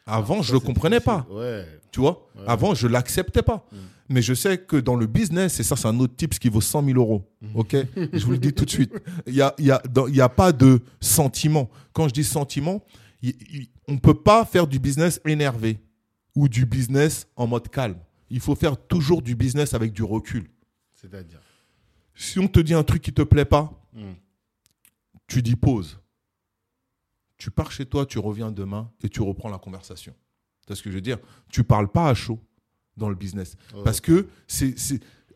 [0.07, 1.23] Avant, Ça, je le c'est comprenais difficile.
[1.25, 1.33] pas.
[1.33, 1.65] Ouais.
[1.91, 2.43] Tu vois Ouais.
[2.47, 3.67] Avant, je l'acceptais pas.
[4.09, 6.61] Mais je sais que dans le business, et ça, c'est un autre tips qui vaut
[6.61, 7.27] 100 000 euros.
[7.41, 7.47] Mm.
[7.55, 7.75] OK?
[8.13, 8.93] Je vous le dis tout de suite.
[9.27, 11.69] Il n'y a, y a, dans- y a pas de sentiment.
[11.93, 12.83] Quand je dis sentiment,
[13.87, 15.79] on ne peut pas faire du business énervé
[16.35, 17.97] ou du business en mode calme.
[18.29, 20.47] Il faut faire toujours du business avec du recul.
[20.93, 21.39] C'est-à-dire?
[22.13, 24.11] Si on te dit un truc qui te plaît pas, Mm.
[25.27, 25.99] tu dis pause.
[27.37, 30.13] Tu pars chez toi, tu reviens demain et tu reprends la conversation.
[30.67, 31.17] C'est ce que je veux dire.
[31.49, 32.39] Tu parles pas à chaud
[32.97, 33.55] dans le business.
[33.75, 34.75] Oh, Parce que c'est,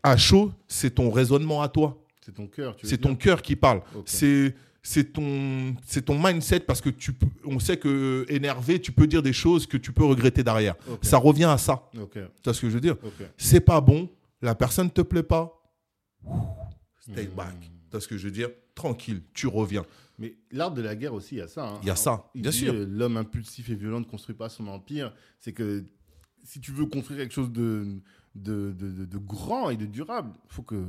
[0.02, 2.02] à chaud, c'est ton raisonnement à toi.
[2.24, 2.76] c'est ton cœur.
[2.76, 3.82] tu C'est ton cœur qui parle.
[4.06, 7.12] C'est, c'est, ton, c'est ton mindset parce que tu
[7.44, 10.74] on sait que énervé, tu peux dire des choses que tu peux regretter derrière.
[11.02, 11.88] Ça revient à ça.
[12.00, 12.18] Ok.
[12.44, 12.96] C'est ce que je veux dire?
[13.36, 14.08] C'est pas bon,
[14.40, 15.56] la personne ne te plaît pas.
[17.00, 17.34] Stay Hmm.
[17.36, 17.70] back.
[17.92, 18.48] C'est ce que je veux dire?
[18.74, 19.84] Tranquille, tu reviens.
[20.18, 21.66] Mais l'art de la guerre aussi, il y a ça.
[21.66, 21.78] hein.
[21.82, 22.72] Il y a ça, bien sûr.
[22.74, 25.12] euh, L'homme impulsif et violent ne construit pas son empire.
[25.38, 25.82] C'est que
[26.44, 27.86] si tu veux construire quelque chose de,
[28.34, 30.84] de, de, grand et de durable, il faut que.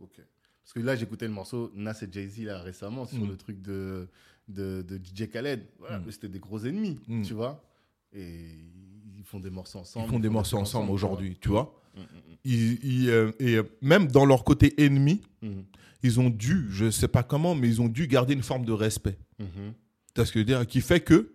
[0.00, 0.20] Ok.
[0.62, 3.28] Parce que là, j'écoutais le morceau Nas et Jay-Z là, récemment sur Mm.
[3.28, 4.08] le truc de,
[4.48, 5.64] de, de DJ Khaled.
[5.78, 6.10] Voilà, Mm.
[6.10, 7.22] C'était des gros ennemis, Mm.
[7.22, 7.62] tu vois.
[8.12, 8.46] Et
[9.16, 10.06] ils font des morceaux ensemble.
[10.06, 11.72] Ils font des morceaux ensemble aujourd'hui, tu vois.
[12.44, 15.22] Ils- ils, euh, et euh, même dans leur côté ennemi,
[16.02, 18.72] ils ont dû, je sais pas comment, mais ils ont dû garder une forme de
[18.72, 19.18] respect.
[19.38, 19.72] Mhm.
[20.14, 20.66] Tu ce que je veux dire?
[20.66, 21.32] Qui fait que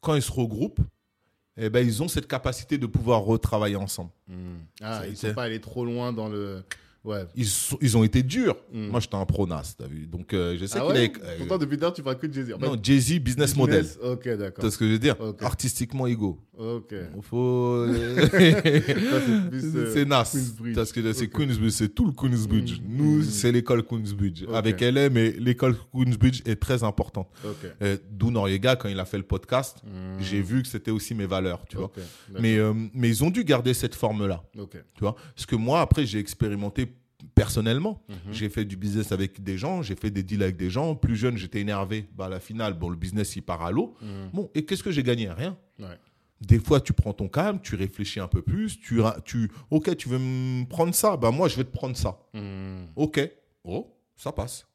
[0.00, 0.80] quand ils se regroupent,
[1.56, 4.10] eh ben, ils ont cette capacité de pouvoir retravailler ensemble.
[4.28, 4.34] Mm.
[4.82, 6.62] Ah, ils c'est- sont pas allés trop loin dans le.
[7.04, 7.24] Ouais.
[7.36, 8.56] Ils, sont- ils ont été durs.
[8.72, 8.86] Mm.
[8.88, 10.06] Moi, j'étais un pro-nas, t'as vu.
[10.06, 11.12] Donc, euh, je sais Ah qu'il ouais est.
[11.22, 12.54] euh, Pourtant, depuis tard, tu parles que de Jay-Z.
[12.54, 13.82] En fait, non, Jay-Z, business, model.
[13.82, 14.62] business, Ok, Tu d'accord.
[14.62, 15.42] vois ce que je veux dire Ok.
[15.42, 16.40] Artistiquement égaux.
[16.56, 16.94] Ok.
[17.22, 17.86] Faut.
[17.94, 20.34] c'est plus, euh, c'est Nas.
[20.74, 21.30] Parce que c'est Ok.
[21.32, 22.80] Queensbridge, c'est tout le Queensbridge.
[22.80, 22.96] Mm.
[22.96, 23.22] Nous, Mm.
[23.24, 24.44] c'est l'école Queensbridge.
[24.44, 24.54] Ok.
[24.54, 27.28] Avec LA, mais l'école Queensbridge est très importante.
[27.44, 27.70] Ok.
[27.82, 29.78] Euh, D'où Noriega, quand il a fait le podcast,
[30.20, 31.86] j'ai vu que c'était aussi mes valeurs, tu vois.
[31.86, 31.98] Ok.
[32.40, 34.76] Mais, euh, mais ils ont dû garder cette forme-là, Ok.
[34.94, 35.14] tu vois.
[35.34, 36.86] Parce que moi, après, j'ai expérimenté
[37.34, 38.02] personnellement.
[38.08, 38.32] Mhm.
[38.32, 40.94] J'ai fait du business avec des gens, j'ai fait des deals avec des gens.
[40.94, 42.08] Plus jeune, j'étais énervé.
[42.16, 43.94] Bah, à la finale, bon, le business, il part à l'eau.
[44.00, 44.28] Mm.
[44.32, 45.30] Bon, et qu'est-ce que j'ai gagné?
[45.30, 45.56] Rien.
[45.78, 45.98] Ouais.
[46.40, 50.08] Des fois, tu prends ton calme, tu réfléchis un peu plus, tu, tu ok, tu
[50.08, 52.18] veux me prendre ça, bah moi, je vais te prendre ça.
[52.34, 52.86] Mm.
[52.96, 53.20] Ok,
[53.64, 54.66] oh, ça passe.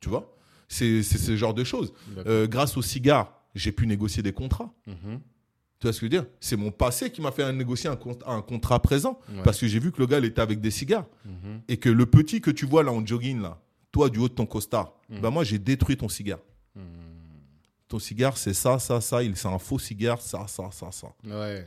[0.00, 0.36] Tu vois?
[0.68, 1.92] C'est ce genre de choses.
[2.26, 4.74] Euh, grâce au cigare, j'ai pu négocier des contrats.
[5.86, 5.92] Mhm.
[5.92, 6.26] Tu vois ce que je veux dire?
[6.40, 9.18] C'est mon passé qui m'a fait négocier un, cont- un contrat présent.
[9.28, 9.42] Ouais.
[9.44, 11.06] Parce que j'ai vu que le gars, il était avec des cigares.
[11.24, 11.60] Mhm.
[11.68, 13.60] Et que le petit que tu vois là en jogging, là,
[13.92, 15.20] toi, du haut de ton costard, Mhm.
[15.20, 16.40] bah moi, j'ai détruit ton cigare.
[16.74, 16.80] Mm.
[17.88, 19.22] Ton cigare, c'est ça, ça, ça.
[19.22, 21.08] il- C'est un faux cigare, ça, ça, ça, ça.
[21.24, 21.66] Ouais.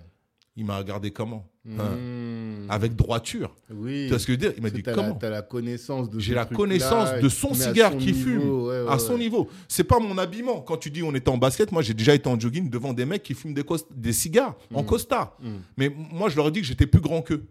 [0.55, 1.47] Il m'a regardé comment?
[1.77, 2.71] Hein Mm.
[2.71, 3.55] Avec droiture.
[3.71, 4.03] Oui.
[4.03, 4.53] Tu vois ce que je veux dire?
[4.57, 5.13] Il m'a dit comment?
[5.15, 8.89] T'as la connaissance de J'ai la connaissance de son cigare qui niveau, fume ouais, ouais,
[8.91, 9.19] à son ouais.
[9.19, 9.49] niveau.
[9.67, 10.61] C'est pas mon habillement.
[10.61, 13.05] Quand tu dis on était en basket, moi j'ai déjà été en jogging devant des
[13.05, 14.85] mecs qui fument des, cigares en Mm.
[14.85, 15.35] costard.
[15.41, 15.49] Mm.
[15.77, 17.43] Mais moi je leur ai dit que j'étais plus grand qu'eux.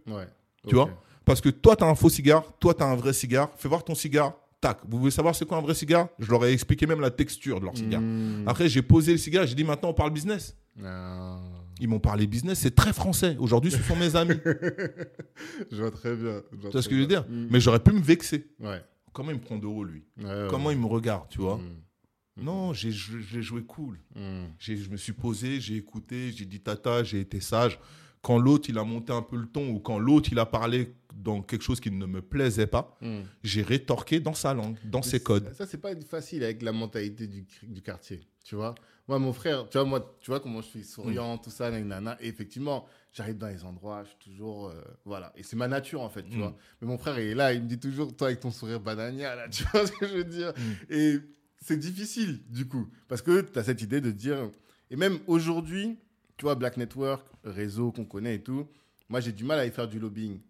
[0.68, 0.90] Tu vois?
[1.24, 3.50] Parce que toi, tu as un faux cigare, toi, tu as un vrai cigare.
[3.56, 4.32] Fais voir ton cigare.
[4.60, 4.78] Tac.
[4.88, 6.08] Vous voulez savoir c'est quoi un vrai cigare?
[6.18, 8.02] Je leur ai expliqué même la texture de leur cigare.
[8.46, 10.56] Après, j'ai posé le cigare, j'ai dit maintenant on parle business.
[10.84, 11.38] Ah.
[11.80, 13.36] Ils m'ont parlé business, c'est très français.
[13.38, 14.34] Aujourd'hui, ce sont mes amis.
[15.70, 16.42] Je vois très bien.
[16.50, 17.48] tu vois ce que je veux dire Mm.
[17.50, 18.46] Mais j'aurais pu me vexer.
[18.60, 18.82] Ouais.
[19.12, 22.42] Comment il me prend de haut, lui Ouais, Comment il me regarde, tu vois Mm.
[22.44, 23.98] Non, j'ai jou- j'ai joué cool.
[24.14, 24.44] Mm.
[24.58, 27.78] Je me suis posé, j'ai écouté, j'ai dit tata, j'ai été sage.
[28.22, 30.94] Quand l'autre, il a monté un peu le ton ou quand l'autre, il a parlé
[31.14, 33.20] dans quelque chose qui ne me plaisait pas, Mm.
[33.42, 35.52] j'ai rétorqué dans sa langue, dans ses codes.
[35.54, 38.74] Ça, c'est pas facile avec la mentalité du, du quartier, tu vois.
[39.08, 41.40] Moi, mon frère, tu vois, moi, tu vois comment je suis souriant, Mm.
[41.40, 42.16] tout ça, nanana.
[42.20, 44.68] Et effectivement, j'arrive dans les endroits, je suis toujours.
[44.68, 44.74] euh,
[45.06, 45.32] voilà.
[45.34, 46.40] Et c'est ma nature, en fait, tu Mm.
[46.40, 46.56] vois.
[46.80, 49.34] Mais mon frère, il est là, il me dit toujours, toi, avec ton sourire banania,
[49.34, 50.52] là, tu vois ce que je veux dire.
[50.56, 50.92] Mm.
[50.92, 51.18] Et
[51.62, 52.86] c'est difficile, du coup.
[53.08, 54.50] Parce que tu as cette idée de dire.
[54.90, 55.98] Et même aujourd'hui,
[56.36, 58.68] tu vois, Black Network, réseau qu'on connaît et tout,
[59.08, 60.40] moi, j'ai du mal à y faire du lobbying.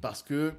[0.00, 0.52] Parce que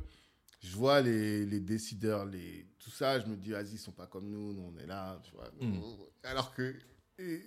[0.61, 4.05] je vois les, les décideurs, les, tout ça, je me dis, vas-y, ils sont pas
[4.07, 5.19] comme nous, nous, on est là.
[5.23, 5.49] Tu vois.
[5.59, 5.79] Mm.
[6.25, 6.75] Alors que
[7.19, 7.41] et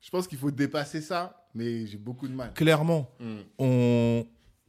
[0.00, 2.52] je pense qu'il faut dépasser ça, mais j'ai beaucoup de mal.
[2.54, 4.26] Clairement, Mm, on...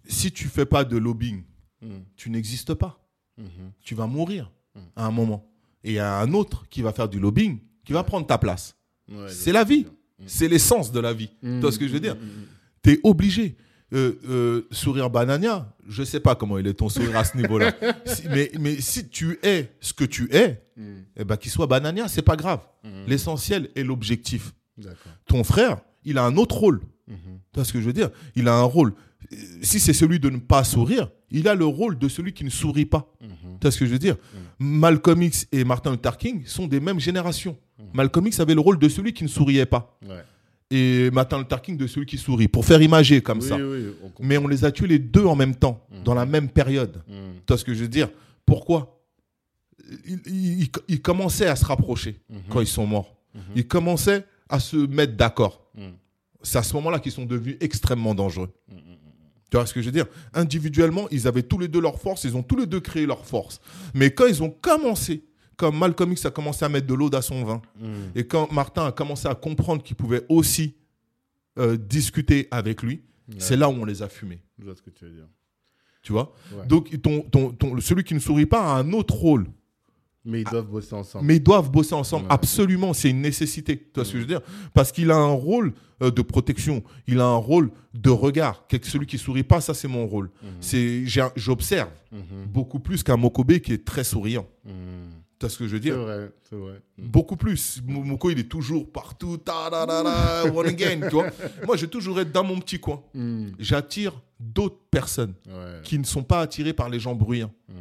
[0.08, 1.44] si tu fais pas de lobbying,
[1.82, 3.04] mm, tu n'existes pas.
[3.38, 3.72] mhm.
[3.82, 4.80] Tu vas mourir Mm.
[4.96, 5.50] à un moment.
[5.84, 8.38] Et il y a un autre qui va faire du lobbying, qui va prendre ta
[8.38, 8.76] place.
[9.10, 9.86] Ouais, C'est la vie.
[10.26, 11.30] C'est l'essence de la vie.
[11.42, 12.18] Tu vois ce que je veux dire
[12.82, 13.56] Tu es obligé.
[13.94, 17.72] Euh, euh, sourire banania, je sais pas comment il est ton sourire à ce niveau-là.
[18.06, 21.50] Si- mais, mais si tu es ce que tu es, mm, mm, eh ben, qu'il
[21.52, 22.60] soit banania, c'est pas grave.
[22.84, 23.06] mm.
[23.08, 24.54] L'essentiel est l'objectif.
[25.26, 26.82] Ton frère, il a un autre rôle.
[27.08, 27.18] Mhm.
[27.54, 28.10] Tu vois ce que je veux dire?
[28.36, 28.94] Il a un rôle.
[29.62, 32.50] Si c'est celui de ne pas sourire, il a le rôle de celui qui ne
[32.50, 33.10] sourit pas.
[33.22, 33.30] Mhm.
[33.54, 34.18] Tu vois ce que je veux dire?
[34.60, 37.58] Malcolm X et Martin Luther King sont des mêmes générations.
[37.80, 37.84] Mm.
[37.94, 39.98] Malcolm X avait le rôle de celui qui ne souriait pas.
[40.06, 40.24] Ouais.
[40.70, 43.56] Et Martin Luther King de celui qui sourit, pour faire imager comme oui, ça.
[43.58, 44.24] oui, on comprend.
[44.26, 46.04] Mais on les a tués les deux en même temps, Mhm.
[46.04, 47.02] dans la même période.
[47.08, 47.12] Mm.
[47.38, 48.10] Tu vois ce que je veux dire?
[48.46, 49.02] Pourquoi?
[50.06, 52.40] Ils, ils- ils commençaient à se rapprocher Mhm.
[52.50, 53.16] quand ils sont morts.
[53.34, 53.42] Mhm.
[53.56, 55.66] Ils commençaient à se mettre d'accord.
[55.76, 55.82] Mm.
[56.44, 58.50] C'est à ce moment-là qu'ils sont devenus extrêmement dangereux.
[58.70, 58.80] Mm, mm,
[59.50, 60.08] Tu vois ce que je veux dire?
[60.34, 63.26] Individuellement, ils avaient tous les deux leur force, ils ont tous les deux créé leur
[63.26, 63.62] force.
[63.94, 65.24] Mais quand ils ont commencé,
[65.58, 67.88] comme Malcolm X a commencé à mettre de l'eau dans son vin, mm.
[68.16, 70.76] et quand Martin a commencé à comprendre qu'il pouvait aussi
[71.60, 74.40] euh, discuter avec lui, Ouais, c'est là où on les a fumés.
[74.58, 75.28] Je vois ce que tu veux dire.
[76.02, 76.34] Tu vois?
[76.54, 76.66] Ouais.
[76.66, 79.48] Donc, ton, ton- ton- celui qui ne sourit pas a un autre rôle.
[80.24, 81.26] Mais ils doivent bosser ensemble.
[81.26, 82.24] Mais ils doivent bosser ensemble.
[82.28, 82.32] Ouais.
[82.32, 83.78] Absolument, c'est une nécessité.
[83.80, 84.40] Tu vois ce que je veux dire?
[84.74, 88.64] Parce qu'il a un rôle euh, de protection, il a un rôle de regard.
[88.84, 90.30] Celui qui sourit pas, ça c'est mon rôle.
[90.62, 92.46] C'est un- J'observe Mhm.
[92.48, 94.48] beaucoup plus qu'un Mokobe qui est très souriant.
[95.40, 96.82] Tu vois ce que je veux C'est dire vrai, c'est vrai.
[96.98, 97.08] Mm.
[97.08, 97.82] Beaucoup plus.
[97.86, 99.38] Mo- Moko, il est toujours partout.
[99.38, 101.28] Ta -da -da -da, one again, tu vois
[101.66, 103.04] Moi, je vais toujours être dans mon petit coin.
[103.14, 103.50] Mm.
[103.60, 105.82] J'attire d'autres personnes Ouais.
[105.84, 107.54] qui ne sont pas attirées par les gens bruyants.
[107.70, 107.74] Mm.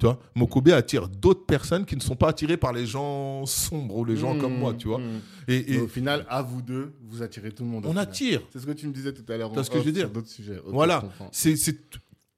[0.00, 0.18] Tu vois?
[0.34, 4.16] Mokobe attire d'autres personnes qui ne sont pas attirées par les gens sombres ou les
[4.16, 4.40] gens Mm.
[4.40, 5.00] comme moi, tu vois.
[5.46, 7.86] Et, au final, à vous deux, vous attirez tout le monde.
[7.86, 8.40] on attire.
[8.52, 9.56] C'est ce que tu me disais tout à l'heure.
[9.56, 10.60] En ce que je veux dire Sur d'autres sujets.
[10.66, 11.04] Voilà.
[11.30, 11.78] C'est c'est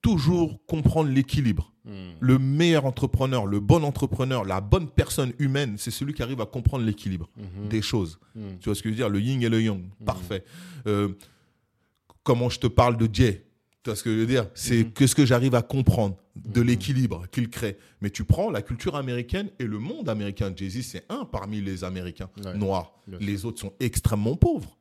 [0.02, 1.72] toujours comprendre l'équilibre.
[1.84, 1.90] Mm.
[2.20, 6.46] Le meilleur entrepreneur, le bon entrepreneur, la bonne personne humaine, c'est celui qui arrive à
[6.46, 7.68] comprendre l'équilibre Mhm.
[7.68, 8.18] des choses.
[8.34, 8.40] Mm.
[8.60, 9.08] Tu vois ce que je veux dire?
[9.08, 9.82] Le yin et le yang.
[10.04, 10.44] Parfait.
[10.86, 11.08] Euh,
[12.22, 13.44] comment je te parle de Jay?
[13.82, 14.48] Tu vois ce que je veux dire?
[14.54, 14.92] C'est Mhm.
[14.92, 16.66] que ce que j'arrive à comprendre de Mhm.
[16.66, 17.78] l'équilibre qu'il crée.
[18.00, 20.52] Mais tu prends la culture américaine et le monde américain.
[20.54, 22.56] Jay-Z, c'est un parmi les Américains Ouais.
[22.56, 22.92] noirs.
[23.06, 23.26] Bien sûr.
[23.28, 24.76] Les autres sont extrêmement pauvres.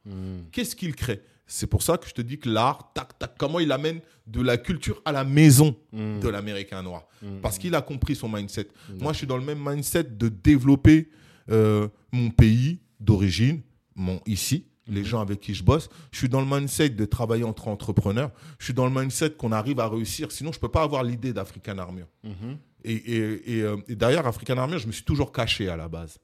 [0.52, 1.22] Qu'est-ce qu'il crée?
[1.48, 4.42] C'est pour ça que je te dis que l'art, tac, tac, comment il amène de
[4.42, 6.20] la culture à la maison Mm.
[6.20, 7.06] de l'Américain noir.
[7.22, 7.40] Mm.
[7.42, 8.68] Parce qu'il a compris son mindset.
[8.90, 8.98] Mm.
[9.04, 11.10] Moi, je suis dans le même mindset de développer
[11.52, 13.62] euh, mon pays d'origine,
[13.96, 15.90] mon ici, les gens avec qui je bosse.
[16.12, 18.32] Je suis dans le mindset de travailler entre entrepreneurs.
[18.60, 20.32] Je suis dans le mindset qu'on arrive à réussir.
[20.32, 22.08] Sinon, je peux pas avoir l'idée d'African Armure.
[22.84, 26.18] Et, et, et, et d'ailleurs, African Armure, je me suis toujours caché à la base.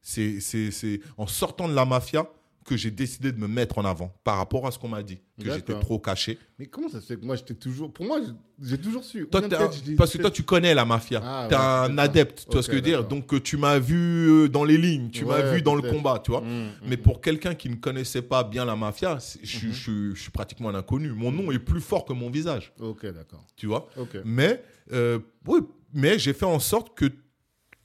[0.00, 2.26] C'est en sortant de la mafia
[2.64, 5.18] que j'ai décidé de me mettre en avant par rapport à ce qu'on m'a dit,
[5.40, 6.38] que j'étais trop caché.
[6.58, 7.92] Mais comment ça se fait que moi, j'étais toujours.
[7.92, 8.20] Pour moi,
[8.62, 9.26] j'ai- toujours su.
[9.30, 11.20] Toi, un- parce que toi, tu connais la mafia.
[11.24, 13.04] Ah, tu es ouais, un adepte, tu vois ce que je veux dire.
[13.06, 13.96] Donc, euh, tu m'as vu
[14.44, 16.40] euh, dans les lignes, tu m'as vu dans le combat, tu vois.
[16.42, 19.82] Mm, Mais mm, pour quelqu'un qui ne connaissait pas bien la mafia, je, suis- je
[19.82, 21.10] suis- je suis pratiquement un inconnu.
[21.12, 22.72] Mon nom est plus fort que mon visage.
[22.78, 23.44] Ok, d'accord.
[23.56, 23.88] tu vois.
[23.96, 24.16] Ok.
[24.24, 25.60] Mais, euh, oui,
[25.92, 27.06] mais j'ai fait en sorte que,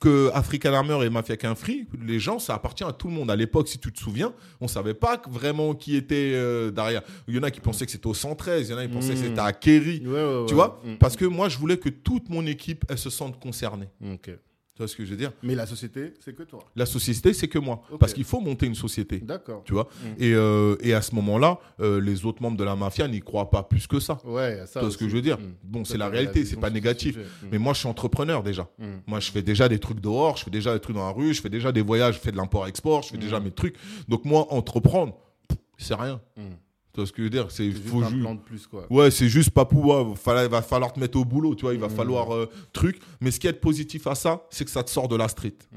[0.00, 3.30] que African Armor et Mafia Qu'un Free, les gens, ça appartient à tout le monde.
[3.30, 7.02] À l'époque, si tu te souviens, on savait pas vraiment qui était euh, derrière.
[7.26, 8.92] Il y en a qui pensaient que c'était au 113, il y en a qui
[8.92, 9.24] pensaient que Mhm.
[9.26, 10.02] c'était à Kerry.
[10.06, 10.54] Ouais, ouais, Tu ouais.
[10.54, 10.80] vois?
[10.84, 13.88] Mm, Parce que moi, je voulais que toute mon équipe, elle se sente concernée.
[14.78, 15.32] Tu vois ce que je veux dire?
[15.42, 16.60] Mais la société, c'est que toi.
[16.76, 17.82] La société, c'est que moi.
[17.98, 19.18] Parce qu'il faut monter une société.
[19.18, 19.62] D'accord.
[19.64, 19.88] Tu vois?
[20.04, 20.22] Mm.
[20.22, 23.50] et, euh, et à ce moment-là, euh, les autres membres de la mafia n'y croient
[23.50, 24.20] pas plus que ça.
[24.24, 24.78] Ouais, ça.
[24.78, 25.36] Tu vois ce que je veux dire?
[25.36, 25.54] Mm.
[25.64, 27.16] Bon, c'est la réalité, c'est pas négatif.
[27.16, 27.46] Mm.
[27.50, 28.68] Mais moi, je suis entrepreneur déjà.
[29.08, 31.34] Moi, je fais déjà des trucs dehors, je fais déjà des trucs dans la rue,
[31.34, 33.74] je fais déjà des voyages, je fais de l'import-export, je fais déjà mes trucs.
[34.06, 35.18] Donc, moi, entreprendre,
[35.76, 36.20] c'est rien.
[36.98, 38.84] Tu vois ce que je veux dire C'est juste plan de plus, quoi.
[38.90, 41.62] Ouais, c'est juste papou, ouais, va falloir- il va falloir te mettre au boulot, tu
[41.62, 41.90] vois, il va Mm.
[41.90, 42.98] falloir euh, truc.
[43.20, 45.54] Mais ce qui est positif à ça, c'est que ça te sort de la street.
[45.72, 45.76] Mm.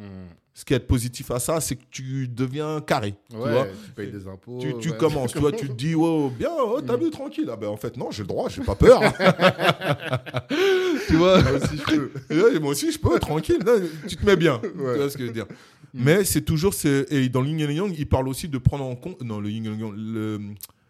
[0.56, 3.14] Ce qui est positif à ça, c'est que tu deviens carré.
[3.30, 4.58] tu vois tu payes des impôts.
[4.60, 4.98] tu, tu ouais.
[4.98, 7.48] commences, tu vois, tu te dis, oh, bien, oh, t'as vu, tranquille.
[7.52, 9.00] Ah ben, en fait, non, j'ai le droit, j'ai pas peur.
[11.08, 12.12] tu vois Moi aussi, je peux.
[12.60, 13.60] Moi aussi, je peux, tranquille.
[14.08, 14.56] Tu te mets bien.
[14.56, 14.94] Ouais.
[14.94, 15.46] Tu vois ce que je veux dire.
[15.94, 16.74] Mais c'est toujours.
[17.12, 19.22] Et dans le yin et yang, il parle aussi de prendre en compte.
[19.24, 19.94] Non, le yin et yang.
[19.96, 20.40] le-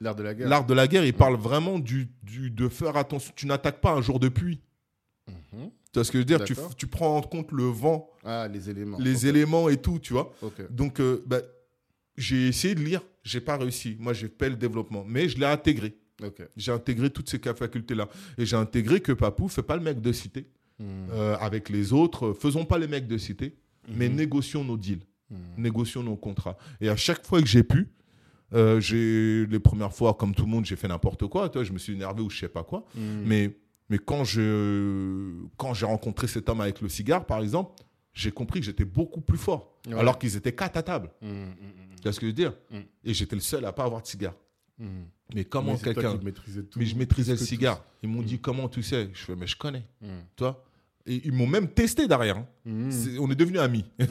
[0.01, 0.49] L'art de la guerre.
[0.49, 3.31] L'art de la guerre, il parle vraiment du, du, de faire attention.
[3.35, 4.59] Tu n'attaques pas un jour de pluie.
[5.29, 5.69] Mhm.
[5.93, 6.43] Tu vois ce que je veux dire?
[6.43, 8.97] Tu, tu prends en compte le vent, Ah, les éléments.
[8.99, 10.33] les éléments et tout, tu vois.
[10.69, 11.39] Donc, euh, bah,
[12.17, 13.01] j'ai essayé de lire.
[13.23, 13.95] J'ai pas réussi.
[13.99, 15.05] Moi, j'ai fait le développement.
[15.07, 15.95] Mais je l'ai intégré.
[16.57, 18.07] J'ai intégré toutes ces facultés-là.
[18.37, 20.47] Et j'ai intégré que Papou fait pas le mec de cité.
[20.79, 20.83] Mm.
[21.13, 23.55] Euh, avec les autres, faisons pas les mecs de cité,
[23.87, 24.15] mais Mhm.
[24.15, 25.35] négocions nos deals, Mm.
[25.57, 26.57] négocions nos contrats.
[26.79, 27.87] Et à chaque fois que j'ai pu,
[28.53, 31.49] euh, j'ai les premières fois, comme tout le monde, j'ai fait n'importe quoi.
[31.49, 32.85] Tu vois, je me suis énervé ou je sais pas quoi.
[32.95, 32.99] Mm.
[33.25, 33.55] Mais,
[33.89, 37.73] mais quand je quand j'ai rencontré cet homme avec le cigare, par exemple,
[38.13, 39.77] j'ai compris que j'étais beaucoup plus fort.
[39.87, 39.95] Ouais.
[39.95, 41.09] Alors qu'ils étaient quatre à table.
[41.21, 42.53] Mm, mm, mm, Tu vois ce que je veux dire?
[43.03, 44.35] Et j'étais le seul à pas avoir de cigare.
[45.33, 46.19] Mais comment toi quelqu'un.
[46.75, 47.83] Mais je maîtrisais le cigare.
[48.03, 49.09] Ils m'ont dit comment tu sais?
[49.13, 49.83] Je fais mais je connais.
[51.07, 52.37] Et ils m'ont même testé derrière.
[52.37, 52.47] hein.
[53.19, 53.85] On est devenus amis.
[53.99, 54.07] Ouais.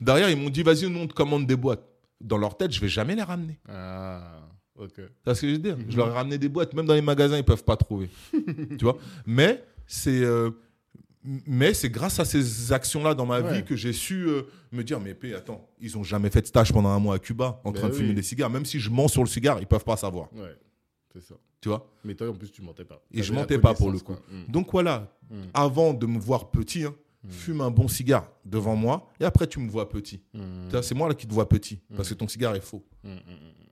[0.00, 1.84] Derrière, ils m'ont dit, vas-y, nous, on te commande des boîtes.
[2.20, 3.58] Dans leur tête, je vais jamais les ramener.
[3.68, 4.40] Ah,
[4.78, 5.00] ok.
[5.24, 5.76] Vois ce que je veux dire?
[5.76, 5.84] Mhm.
[5.90, 8.08] Je leur ai ramené des boîtes, même dans les magasins, ils peuvent pas trouver.
[8.78, 8.96] tu vois?
[9.26, 10.22] Mais c'est.
[10.24, 10.50] euh,
[11.46, 13.58] Mais c'est grâce à ces actions-là dans ma Ouais.
[13.58, 14.42] vie que j'ai su euh,
[14.72, 17.18] me dire mais P, attends, ils ont jamais fait de stage pendant un mois à
[17.18, 18.48] Cuba en Ben train de fumer des cigares.
[18.48, 20.32] Même si je mens sur le cigare, ils peuvent pas savoir.
[20.32, 20.56] Ouais,
[21.12, 21.34] c'est ça.
[21.60, 21.90] Tu vois?
[22.04, 23.02] Mais toi, en plus, tu mentais pas.
[23.12, 24.12] Et je mentais pas pour le coup.
[24.30, 24.50] Mm.
[24.52, 25.34] Donc voilà, Mm.
[25.54, 26.94] avant de me voir petit, hein,
[27.28, 30.22] fume un bon cigare devant moi et après tu me vois petit.
[30.34, 30.80] Mm.
[30.82, 32.84] C'est moi là qui te vois petit parce que ton cigare est faux.
[33.04, 33.20] Mm, mm, mm.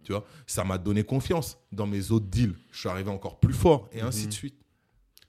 [0.04, 2.54] Tu vois, ça m'a donné confiance dans mes autres deals.
[2.70, 4.28] Je suis arrivé encore plus fort et ainsi Mhm.
[4.28, 4.54] de suite.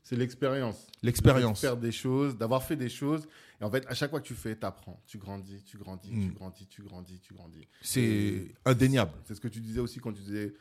[0.03, 0.85] C'est l'expérience.
[1.01, 1.61] L'expérience.
[1.61, 3.25] De faire des choses, d'avoir fait des choses.
[3.59, 5.01] Et en fait, à chaque fois que tu fais, tu apprends.
[5.07, 6.33] Tu grandis, tu grandis, tu Mm.
[6.33, 7.67] grandis, tu grandis, tu grandis.
[7.81, 9.13] C'est indéniable.
[9.23, 10.53] C'est ce que tu disais aussi quand tu disais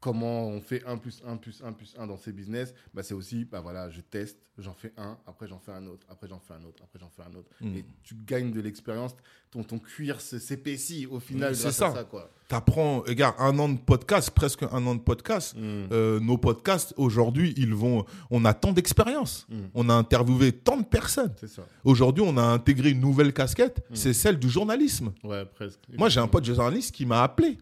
[0.00, 2.74] comment on fait 1 plus 1 plus 1 plus 1 dans ces business.
[2.94, 6.06] Bah, c'est aussi, bah voilà, je teste, j'en fais un, après j'en fais un autre,
[6.10, 7.50] après j'en fais un autre, après j'en fais un autre.
[7.60, 7.76] Mm.
[7.76, 9.14] Et tu gagnes de l'expérience,
[9.50, 11.92] ton, ton cuir s'épaissit au final C'est ça.
[11.92, 12.06] ça.
[12.48, 15.54] T'apprends, regarde, un an de podcast, presque un an de podcast.
[15.56, 15.86] Mm.
[15.92, 18.04] Euh, nos podcasts aujourd'hui, ils vont.
[18.30, 19.46] On a tant d'expérience.
[19.48, 19.54] Mm.
[19.74, 21.32] On a interviewé tant de personnes.
[21.38, 21.62] C'est ça.
[21.84, 23.84] Aujourd'hui, on a intégré une nouvelle casquette.
[23.90, 23.94] Mm.
[23.94, 25.12] C'est celle du journalisme.
[25.22, 25.80] Ouais, presque.
[25.96, 27.58] Moi, j'ai un pote journaliste qui m'a appelé,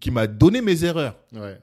[0.00, 1.16] qui m'a donné mes erreurs.
[1.32, 1.58] Ouais.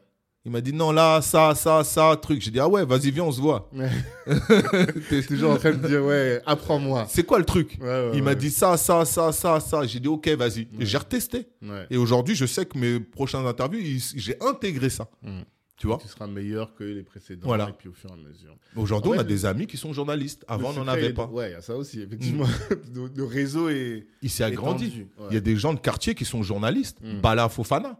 [0.47, 2.41] Il m'a dit non, là, ça, ça, ça, truc.
[2.41, 3.69] J'ai dit ah ouais, vas-y, viens, on se voit.
[5.09, 7.05] T'es toujours en train de dire, ouais, apprends-moi.
[7.09, 9.85] C'est quoi le truc Ouais, ouais, Il m'a dit ça, ça, ça, ça, ça.
[9.85, 10.69] J'ai dit ok, vas-y.
[10.79, 11.49] J'ai retesté.
[11.89, 13.81] Et aujourd'hui, je sais que mes prochaines interviews,
[14.15, 15.09] j'ai intégré ça.
[15.21, 15.41] Mm.
[15.75, 17.45] Tu vois Tu seras meilleur que les précédents.
[17.45, 17.67] Voilà.
[17.67, 18.55] Et puis au fur et à mesure.
[18.77, 20.45] Aujourd'hui, on a des amis qui sont journalistes.
[20.47, 21.25] Avant, on n'en avait pas.
[21.25, 22.47] Ouais, il y a ça aussi, effectivement.
[22.95, 24.07] le, le réseau est.
[24.21, 25.05] Il s'est agrandi.
[25.29, 26.99] Il y a des gens de quartier qui sont journalistes.
[27.01, 27.19] Mm.
[27.19, 27.99] Bala Fofana.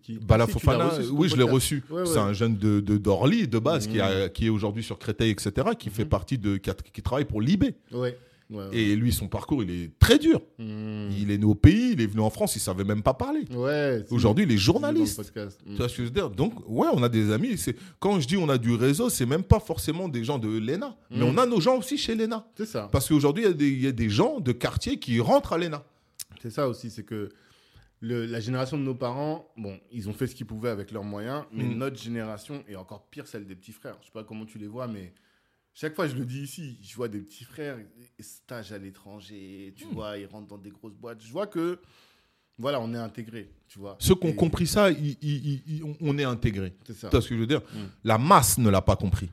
[0.00, 1.82] Qui Bala Ah, si, Fofana, ton oui, je l'ai reçu.
[1.90, 4.00] Ouais, C'est un jeune de, d'Orly, de base, qui, Mm.
[4.00, 6.56] a- qui est aujourd'hui sur Créteil, etc., qui fait partie de.
[6.56, 7.74] Qui, a- qui travaille pour Libé.
[7.92, 8.16] Ouais.
[8.50, 8.64] ouais, ouais.
[8.76, 10.40] Et lui, son parcours, il est très dur.
[10.58, 11.08] Mm.
[11.18, 13.44] Il est né au pays, il est venu en France, il savait même pas parler.
[13.54, 14.04] Ouais.
[14.10, 15.20] Aujourd'hui, il est journaliste.
[15.34, 16.30] Tu vois ce que je veux dire?
[16.30, 17.56] Donc, ouais, on a des amis.
[17.58, 20.48] C'est Quand je dis on a du réseau, c'est même pas forcément des gens de
[20.58, 20.96] l'ENA.
[21.10, 22.46] Mais on a nos gens aussi chez l'ENA.
[22.56, 22.88] C'est ça.
[22.92, 25.82] Parce qu'aujourd'hui, il y y, a des gens de quartier qui rentrent à l'ENA.
[26.42, 27.28] C'est ça aussi, c'est que
[28.02, 31.04] le- la génération de nos parents, bon, ils ont fait ce qu'ils pouvaient avec leurs
[31.04, 31.78] moyens, mais Mm.
[31.78, 34.66] notre génération, et encore pire celle des petits frères, je sais pas comment tu les
[34.66, 35.14] vois, mais
[35.72, 37.78] chaque fois je le dis ici, je vois des petits frères,
[38.18, 39.90] stage à l'étranger, tu Mm.
[39.92, 41.22] vois, ils rentrent dans des grosses boîtes.
[41.24, 41.78] Je vois que,
[42.58, 43.96] voilà, on est intégré, tu vois.
[44.00, 46.74] Ceux qui ont compris ça, ils- ils- ils- ils- on est intégré.
[46.84, 47.08] C'est ça.
[47.08, 47.62] Tu vois ce que je veux dire?
[47.72, 47.78] Mm.
[48.04, 49.30] La masse ne l'a pas compris.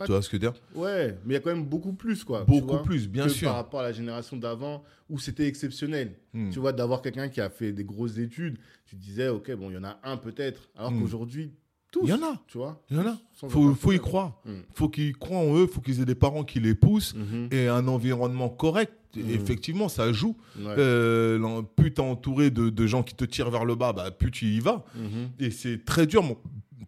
[0.00, 0.60] Pas- Tu vois ce que je veux dire?
[0.74, 2.44] Ouais, mais il y a quand même beaucoup plus, quoi.
[2.44, 3.48] Beaucoup vois, plus, bien que sûr.
[3.48, 6.14] Par rapport à la génération d'avant, où c'était exceptionnel.
[6.32, 6.48] Mm.
[6.50, 9.74] Tu vois, d'avoir quelqu'un qui a fait des grosses études, tu disais, ok, bon, il
[9.74, 10.70] y en a un peut-être.
[10.74, 11.00] Alors Mm.
[11.02, 11.52] qu'aujourd'hui,
[11.92, 12.00] tous.
[12.04, 12.42] Il y en a.
[12.46, 13.18] Tu vois Il y en a.
[13.48, 14.40] Faut, faut y croire.
[14.46, 14.50] Mm.
[14.74, 17.48] faut qu'ils croient en eux, faut qu'ils aient des parents qui les poussent Mhm.
[17.50, 18.92] et un environnement correct.
[19.16, 19.30] Et Mm.
[19.30, 20.36] Effectivement, ça joue.
[20.56, 20.74] Ouais.
[20.78, 24.30] Euh, plus t'es entouré de, de gens qui te tirent vers le bas, bah, plus
[24.30, 24.84] tu y vas.
[24.94, 25.30] Mhm.
[25.40, 26.38] Et c'est très dur, mon-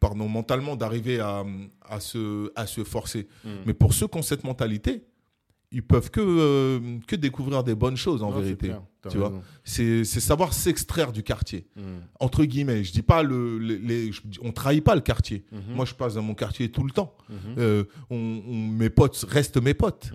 [0.00, 1.44] pardon, mentalement, d'arriver à,
[1.88, 3.26] à, se, à se forcer.
[3.44, 3.48] Mm.
[3.66, 5.04] Mais pour ceux qui ont cette mentalité,
[5.74, 8.66] ils peuvent que, euh, que découvrir des bonnes choses en Non, vérité.
[8.68, 9.28] clair, tu vois.
[9.28, 9.42] raison.
[9.64, 11.66] C'est c'est savoir s'extraire du quartier.
[11.76, 11.80] Mm.
[12.20, 15.44] Entre guillemets, je dis pas le, les, les- je dis- on trahit pas le quartier.
[15.50, 15.74] Mhm.
[15.74, 17.14] Moi, je passe dans mon quartier tout le temps.
[17.56, 20.12] Euh, on- on- mes potes restent mes potes,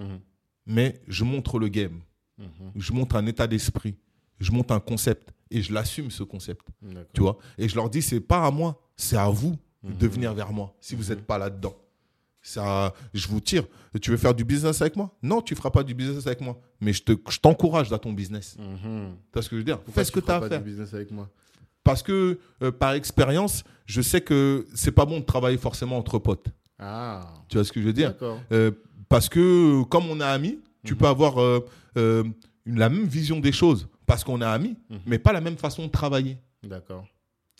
[0.67, 2.01] mais je montre le game.
[2.75, 3.95] Je montre un état d'esprit.
[4.39, 6.67] Je montre un concept et je l'assume ce concept.
[7.13, 7.39] Tu vois?
[7.57, 9.97] Et je leur dis, c'est pas à moi, c'est à vous Mhm.
[9.97, 11.09] de venir vers moi si vous Mhm.
[11.09, 11.75] n'êtes pas là-dedans.
[12.41, 13.63] Ça, je vous tire.
[14.01, 15.13] Tu veux faire du business avec moi?
[15.21, 16.57] Non, tu feras pas du business avec moi.
[16.79, 18.55] Mais je te- je t'encourage dans ton business.
[18.57, 19.15] Mhm.
[19.15, 19.79] Tu vois ce que je veux dire?
[19.79, 20.59] Pourquoi Fais ce que tu as à faire.
[20.59, 21.29] du business avec moi?
[21.83, 26.19] Parce que, euh, par expérience, je sais que c'est pas bon de travailler forcément entre
[26.19, 26.47] potes.
[26.79, 27.33] Ah.
[27.49, 28.13] Tu vois ce que je veux dire?
[28.51, 28.71] Euh,
[29.09, 30.99] Parce que, comme on est amis, tu Mhm.
[30.99, 31.65] peux avoir euh,
[32.65, 34.99] une- la même vision des choses parce qu'on est amis, Mhm.
[35.05, 36.37] mais pas la même façon de travailler.
[36.63, 37.05] D'accord.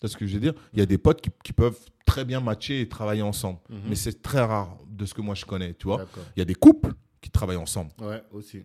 [0.00, 2.24] Vois ce que je veux dire Il y a des potes qui, qui peuvent très
[2.24, 3.58] bien matcher et travailler ensemble.
[3.68, 3.80] Mhm.
[3.88, 6.06] Mais c'est très rare de ce que moi je connais, tu vois.
[6.36, 7.90] Il y a des couples qui travaillent ensemble.
[8.00, 8.62] Ouais, aussi.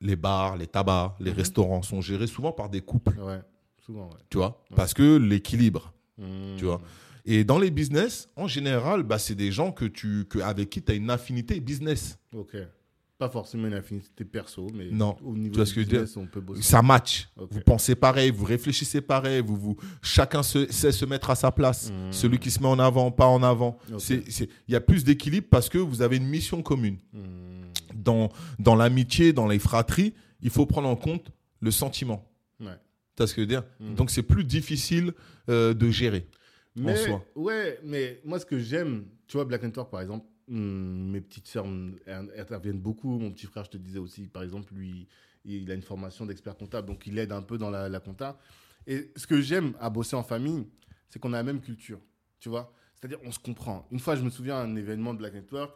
[0.00, 1.36] Les bars, les tabacs, les Mhm.
[1.36, 3.40] restaurants sont gérés souvent par des couples, Ouais.
[3.84, 4.18] Souvent, ouais.
[4.30, 4.62] tu vois.
[4.70, 4.76] Ouais.
[4.76, 5.92] Parce que l'équilibre.
[6.18, 6.56] Mhm.
[6.58, 6.80] Tu vois.
[7.26, 10.82] Et dans les business, en général, bah, c'est des gens que tu, que, avec qui
[10.82, 12.18] tu as une affinité business.
[12.34, 12.54] Ok.
[13.24, 15.16] Pas forcément une affinité perso, mais Non.
[15.24, 16.60] au niveau Tu ce que business, on peut bosser.
[16.60, 17.30] Ça match.
[17.36, 21.50] Vous pensez pareil, vous réfléchissez pareil, vous, vous, chacun se- sait se mettre à sa
[21.50, 21.90] place.
[21.90, 22.12] Mhm.
[22.12, 23.78] Celui qui se met en avant, pas en avant.
[24.10, 26.98] Il y a plus d'équilibre parce que vous avez une mission commune.
[27.14, 27.22] Mhm.
[27.94, 30.12] Dans, dans l'amitié, dans les fratries,
[30.42, 32.30] il faut prendre en compte le sentiment.
[32.60, 32.66] Ouais.
[32.66, 33.94] Tu vois ce que je veux dire Mhm.
[33.94, 35.14] Donc c'est plus difficile
[35.48, 36.26] euh, de gérer.
[36.76, 37.24] Mais, soi.
[37.36, 41.20] Ouais, mais moi, ce que j'aime, tu vois, Black and Talk, par exemple, hum, mes
[41.20, 41.98] petites sœurs hum,
[42.36, 43.18] interviennent beaucoup.
[43.18, 45.08] Mon petit frère, je te disais aussi, par exemple, lui,
[45.44, 48.38] il a une formation d'expert comptable, donc il aide un peu dans la, la compta.
[48.86, 50.66] Et ce que j'aime à bosser en famille,
[51.08, 52.00] c'est qu'on a la même culture,
[52.40, 52.72] tu vois.
[52.94, 53.86] C'est-à-dire, on se comprend.
[53.90, 55.74] Une fois, je me souviens d'un événement de Black Network,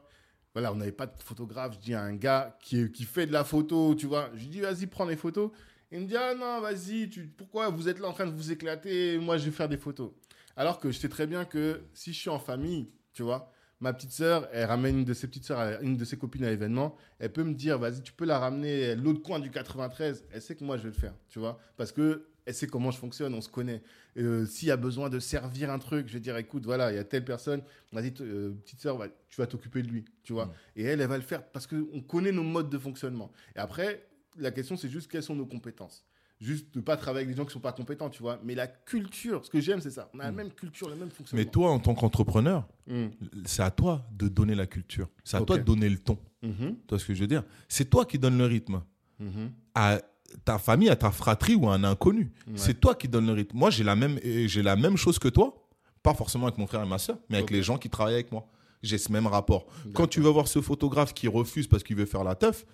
[0.55, 1.75] voilà, on n'avait pas de photographe.
[1.75, 4.31] Je dis à un gars qui, fait de la photo, tu vois.
[4.35, 5.51] Je lui dis, vas-y, prends les photos.
[5.93, 9.19] Il me dit, ah non, vas-y, pourquoi vous êtes là en train de vous éclater?
[9.19, 10.11] Moi, je vais faire des photos.
[10.57, 13.93] Alors que je sais très bien que si je suis en famille, tu vois, ma
[13.93, 16.97] petite sœur, elle ramène une de ses petites sœurs, une de ses copines à l'événement,
[17.19, 20.25] elle peut me dire, vas-y, tu peux la ramener l'autre coin du 93.
[20.33, 22.91] Elle sait que moi, je vais le faire, tu vois, parce que elle sait comment
[22.91, 23.83] je fonctionne, on se connaît.
[24.17, 26.97] Euh, S'il y a besoin de servir un truc, je vais dire, écoute, voilà, il
[26.97, 28.99] y a telle personne, vas-y, euh, petite sœur,
[29.29, 30.47] tu vas t'occuper de lui, tu vois.
[30.47, 30.53] Mm.
[30.77, 33.31] Et elle, elle va le faire parce qu'on connaît nos modes de fonctionnement.
[33.55, 36.08] Et après, la question, c'est juste quelles sont nos compétences?
[36.41, 38.39] Juste de pas travailler avec des gens qui sont pas compétents, tu vois.
[38.45, 40.09] Mais la culture, ce que j'aime, c'est ça.
[40.15, 40.35] On a la Mm.
[40.37, 41.45] même culture, le même fonctionnement.
[41.45, 43.07] Mais toi, en tant qu'entrepreneur, Mm.
[43.45, 45.09] c'est à toi de donner la culture.
[45.25, 46.17] C'est à toi de donner le ton.
[46.43, 46.55] Mhm.
[46.77, 47.43] Tu vois ce que je veux dire?
[47.69, 48.83] C'est toi qui donne le rythme.
[49.19, 49.51] Mhm.
[49.75, 50.01] À
[50.45, 52.31] ta famille, à ta fratrie ou à un inconnu.
[52.47, 52.53] Ouais.
[52.55, 53.57] C'est toi qui donne le rythme.
[53.59, 55.67] Moi, j'ai la, même, et j'ai la même chose que toi.
[56.05, 58.31] Pas forcément avec mon frère et ma soeur, mais avec les gens qui travaillent avec
[58.31, 58.47] moi.
[58.85, 59.67] J'ai ce même rapport.
[59.95, 62.65] Quand tu vas voir ce photographe qui refuse parce qu'il veut faire la teuf,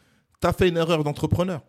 [0.43, 1.62] tu as fait une erreur d'entrepreneur.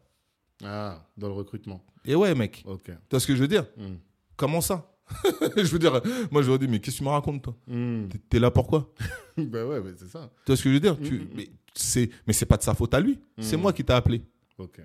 [0.64, 1.84] Ah, dans le recrutement.
[2.06, 2.64] Et ouais, mec.
[2.66, 2.86] Ok.
[2.86, 3.66] Tu vois ce que je veux dire?
[3.78, 3.96] Mm.
[4.36, 4.92] Comment ça?
[5.58, 6.02] Je veux dire,
[6.32, 7.56] moi, je leur dis, mais qu'est-ce que tu me racontes, toi?
[7.68, 8.08] Mm.
[8.28, 8.92] T'es- là pourquoi
[9.38, 10.32] bah ouais, mais c'est ça.
[10.46, 10.96] Tu vois ce que je veux dire?
[11.00, 11.28] Mm, Tu-.
[11.36, 13.20] Mais c'est mais c'est pas de sa faute à lui.
[13.40, 14.24] C'est moi qui t'ai appelé.
[14.58, 14.82] Ok.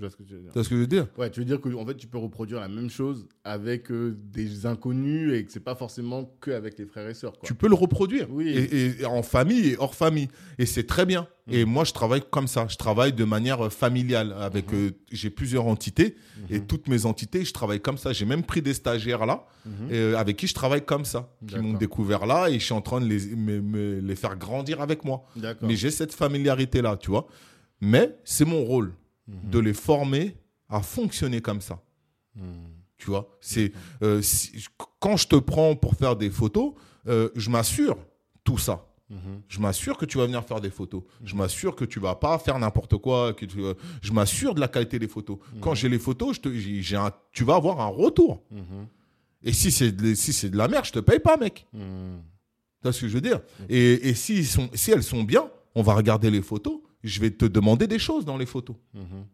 [0.00, 0.48] Je vois ce que tu veux dire.
[0.50, 1.06] Tu vois ce que je veux dire?
[1.18, 4.16] Ouais, tu veux dire que en fait, tu peux reproduire la même chose avec euh,
[4.32, 7.32] des inconnus et que c'est pas forcément que avec les frères et sœurs.
[7.32, 7.46] Quoi.
[7.46, 8.26] Tu peux le reproduire.
[8.30, 8.48] Oui.
[8.48, 10.28] Et, et en famille et hors famille.
[10.58, 11.28] Et c'est très bien.
[11.48, 11.52] Mm.
[11.52, 12.66] Et moi, je travaille comme ça.
[12.70, 14.32] Je travaille de manière euh, familiale.
[14.38, 14.78] Avec, Mhm.
[14.78, 16.16] euh, j'ai plusieurs entités.
[16.48, 16.66] Et Mhm.
[16.66, 18.14] toutes mes entités, je travaille comme ça.
[18.14, 19.44] J'ai même pris des stagiaires là,
[19.92, 21.28] euh, avec qui je travaille comme ça.
[21.46, 22.48] Qui m'ont découvert là.
[22.48, 25.24] Et je suis en train de les, me- me- les faire grandir avec moi.
[25.60, 27.26] Mais j'ai cette familiarité là, tu vois.
[27.82, 28.94] Mais c'est mon rôle
[29.44, 30.36] De les former
[30.68, 31.82] à fonctionner comme ça.
[33.00, 34.20] Tu vois, c'est euh,
[34.98, 36.74] quand je te prends pour faire des photos,
[37.08, 37.96] euh, je m'assure
[38.44, 38.86] tout ça.
[39.48, 41.02] Je m'assure que tu vas venir faire des photos.
[41.24, 43.32] Je m'assure que tu vas pas faire n'importe quoi.
[43.32, 45.38] Que euh, je m'assure de la qualité des photos.
[45.60, 48.44] Quand j'ai les photos, je te, tu vas avoir un retour.
[49.42, 51.66] Et si c'est de, si c'est de la merde, je te paye pas, mec.
[51.72, 51.78] Tu
[52.84, 53.40] vois ce que je veux dire?
[53.68, 54.46] Et, si
[54.92, 56.80] elles sont bien, on va regarder les photos.
[57.02, 58.76] Je vais te demander des choses dans les photos.
[58.94, 59.26] Mhm.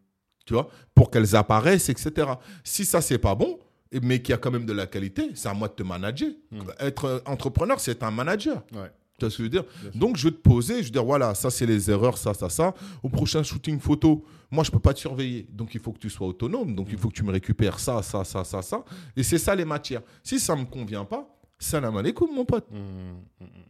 [0.44, 2.28] Tu vois Pour qu'elles apparaissent, etc.
[2.62, 3.58] Si ça, c'est pas bon,
[4.02, 6.30] mais qu'il y a quand même de la qualité, c'est à moi de te manager.
[6.50, 6.60] Mm.
[6.80, 8.62] Être euh, entrepreneur, c'est un manager.
[8.72, 8.90] Ouais.
[9.18, 9.64] Tu vois ce que je veux dire.
[9.94, 12.50] Donc, je vais te poser, je vais dire, voilà, ça, c'est les erreurs, ça, ça,
[12.50, 12.74] ça.
[13.02, 15.46] Au prochain shooting photo, moi, je peux pas te surveiller.
[15.50, 16.74] Donc, il faut que tu sois autonome.
[16.74, 18.84] Donc, il faut que tu me récupères ça, ça, ça, ça, ça.
[19.16, 20.02] Et c'est ça, les matières.
[20.22, 21.26] Si ça me convient pas,
[21.58, 22.66] salam alaikum, mon pote.
[22.70, 22.76] Tu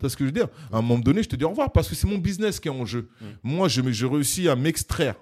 [0.01, 0.49] vois ce que je veux dire?
[0.73, 2.69] À un moment donné, je te dis au revoir parce que c'est mon business qui
[2.69, 3.09] est en jeu.
[3.21, 3.25] Mm.
[3.43, 5.15] Moi, je, je réussis à m'extraire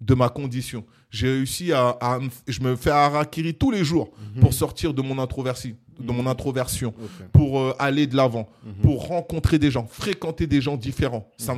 [0.00, 0.84] de ma condition.
[1.10, 1.98] J'ai réussi à,
[2.46, 4.10] Je me fais harakiri tous les jours
[4.40, 5.76] pour sortir de mon introversion.
[5.98, 7.26] De mon introversion Ok.
[7.32, 8.74] pour euh, aller de l'avant, Mhm.
[8.82, 11.28] pour rencontrer des gens, fréquenter des gens différents.
[11.36, 11.56] Ça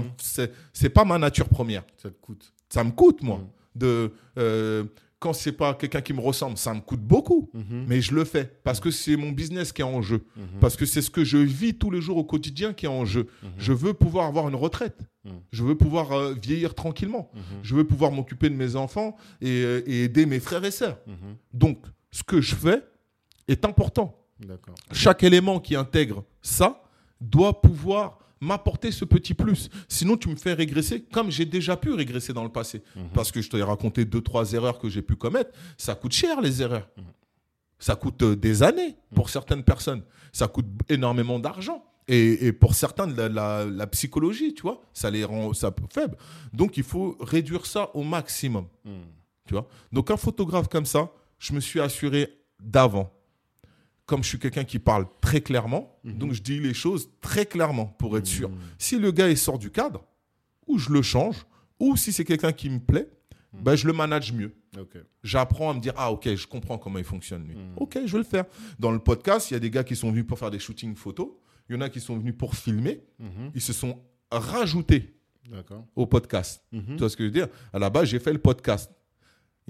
[0.72, 1.82] c'est pas ma nature première.
[1.98, 2.50] Ça te coûte.
[2.70, 3.36] Ça me coûte, moi.
[3.38, 3.46] Mhm.
[3.76, 4.84] De, euh,
[5.20, 7.50] quand c'est pas quelqu'un qui me ressemble, ça me coûte beaucoup.
[7.52, 7.84] Mhm.
[7.86, 10.24] Mais je le fais parce que c'est mon business qui est en jeu.
[10.34, 10.44] Mhm.
[10.60, 13.04] Parce que c'est ce que je vis tous les jours au quotidien qui est en
[13.04, 13.28] jeu.
[13.42, 13.50] Mhm.
[13.58, 14.98] Je veux pouvoir avoir une retraite.
[15.52, 17.30] Je veux pouvoir euh, vieillir tranquillement.
[17.62, 20.98] Je veux pouvoir m'occuper de mes enfants et, euh, et aider mes frères et sœurs.
[21.52, 22.82] Donc, ce que je fais
[23.46, 24.16] est important.
[24.92, 26.82] Chaque élément qui intègre ça
[27.20, 29.68] doit pouvoir m'apporter ce petit plus.
[29.88, 32.82] Sinon, tu me fais régresser comme j'ai déjà pu régresser dans le passé.
[32.96, 33.08] Mhm.
[33.14, 35.50] Parce que je t'ai raconté deux, trois erreurs que j'ai pu commettre.
[35.76, 36.88] Ça coûte cher, les erreurs.
[36.96, 37.04] Mhm.
[37.78, 40.02] Ça coûte euh, des années pour certaines personnes.
[40.32, 41.84] Ça coûte énormément d'argent.
[42.08, 46.16] Et, et pour certains, la, la- la psychologie, tu vois, ça les rend ça faible.
[46.52, 48.66] Donc, il faut réduire ça au maximum.
[48.84, 48.92] Mhm.
[49.46, 49.66] Tu vois?
[49.92, 52.28] Donc un photographe comme ça, je me suis assuré
[52.62, 53.12] d'avant.
[54.10, 56.18] Comme je suis quelqu'un qui parle très clairement, Mhm.
[56.18, 58.48] donc je dis les choses très clairement pour être sûr.
[58.48, 58.56] Mhm.
[58.76, 60.04] Si le gars il sort du cadre,
[60.66, 61.46] ou je le change,
[61.78, 63.08] ou si c'est quelqu'un qui me plaît,
[63.52, 63.62] Mhm.
[63.62, 64.52] ben, je le manage mieux.
[65.22, 67.56] J'apprends à me dire, ah ok, je comprends comment il fonctionne lui.
[67.76, 68.46] Ok, je vais le faire.
[68.80, 70.96] Dans le podcast, il y a des gars qui sont venus pour faire des shootings
[70.96, 71.28] photos,
[71.68, 73.00] il y en a qui sont venus pour filmer,
[73.54, 73.96] ils se sont
[74.32, 75.14] rajoutés
[75.94, 76.64] au podcast.
[76.72, 77.48] Tu vois ce que je veux dire?
[77.72, 78.90] À la base, j'ai fait le podcast.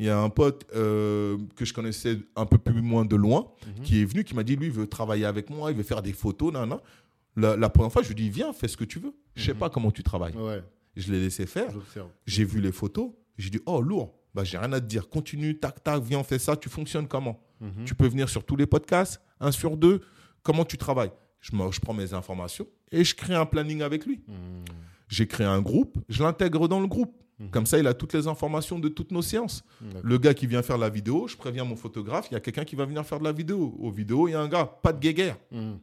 [0.01, 3.53] Il y a un pote euh, que je connaissais un peu plus moins de loin
[3.67, 3.83] Mhm.
[3.85, 6.01] qui est venu, qui m'a dit lui, il veut travailler avec moi, il veut faire
[6.01, 6.53] des photos.
[6.55, 6.79] Nan, nan.
[7.37, 9.13] La, la première fois, je lui dis viens, fais ce que tu veux.
[9.35, 9.59] Je sais Mhm.
[9.59, 10.35] pas comment tu travailles.
[10.35, 10.63] Ouais,
[10.97, 11.71] Je l'ai laissé faire.
[12.27, 13.11] J'ai vu les photos.
[13.37, 14.15] J'ai dit oh, lourd.
[14.35, 15.09] Bah, j'ai rien à te dire.
[15.09, 16.57] Continue, tac, tac, viens, on fait ça.
[16.57, 17.39] Tu fonctionnes comment?
[17.61, 17.85] Mhm.
[17.85, 20.01] Tu peux venir sur tous les podcasts, un sur deux.
[20.43, 21.13] Comment tu travailles?
[21.41, 24.23] Je, me- je prends mes informations et je crée un planning avec lui.
[25.09, 27.13] J'ai créé un groupe, je l'intègre dans le groupe.
[27.41, 27.51] Mhm.
[27.51, 29.65] Comme ça, il a toutes les informations de toutes nos séances.
[30.03, 32.65] Le gars qui vient faire la vidéo, je préviens mon photographe, il y a quelqu'un
[32.65, 33.75] qui va venir faire de la vidéo.
[33.81, 35.39] Aux vidéos, il y a un gars, pas de guéguerre.
[35.51, 35.79] Mhm.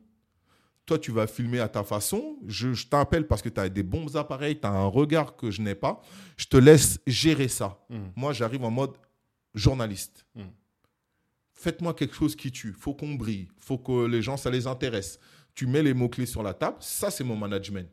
[0.86, 2.38] toi, tu vas filmer à ta façon.
[2.48, 5.52] Je, je t'appelle parce que tu as des bons appareils, tu as un regard que
[5.52, 6.02] je n'ai pas.
[6.38, 7.78] Je te laisse gérer ça.
[7.90, 7.98] Mm.
[8.16, 8.94] Moi, j'arrive en mode
[9.54, 10.26] journaliste.
[11.54, 12.72] Faites-moi quelque chose qui tue.
[12.72, 13.50] faut qu'on brille.
[13.60, 15.20] faut que les gens, ça les intéresse.
[15.56, 16.78] Tu mets les mots-clés sur la table.
[16.80, 17.90] Ça, c'est mon management.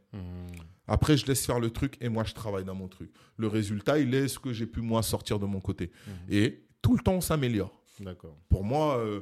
[0.87, 3.11] Après, je laisse faire le truc et moi, je travaille dans mon truc.
[3.37, 5.91] Le résultat, il est ce que j'ai pu, moi, sortir de mon côté.
[6.29, 7.73] Et tout le temps, on s'améliore.
[8.01, 8.37] D'accord.
[8.49, 9.21] Pour moi, euh,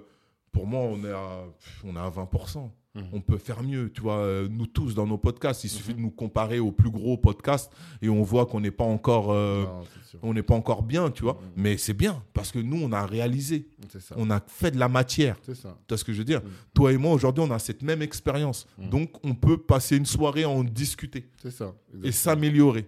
[0.53, 1.45] pour moi on, est à,
[1.85, 2.71] on est à 20%.
[2.95, 3.05] Mhm.
[3.13, 4.19] On peut faire mieux, tu vois.
[4.19, 7.73] euh, Nous tous, dans nos podcasts, il suffit de nous comparer aux plus gros podcasts
[8.03, 9.33] et on voit qu'on n'est pas encore...
[9.33, 9.85] euh, Non,
[10.23, 11.35] on n'est pas encore bien, tu vois.
[11.41, 11.49] Mhm.
[11.57, 13.67] Mais c'est bien parce que nous, on a réalisé.
[13.99, 14.15] Ça.
[14.19, 15.37] On a fait de la matière.
[15.43, 15.71] C'est ça.
[15.89, 16.43] Tu vois ce que je veux dire?
[16.43, 16.51] Mhm.
[16.75, 18.67] Toi et moi, aujourd'hui, on a cette même expérience.
[18.77, 18.91] Mhm.
[18.91, 21.75] Donc, on peut passer une soirée à en discuter C'est ça.
[22.03, 22.87] et s'améliorer.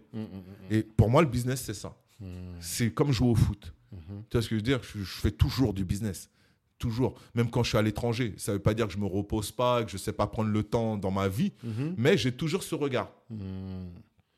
[0.71, 1.97] Et pour moi, le business, c'est ça.
[2.61, 3.73] C'est comme jouer au foot.
[3.93, 3.99] Mhm.
[4.29, 4.81] Tu vois ce que je veux dire?
[4.83, 6.29] Je, je fais toujours du business.
[6.85, 7.15] Toujours.
[7.35, 8.35] Même quand je suis à l'étranger.
[8.37, 10.27] Ça ne veut pas dire que je me repose pas, que je ne sais pas
[10.27, 11.53] prendre le temps dans ma vie.
[11.63, 11.95] Mhm.
[11.97, 13.11] Mais j'ai toujours ce regard.
[13.31, 13.37] Mm.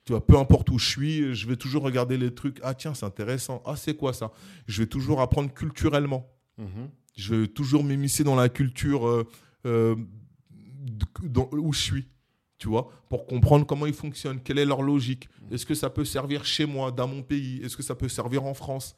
[0.05, 2.61] Tu vois, peu importe où je suis, je vais toujours regarder les trucs.
[2.63, 3.61] Ah tiens, c'est intéressant.
[3.67, 4.31] Ah, c'est quoi ça?
[4.69, 6.31] Je vais toujours apprendre culturellement.
[6.57, 6.89] Mhm.
[7.17, 9.27] Je vais toujours m'immiscer dans la culture euh,
[9.67, 9.97] euh,
[11.25, 12.07] dans- où je suis.
[12.59, 15.29] Tu vois, pour comprendre comment ils fonctionnent, quelle est leur logique.
[15.51, 17.61] Est-ce que ça peut servir chez moi, dans mon pays?
[17.63, 18.95] Est-ce que ça peut servir en France?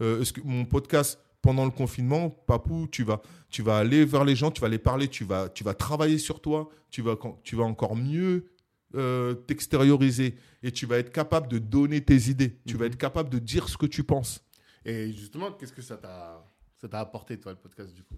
[0.00, 4.24] Euh, Est-ce que mon podcast pendant le confinement, Papou, tu vas, tu vas aller vers
[4.24, 7.16] les gens, tu vas les parler, tu vas, tu vas travailler sur toi, tu vas,
[7.42, 8.50] tu vas encore mieux
[8.94, 12.58] euh, t'extérioriser et tu vas être capable de donner tes idées.
[12.66, 12.92] Tu vas Mhm.
[12.92, 14.42] être capable de dire ce que tu penses.
[14.84, 16.44] Et justement, qu'est-ce que ça t'a
[16.80, 18.14] ça t'a apporté, toi, le podcast, du coup?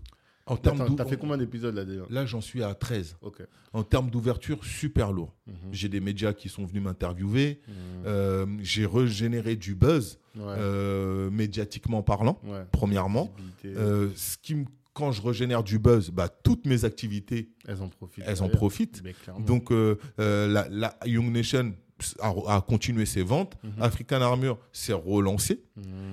[0.46, 3.16] En termes t'as fait combien d'épisodes, là, déjà Là, j'en suis à 13.
[3.22, 3.42] Ok.
[3.72, 5.32] En termes d'ouverture, super lourd.
[5.46, 5.54] Mhm.
[5.70, 7.60] J'ai des médias qui sont venus m'interviewer.
[7.68, 7.74] Mhm.
[8.06, 10.42] Euh, j'ai régénéré du buzz, Ouais.
[10.58, 12.64] euh, médiatiquement parlant, ouais.
[12.72, 13.32] premièrement.
[13.64, 17.88] Euh, ce qui me- quand je régénère du buzz, bah, toutes mes activités, elles en
[17.88, 18.24] profitent.
[18.26, 19.02] elles en profitent.
[19.38, 21.74] Donc, euh, euh, la, la Young Nation
[22.20, 23.56] a, a continué ses ventes.
[23.62, 23.72] Mhm.
[23.82, 25.62] African Armor s'est relancé.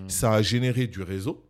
[0.07, 1.43] Ça a généré du réseau.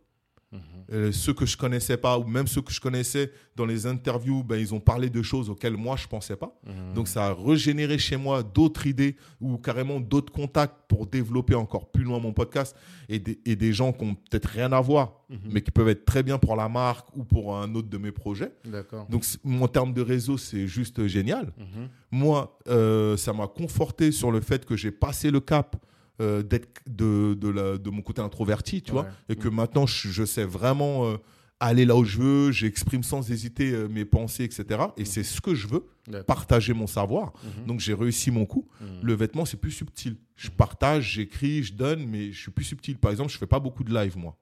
[0.50, 0.60] Mhm.
[0.92, 4.42] Euh, ceux que je connaissais pas, ou même ceux que je connaissais dans les interviews,
[4.42, 6.58] ben, ils ont parlé de choses auxquelles moi, je pensais pas.
[6.66, 6.94] Mhm.
[6.94, 11.90] Donc ça a régénéré chez moi d'autres idées ou carrément d'autres contacts pour développer encore
[11.90, 12.74] plus loin mon podcast
[13.10, 15.38] et des, et des gens qui ont peut-être rien à voir, Mhm.
[15.52, 18.12] mais qui peuvent être très bien pour la marque ou pour un autre de mes
[18.12, 18.52] projets.
[19.10, 21.52] Donc en termes de réseau, c'est juste génial.
[22.10, 25.76] Moi, euh, ça m'a conforté sur le fait que j'ai passé le cap
[26.20, 29.02] euh, d'être de, de, la- de mon côté introverti, tu Ouais.
[29.02, 31.16] vois, et que maintenant je, je sais vraiment euh,
[31.60, 34.80] aller là où je veux, j'exprime sans hésiter euh, mes pensées, etc.
[34.96, 35.86] Et c'est ce que je veux,
[36.26, 37.32] partager mon savoir.
[37.42, 37.66] Mhm.
[37.66, 38.66] Donc j'ai réussi mon coup.
[38.80, 38.86] Mhm.
[39.02, 40.16] Le vêtement, c'est plus subtil.
[40.36, 42.96] Je partage, j'écris, je donne, mais je suis plus subtil.
[42.96, 44.36] Par exemple, je fais pas beaucoup de live, moi.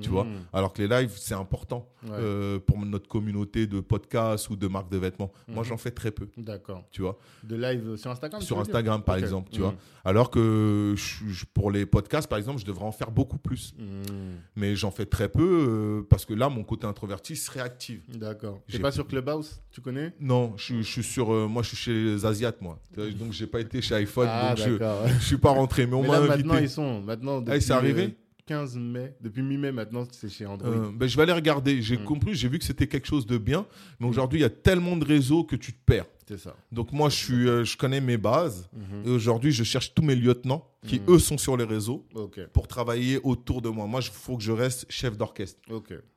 [0.00, 0.40] Tu vois Mhm.
[0.52, 2.10] Alors que les lives, c'est important Ouais.
[2.12, 5.32] euh, pour notre communauté de podcasts ou de marques de vêtements.
[5.48, 5.68] Moi, Mhm.
[5.70, 6.84] j'en fais très peu, D'accord.
[6.92, 7.18] tu vois.
[7.42, 9.74] De live sur Instagram Sur Instagram, par exemple, tu vois.
[10.04, 13.74] Alors que je- pour les podcasts, par exemple, je devrais en faire beaucoup plus.
[13.78, 14.36] Mhm.
[14.56, 18.02] Mais j'en fais très peu euh, parce que là, mon côté introverti se réactive.
[18.08, 18.60] D'accord.
[18.68, 20.12] J'ai- pas sur Clubhouse Tu connais?
[20.20, 21.32] Non, je, suis- je suis sur.
[21.32, 22.78] euh, moi, je suis chez les Asiates, moi.
[22.96, 24.28] Donc, j'ai pas été chez iPhone.
[24.30, 24.78] Ah, donc, je,
[25.20, 25.86] je suis pas rentré.
[25.86, 26.36] Mais on m'a invité.
[26.36, 27.00] maintenant, ils sont.
[27.02, 28.02] Maintenant, Ah, c'est depuis, arrivé?
[28.04, 28.10] euh,
[28.48, 29.14] 15 mai.
[29.20, 30.70] Depuis mi-mai, maintenant, c'est chez Android.
[30.70, 31.82] Euh, ben, je vais aller regarder.
[31.82, 32.04] J'ai Mm.
[32.04, 33.66] compris, j'ai vu que c'était quelque chose de bien.
[34.00, 36.06] Mais aujourd'hui, il y a tellement de réseaux que tu te perds.
[36.26, 36.56] C'est ça.
[36.72, 38.68] Donc moi, je, suis, euh, je connais mes bases.
[38.72, 39.02] Mhm.
[39.06, 41.10] Et aujourd'hui, je cherche tous mes lieutenants qui, Mm.
[41.10, 42.06] eux, sont sur les réseaux
[42.52, 43.86] pour travailler autour de moi.
[43.86, 45.60] Moi, il faut que je reste chef d'orchestre.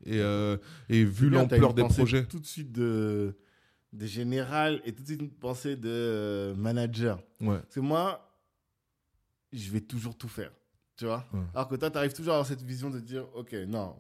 [0.06, 0.58] Et, euh,
[0.90, 2.26] et vu l'ampleur des projets.
[2.26, 3.36] Tout de suite de,
[3.94, 7.18] de général et tout de suite une pensée de manager.
[7.42, 7.58] Ouais.
[7.60, 8.28] Parce que moi,
[9.54, 10.52] je vais toujours tout faire.
[11.54, 13.96] Alors que toi, tu arrives toujours à avoir cette vision de dire Ok, non,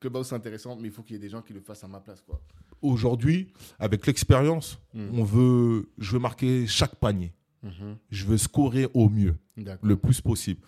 [0.00, 1.88] Clubhouse c'est intéressant, mais il faut qu'il y ait des gens qui le fassent à
[1.88, 2.22] ma place.
[2.22, 2.40] quoi.
[2.82, 5.18] Aujourd'hui, avec l'expérience, hmm.
[5.18, 7.32] on veut, je veux marquer chaque panier.
[7.62, 7.96] Mhm.
[8.10, 9.36] Je veux scorer au mieux,
[9.82, 10.60] le plus possible.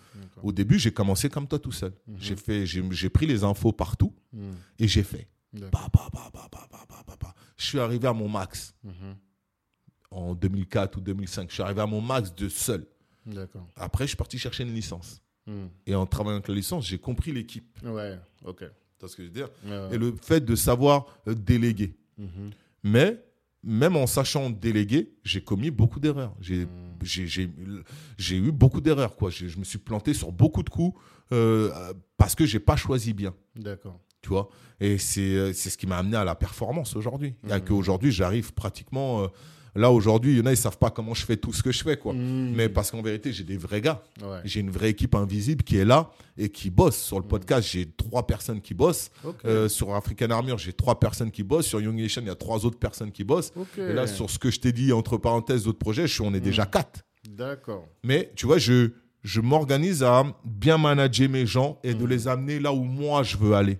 [0.43, 1.93] Au début, j'ai commencé comme toi tout seul.
[2.07, 2.15] Mhm.
[2.19, 4.51] J'ai fait, j'ai pris les infos partout hmm.
[4.79, 5.29] et j'ai fait.
[5.53, 9.15] Bah, bah, bah, je suis arrivé à mon max mhm.
[10.11, 11.49] en 2004 ou 2005.
[11.49, 12.85] Je suis arrivé à mon max de seul.
[13.75, 15.21] Après, je suis parti chercher une licence.
[15.49, 15.69] Mhm.
[15.87, 17.77] Et en travaillant avec la licence, j'ai compris l'équipe.
[17.83, 18.63] Ouais, ok.
[18.99, 19.95] Tu ce que je veux dire Ouais, ouais.
[19.95, 21.95] Et le fait de savoir euh, déléguer.
[22.17, 22.51] Mhm.
[22.83, 23.23] Mais
[23.63, 26.33] même en sachant déléguer, j'ai commis beaucoup d'erreurs.
[26.41, 26.67] J'ai
[28.17, 29.15] j'ai eu beaucoup d'erreurs.
[29.15, 29.29] quoi.
[29.29, 30.97] Je me suis planté sur beaucoup de coups
[31.31, 33.33] euh, parce que j'ai pas choisi bien.
[33.55, 33.99] D'accord.
[34.21, 34.49] Tu vois?
[34.81, 37.35] Et c'est euh, c'est ce qui m'a amené à la performance aujourd'hui.
[37.43, 37.65] Il y a Mhm.
[37.65, 39.27] qu'aujourd'hui, j'arrive pratiquement euh,
[39.75, 41.71] Là, aujourd'hui, il y en a, ils savent pas comment je fais tout ce que
[41.71, 42.13] je fais, quoi.
[42.13, 42.53] Mm.
[42.55, 44.03] Mais parce qu'en vérité, j'ai des vrais gars.
[44.21, 44.39] Ouais.
[44.45, 46.97] J'ai une vraie équipe invisible qui est là et qui bosse.
[46.97, 49.11] Sur le podcast, j'ai trois personnes qui bossent.
[49.45, 51.67] Euh, sur African Armure, j'ai trois personnes qui bossent.
[51.67, 53.51] Sur Young Nation, il y a trois autres personnes qui bossent.
[53.77, 56.33] Et là, sur ce que je t'ai dit, entre parenthèses, d'autres projets, je suis, on
[56.33, 57.01] est déjà quatre.
[57.29, 57.85] D'accord.
[58.03, 58.91] Mais tu vois, je,
[59.23, 63.37] je m'organise à bien manager mes gens et de les amener là où moi je
[63.37, 63.77] veux aller.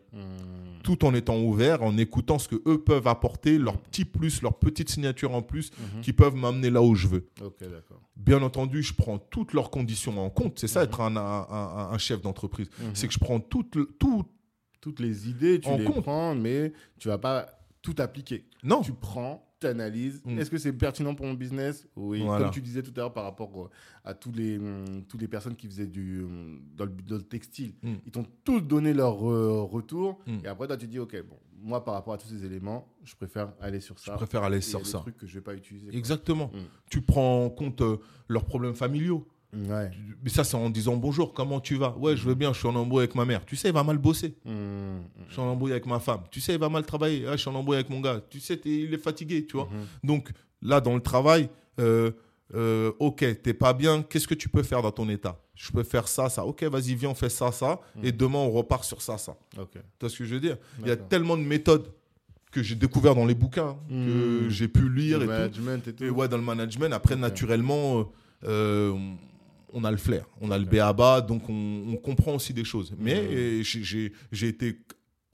[0.89, 4.55] Tout en étant ouvert, en écoutant ce que eux peuvent apporter, leur petit plus, leur
[4.57, 6.01] petite signature en plus, Mhm.
[6.01, 7.27] qui peuvent m'amener là où je veux.
[8.15, 10.57] Bien entendu, je prends toutes leurs conditions en compte.
[10.57, 10.85] C'est ça Mhm.
[10.85, 12.69] être un, un- un- un chef d'entreprise.
[12.79, 12.89] Mhm.
[12.95, 13.61] C'est que je prends tout,
[13.99, 14.25] tout.
[14.81, 16.01] Toutes les idées, tu En les compte.
[16.03, 17.45] prends, mais tu vas pas
[17.83, 18.45] tout appliquer.
[18.63, 20.21] Non, Tu prends, tu analyses.
[20.25, 20.39] Mm.
[20.39, 21.87] Est-ce que c'est pertinent pour mon business?
[21.95, 22.21] Oui.
[22.23, 22.45] Voilà.
[22.45, 23.69] Comme tu disais tout à l'heure par rapport euh,
[24.03, 27.21] à tous les, hum, toutes les personnes qui faisaient du, hum, dans, le, dans le
[27.23, 27.93] textile, Mm.
[28.05, 30.19] ils t'ont tous donné leur euh, retour.
[30.27, 30.37] Mm.
[30.43, 33.15] Et après, toi, tu dis, OK, bon, moi, par rapport à tous ces éléments, je
[33.15, 34.13] préfère aller sur ça.
[34.13, 34.99] je préfère aller sur des ça.
[34.99, 35.95] trucs que je vais pas utiliser.
[35.95, 36.47] Exactement.
[36.53, 36.59] Mm.
[36.89, 39.27] Tu prends en compte euh, leurs problèmes familiaux.
[39.51, 39.89] Ouais.
[40.23, 41.95] Mais ça, c'est en disant bonjour, comment tu vas?
[41.97, 43.43] Ouais, je vais bien, je suis en embrouille avec ma mère.
[43.45, 44.35] Tu sais, il va mal bosser.
[44.45, 46.21] Mm, mm, Je suis en embrouille avec ma femme.
[46.29, 47.25] Tu sais, il va mal travailler.
[47.27, 48.21] Ah, je suis en embrouille avec mon gars.
[48.29, 49.65] Tu sais, il est fatigué, tu vois.
[49.65, 49.85] mhm.
[50.03, 50.29] Donc,
[50.61, 51.49] là, dans le travail,
[51.79, 52.11] euh,
[52.53, 54.03] euh, ok, t'es pas bien.
[54.03, 55.39] Qu'est-ce que tu peux faire dans ton état?
[55.55, 56.45] Je peux faire ça, ça.
[56.45, 57.79] Ok, vas-y, viens, on fait ça, ça.
[58.03, 59.35] Et demain, on repart sur ça, ça.
[59.51, 59.57] Tu
[59.99, 60.57] vois ce que je veux dire?
[60.81, 61.91] Il y a tellement de méthodes
[62.51, 64.49] que j'ai découvert dans les bouquins, que Mm.
[64.49, 65.31] j'ai pu lire Le et tout.
[65.33, 66.03] management et tout.
[66.03, 68.09] Et ouais, dans le management, après, naturellement,
[68.45, 68.95] euh,
[69.73, 72.93] on a le flair, on a le béaba, donc on, on comprend aussi des choses.
[72.97, 74.11] Mais j'ai-
[74.47, 74.79] été,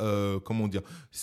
[0.02, 0.82] euh, comment dire,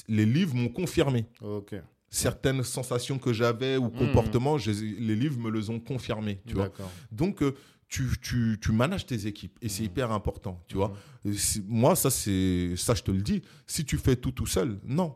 [0.08, 1.26] les livres m'ont confirmé.
[1.42, 1.74] Ok.
[2.08, 3.92] Certaines sensations que j'avais ou Mhm.
[3.98, 6.70] comportements, je les livres me les ont confirmés, tu vois.
[7.10, 7.52] Donc, euh,
[7.88, 9.86] tu, tu, tu manages tes équipes et c'est Mhm.
[9.86, 10.92] hyper important, tu vois.
[11.34, 13.42] Si- moi, ça, c'est ça, je te le dis.
[13.66, 15.14] Si tu fais tout tout seul, non.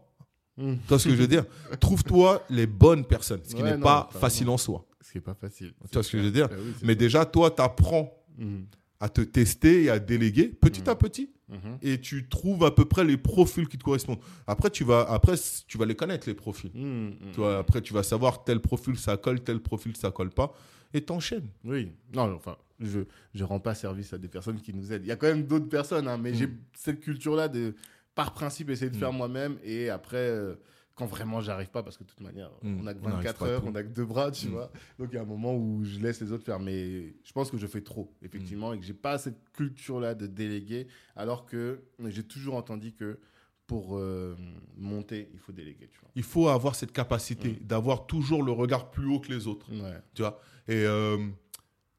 [0.59, 1.45] Tu vois ce que je veux dire?
[1.81, 4.87] Trouve-toi les bonnes personnes, ce qui Ouais, n'est pas facile en soi.
[5.07, 5.73] Ce qui est pas facile.
[5.89, 8.67] Tu vois ce que je veux dire oui, c'est Mais déjà, toi, tu apprends Mhm.
[9.01, 10.89] à te tester et à déléguer petit Mhm.
[10.89, 11.31] à petit.
[11.49, 11.79] Mhm.
[11.81, 14.19] Et tu trouves à peu près les profils qui te correspondent.
[14.49, 15.35] Après, tu vas, après,
[15.69, 16.73] tu vas les connaître, les profils.
[16.73, 20.53] Tu vois, après, tu vas savoir tel profil ça colle, tel profil ça colle pas.
[20.93, 21.49] Et t'enchaînes.
[21.65, 21.93] Oui.
[22.15, 23.01] Non, enfin, je
[23.35, 25.05] je rends pas service à des personnes qui nous aident.
[25.05, 27.75] Il y a quand même d'autres personnes, hein, mais j'ai cette culture-là de,
[28.17, 29.57] par principe, essayer de faire moi-même.
[29.63, 30.55] Et après, euh,
[30.97, 32.81] quand vraiment j'arrive pas, parce que de toute manière, Mm.
[32.81, 34.49] on n'a que On n'arrive 24 pas à heures, on n'a que deux bras, tu
[34.49, 34.51] Mm.
[34.51, 34.71] vois.
[34.99, 36.59] Donc il y a un moment où je laisse les autres faire.
[36.59, 40.27] Mais je pense que je fais trop, effectivement, et que j'ai pas cette culture-là de
[40.27, 40.87] déléguer.
[41.15, 43.19] Alors que j'ai toujours entendu que
[43.67, 44.37] pour euh,
[44.77, 47.67] monter, il faut déléguer, tu Il faut avoir cette capacité Mm.
[47.67, 49.67] d'avoir toujours le regard plus haut que les autres.
[49.75, 49.89] vois.
[49.91, 50.01] Ouais.
[50.15, 51.19] Tu vois Et euh,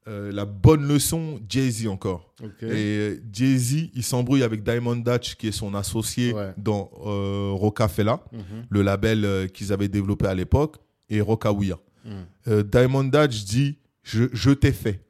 [0.07, 2.34] euh, la bonne leçon, Jay-Z encore.
[2.61, 6.53] Et euh, Jay-Z, il s'embrouille avec Diamond Dutch, qui est son associé Ouais.
[6.57, 8.65] dans euh, Rocafella, Mhm.
[8.69, 10.77] le label euh, qu'ils avaient développé à l'époque,
[11.09, 11.75] et Rocaweer.
[12.05, 12.11] Mhm.
[12.47, 15.03] Euh, Diamond Dutch dit Je, je t'ai fait.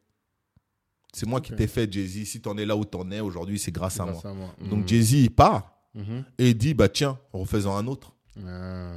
[1.13, 2.25] C'est moi qui t'ai fait, Jay-Z.
[2.25, 4.13] Si t'en es là où t'en es aujourd'hui, c'est grâce à moi.
[4.13, 4.55] Grâce à moi.
[4.69, 4.87] Donc Mhm.
[4.87, 6.23] Jay-Z, il part Mhm.
[6.39, 8.13] et il dit Bah tiens, refaisons un autre.
[8.45, 8.93] Ah.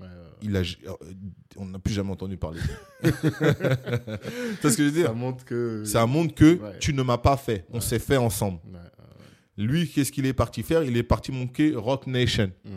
[0.00, 0.38] Ouais, ouais, ouais.
[0.42, 1.12] Il a, euh,
[1.56, 2.60] on n'a plus jamais entendu parler.
[3.02, 3.10] C'est
[4.70, 5.14] ce que je veux Ça dire.
[5.14, 5.84] montre que.
[5.84, 6.78] Ça montre que Ouais.
[6.80, 7.64] tu ne m'as pas fait.
[7.70, 7.80] On Ouais.
[7.80, 8.58] s'est fait ensemble.
[8.66, 10.82] Ouais, ouais, Lui, qu'est-ce qu'il est parti faire?
[10.82, 12.50] Il est parti monter Rock Nation.
[12.64, 12.70] Mm.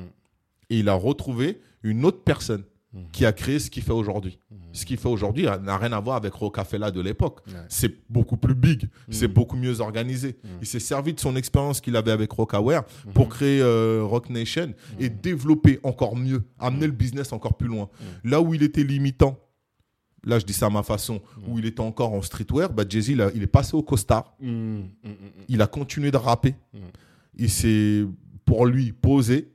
[0.69, 2.63] Et il a retrouvé une autre personne
[3.11, 4.37] Qui a créé ce qu'il fait aujourd'hui.
[4.51, 4.57] Mhm.
[4.71, 7.39] Ce qu'il fait aujourd'hui n'a rien à voir avec Rocafella de l'époque.
[7.47, 7.53] Ouais.
[7.67, 9.33] C'est beaucoup plus big, c'est Mhm.
[9.33, 10.37] beaucoup mieux organisé.
[10.43, 10.49] Mhm.
[10.61, 12.83] Il s'est servi de son expérience qu'il avait avec Rockaware
[13.15, 17.89] pour créer euh, Rock Nation et développer encore mieux, amener le business encore plus loin.
[18.23, 19.39] Là où il était limitant,
[20.23, 23.09] là je dis ça à ma façon, où il était encore en streetwear, bah, Jay-Z,
[23.09, 24.35] il, est passé au costard,
[25.49, 26.53] il a continué de rapper,
[27.35, 28.05] il s'est,
[28.45, 29.51] pour lui, posé,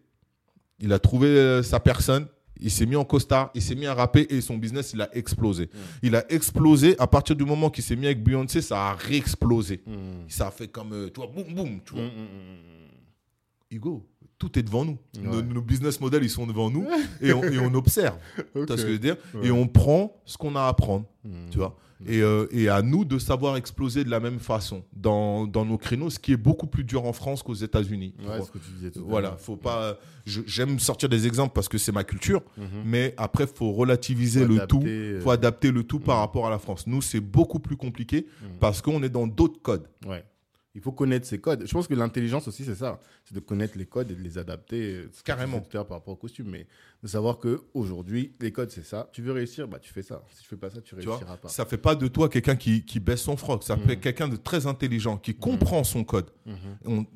[0.81, 2.27] il a trouvé euh, sa personne,
[2.61, 5.09] il s'est mis en costard, il s'est mis à rapper et son business, il a
[5.17, 5.71] explosé.
[6.03, 9.83] Il a explosé à partir du moment qu'il s'est mis avec Beyoncé, ça a réexplosé.
[9.87, 9.93] Mm.
[10.29, 12.05] Ça a fait comme, euh, tu vois, boum, boum, tu Mm, vois.
[12.05, 14.07] mm, mm, Hugo,
[14.39, 14.99] tout est devant nous.
[15.21, 15.43] Nos, Ouais.
[15.43, 16.87] nos business models, ils sont devant nous
[17.21, 18.17] et on, et on observe.
[18.39, 18.43] mm.
[18.55, 19.17] Tu vois ce que je veux dire?
[19.35, 19.49] Ouais.
[19.49, 21.51] Et on prend ce qu'on a à prendre, Mm.
[21.51, 21.77] tu vois.
[22.07, 25.79] Et, euh, et à nous de savoir exploser de la même façon dans, dans nos
[25.79, 28.15] créneaux, ce qui est beaucoup plus dur en France qu'aux États-Unis.
[28.21, 29.99] Ouais, ce que tu disais tout à Voilà, faut pas.
[30.25, 32.65] J'aime sortir des exemples parce que c'est ma culture, Mhm.
[32.85, 34.83] mais après faut relativiser Faut le adapter, tout.
[34.87, 36.21] euh, Faut adapter le tout par Mhm.
[36.21, 36.87] rapport à la France.
[36.87, 38.49] Nous, c'est beaucoup plus compliqué Mhm.
[38.61, 39.89] parce qu'on est dans d'autres codes.
[40.07, 40.25] Ouais.
[40.75, 41.65] Il faut connaître ses codes.
[41.67, 43.01] Je pense que l'intelligence aussi, c'est ça.
[43.25, 44.81] C'est de connaître les codes et de les adapter.
[44.97, 45.61] euh, Carrément.
[45.61, 46.49] par rapport au costume.
[46.51, 46.67] Mais
[47.03, 49.09] de savoir qu'aujourd'hui, les codes, c'est ça.
[49.13, 50.23] Tu veux réussir, bah, tu fais ça.
[50.31, 51.49] Si tu fais pas ça, tu Tu vois, réussiras pas.
[51.49, 53.65] ça fait pas de toi quelqu'un qui, qui baisse son froc.
[53.65, 56.31] Ça fait quelqu'un de très intelligent, qui comprend son code.
[56.47, 56.55] Mhm.
[56.85, 57.07] On-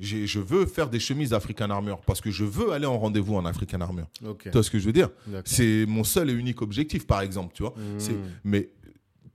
[0.00, 3.44] je veux faire des chemises African Armor parce que je veux aller en rendez-vous en
[3.44, 4.06] African Armor.
[4.26, 4.42] Ok.
[4.44, 5.10] Tu vois ce que je veux dire?
[5.44, 7.54] C'est mon seul et unique objectif, par exemple.
[7.54, 7.74] Tu vois?
[7.76, 8.16] Mhm.
[8.44, 8.70] Mais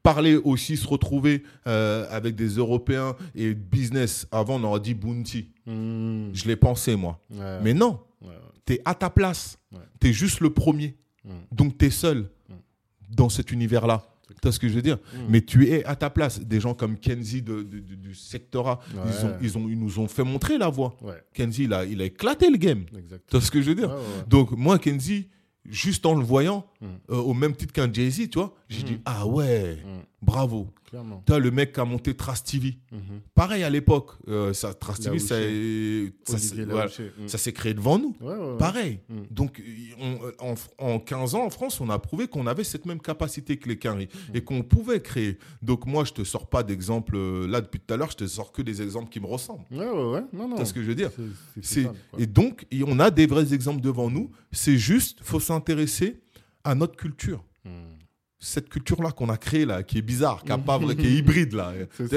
[0.03, 4.28] parler aussi, se retrouver euh, avec des Européens et business.
[4.32, 5.49] Avant, on aurait dit Bounty.
[5.65, 6.32] Mhm.
[6.34, 7.19] Je l'ai pensé, moi.
[7.34, 8.30] Ouais, Mais non, ouais,
[8.65, 9.57] tu es à ta place.
[9.72, 9.80] Ouais.
[9.99, 10.95] Tu es juste le premier.
[11.26, 11.32] Mhm.
[11.52, 12.53] Donc, tu es seul Mm.
[13.15, 14.03] dans cet univers-là.
[14.28, 14.98] Tu vois ce que je veux dire?
[15.30, 16.40] Mais tu es à ta place.
[16.40, 19.78] Des gens comme Kenzie de- de- de- du secteur A, ils, ont, ils, ont, ils
[19.78, 20.95] nous ont fait montrer la voie.
[21.02, 22.86] Ouais, Kenzie, il a, il a éclaté le game.
[22.86, 22.99] Tu
[23.32, 23.90] vois ce que je veux dire?
[23.91, 23.98] Ouais.
[24.28, 25.28] Donc, moi, Kenzie,
[25.70, 26.86] juste en le voyant, Mm.
[27.12, 28.86] euh, au même titre qu'un Jay-Z, tu vois, j'ai Mm.
[28.86, 30.02] dit, ah ouais, Mm.
[30.22, 30.68] Bravo.
[31.26, 32.77] Vois, le mec qui a monté Trust TV.
[32.91, 32.99] Mhm.
[33.34, 35.35] Pareil à l'époque, euh, ça, TV, ça,
[36.38, 37.11] s'est- voilà, Laouché.
[37.18, 37.27] Mm.
[37.30, 38.14] ça s'est créé devant nous.
[38.19, 38.57] Ouais, ouais, ouais.
[38.57, 38.99] Pareil.
[39.07, 39.15] Mm.
[39.31, 39.61] Donc,
[39.99, 43.56] on- en, en 15 ans en France, on a prouvé qu'on avait cette même capacité
[43.57, 44.35] que les Quinry Mm.
[44.35, 45.38] et qu'on pouvait créer.
[45.61, 47.15] Donc, moi, je te sors pas d'exemples.
[47.15, 49.64] euh, Là, depuis tout à l'heure, je te sors que des exemples qui me ressemblent.
[49.72, 50.23] Ouais, ouais, ouais.
[50.34, 50.57] Non, non.
[50.57, 51.11] Vois ce que je veux dire?
[51.15, 51.89] C'est- c'est C'est-.
[52.22, 54.30] Et donc, et on a des vrais exemples devant nous.
[54.52, 56.19] C'est juste, faut s'intéresser
[56.65, 57.43] à notre culture.
[58.44, 61.12] Cette culture-là qu'on a créée, là, qui est bizarre, qui, a pas vrai- qui est
[61.20, 61.74] hybride, là.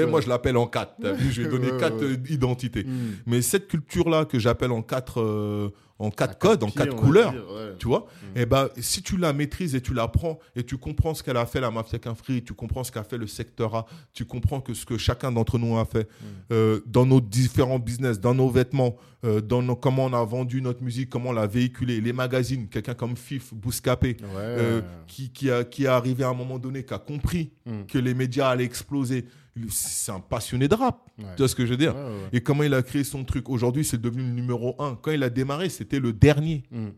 [0.09, 0.93] Moi, je l'appelle en quatre.
[0.99, 2.13] T'as vu, je vais donner Ouais, quatre ouais.
[2.17, 2.83] euh, identités.
[2.83, 3.11] Mm.
[3.27, 7.41] Mais cette culture-là que j'appelle en quatre, euh, en quatre codes, en quatre couleurs, dire,
[7.49, 7.73] ouais.
[7.79, 8.25] tu vois, Mm.
[8.37, 11.45] eh ben, si tu la maîtrises et tu l'apprends et tu comprends ce qu'elle a
[11.45, 14.73] fait, la Mafia Free, tu comprends ce qu'a fait le secteur A, tu comprends que
[14.73, 16.25] ce que chacun d'entre nous a fait Mm.
[16.51, 20.61] euh, dans nos différents business, dans nos vêtements, euh, dans nos- comment on a vendu
[20.61, 24.25] notre musique, comment on l'a véhiculé, les magazines, quelqu'un comme Fif, Bouscapé, Ouais.
[24.35, 27.85] euh, qui, qui, a, qui est arrivé à un moment donné, qui a compris Mm.
[27.87, 29.25] que les médias allaient exploser.
[29.69, 31.25] C'est un passionné de rap, Ouais.
[31.35, 32.29] tu vois ce que je veux dire Ouais, ouais, ouais.
[32.33, 33.49] Et comment il a créé son truc.
[33.49, 34.95] Aujourd'hui, c'est devenu le numéro un.
[35.01, 36.63] Quand il a démarré, c'était le dernier.
[36.71, 36.77] Mm.
[36.77, 36.91] Mm,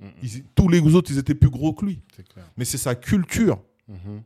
[0.00, 0.06] mm.
[0.22, 2.00] Ils- tous les autres, ils étaient plus gros que lui.
[2.56, 4.22] Mais c'est sa culture, Mhm.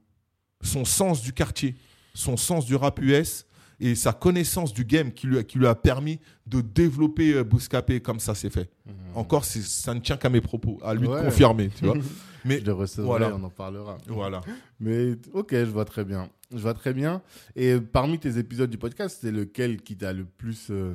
[0.63, 1.77] son sens du quartier,
[2.15, 3.47] son sens du rap US
[3.81, 7.45] et sa connaissance du game qui lui a, qui lui a permis de développer euh,
[7.45, 8.71] Bouscapé comme ça s'est fait.
[8.87, 8.93] Mhm.
[9.15, 11.95] Encore, ça ne tient qu'à mes propos, à lui de confirmer, tu vois.
[12.45, 13.35] Mais Je le recevrai, voilà.
[13.37, 13.99] on en parlera.
[14.09, 14.41] voilà.
[14.81, 16.29] Mais ok, je vois très bien.
[16.53, 17.23] Je vois très bien.
[17.57, 20.69] Et parmi tes épisodes du podcast, c'est lequel qui t'a le plus.
[20.71, 20.95] euh,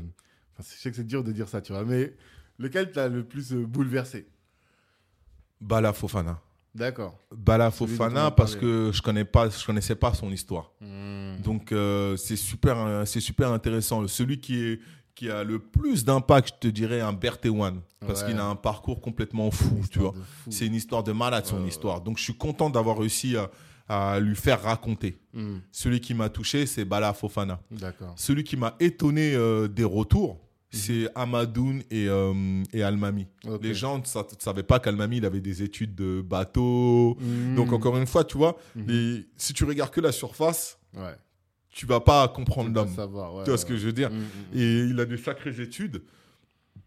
[0.60, 2.14] Enfin, je sais que c'est dur de dire ça, tu vois, mais
[2.58, 4.28] lequel t'a le plus euh, bouleversé?
[5.62, 6.40] Bala Fofana.
[6.76, 7.18] D'accord.
[7.36, 10.72] Bala Fofana parce que je connais pas, je connaissais pas son histoire.
[10.82, 11.42] Mm.
[11.44, 14.08] Donc euh, c'est super, c'est super intéressant.
[14.08, 14.80] Celui qui est
[15.16, 18.28] qui a le plus d'impact, je te dirais, un Bertewan, parce Ouais.
[18.30, 20.14] qu'il a un parcours complètement fou, tu vois.
[20.52, 21.70] C'est une histoire de malade, son ouais.
[21.70, 22.02] histoire.
[22.02, 23.50] Donc je suis content d'avoir réussi à,
[23.88, 25.18] à lui faire raconter.
[25.34, 25.58] Mm.
[25.72, 27.60] Celui qui m'a touché, c'est Bala Fofana.
[28.16, 30.34] Celui qui m'a étonné euh, des retours,
[30.74, 30.80] Mhm.
[30.80, 33.26] c'est Amadoun et, euh, et Almami.
[33.62, 37.18] Les gens ne sa- savaient pas qu'Almami il avait des études de bateau.
[37.22, 37.56] Mm.
[37.56, 41.16] Donc encore une fois, tu vois, les- si tu regardes que la surface, Ouais.
[41.70, 42.90] tu vas pas comprendre l'homme.
[42.90, 44.12] Ouais, Tu vois ouais, ce que je veux dire?
[44.54, 46.02] Et il a des sacrées études.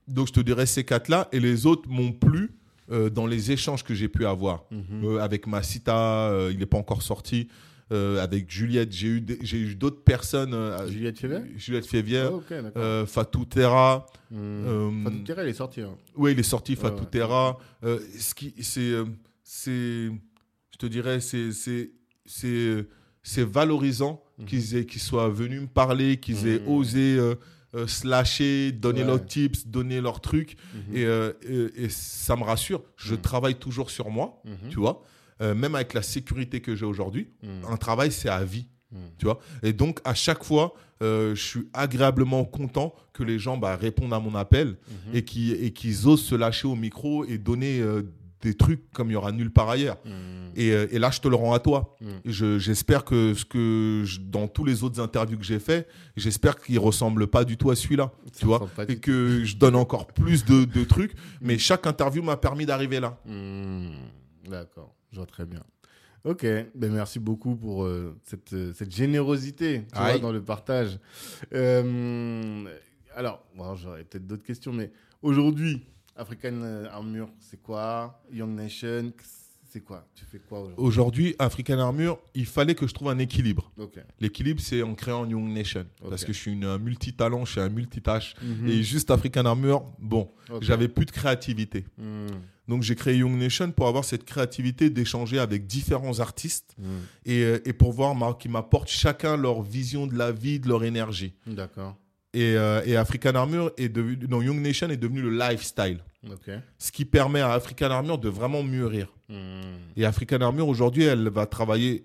[0.09, 1.29] Donc je te dirais ces quatre-là.
[1.33, 2.51] Et les autres m'ont plu
[2.91, 4.65] euh, dans les échanges que j'ai pu avoir.
[4.71, 5.05] Mhm.
[5.05, 7.49] Euh, avec Massita, euh, il n'est pas encore sorti.
[7.93, 10.55] Euh, avec Juliette, j'ai eu, des- j'ai eu d'autres personnes.
[10.89, 14.07] Juliette Févière Juliette Févière, Ah, euh, Fatou Terra.
[14.31, 14.37] Mm.
[14.39, 15.81] euh, Fatou Terra, il est sorti.
[15.81, 15.97] hein.
[16.15, 17.11] Oui, il est sorti, Fatou ouais.
[17.11, 17.59] Terra.
[17.83, 18.93] Ce qui, c'est,
[19.43, 20.07] c'est,
[20.73, 21.91] je te dirais, c'est, c'est,
[22.27, 22.87] c'est,
[23.25, 24.45] c'est valorisant Mhm.
[24.47, 26.69] qu'ils aient, qu'ils soient venus me parler, qu'ils aient Mhm.
[26.69, 27.19] osé
[27.75, 29.07] euh, slasher, donner Ouais.
[29.07, 30.57] leurs tips, donner leurs trucs.
[30.75, 30.97] Mhm.
[30.97, 32.83] Et, euh, et- et ça me rassure.
[32.97, 33.21] Je Mhm.
[33.21, 34.71] travaille toujours sur moi, Mhm.
[34.71, 35.03] tu vois.
[35.41, 37.29] Euh, même avec la sécurité que j'ai aujourd'hui,
[37.69, 38.67] un travail, c'est à vie.
[39.19, 43.57] Tu vois et donc, à chaque fois, euh, je suis agréablement content que les gens
[43.57, 44.77] bah, répondent à mon appel
[45.15, 47.81] et qui et qu'ils osent se lâcher au micro et donner
[48.43, 49.97] des trucs comme il y aura nulle part ailleurs.
[50.57, 51.97] Et, euh, et là, je te le rends à toi.
[52.25, 55.87] Je- J'espère que ce que je- dans tous les autres interviews que j'ai fait,
[56.17, 59.77] j'espère qu'il ressemble pas du tout à celui-là, Ça tu vois, et que je donne
[59.77, 61.13] encore plus de, de trucs.
[61.41, 63.19] Mais chaque interview m'a permis d'arriver là.
[63.27, 63.91] Hmm,
[64.49, 65.63] D'accord, je vois très bien.
[66.25, 66.43] Ok,
[66.75, 70.21] ben merci beaucoup pour euh, cette, euh, cette générosité tu vois, Aïe.
[70.21, 70.99] dans le partage.
[71.55, 72.65] Euh,
[73.15, 74.91] alors, bon, j'aurais peut-être d'autres questions, mais
[75.23, 75.83] aujourd'hui,
[76.17, 76.63] African
[76.93, 78.23] Armure, c'est quoi?
[78.33, 79.13] Young Nation,
[79.73, 80.07] c'est quoi?
[80.15, 80.85] Tu fais quoi aujourd'hui?
[80.85, 83.71] Aujourd'hui, African Armure, il fallait que je trouve un équilibre.
[84.19, 85.87] L'équilibre, c'est en créant Young Nation.
[86.09, 88.35] Parce que je suis une, un multitalent, je suis un multitâche.
[88.43, 88.69] Mhm.
[88.69, 90.29] Et juste African Armure, bon,
[90.61, 91.85] j'avais plus de créativité.
[91.99, 92.27] Hmm,
[92.69, 96.85] Donc j'ai créé Young Nation pour avoir cette créativité d'échanger avec différents artistes Mm.
[97.27, 100.85] et, euh, et pour voir qu'ils m'apportent chacun leur vision de la vie, de leur
[100.85, 101.35] énergie.
[101.47, 101.97] D'accord.
[102.33, 105.99] Et, euh, et African Armor est devenu, non, Young Nation est devenu le lifestyle,
[106.79, 109.13] ce qui permet à African Armor de vraiment mûrir.
[109.31, 109.79] Mm.
[109.97, 112.05] Et African Armor aujourd'hui, elle va travailler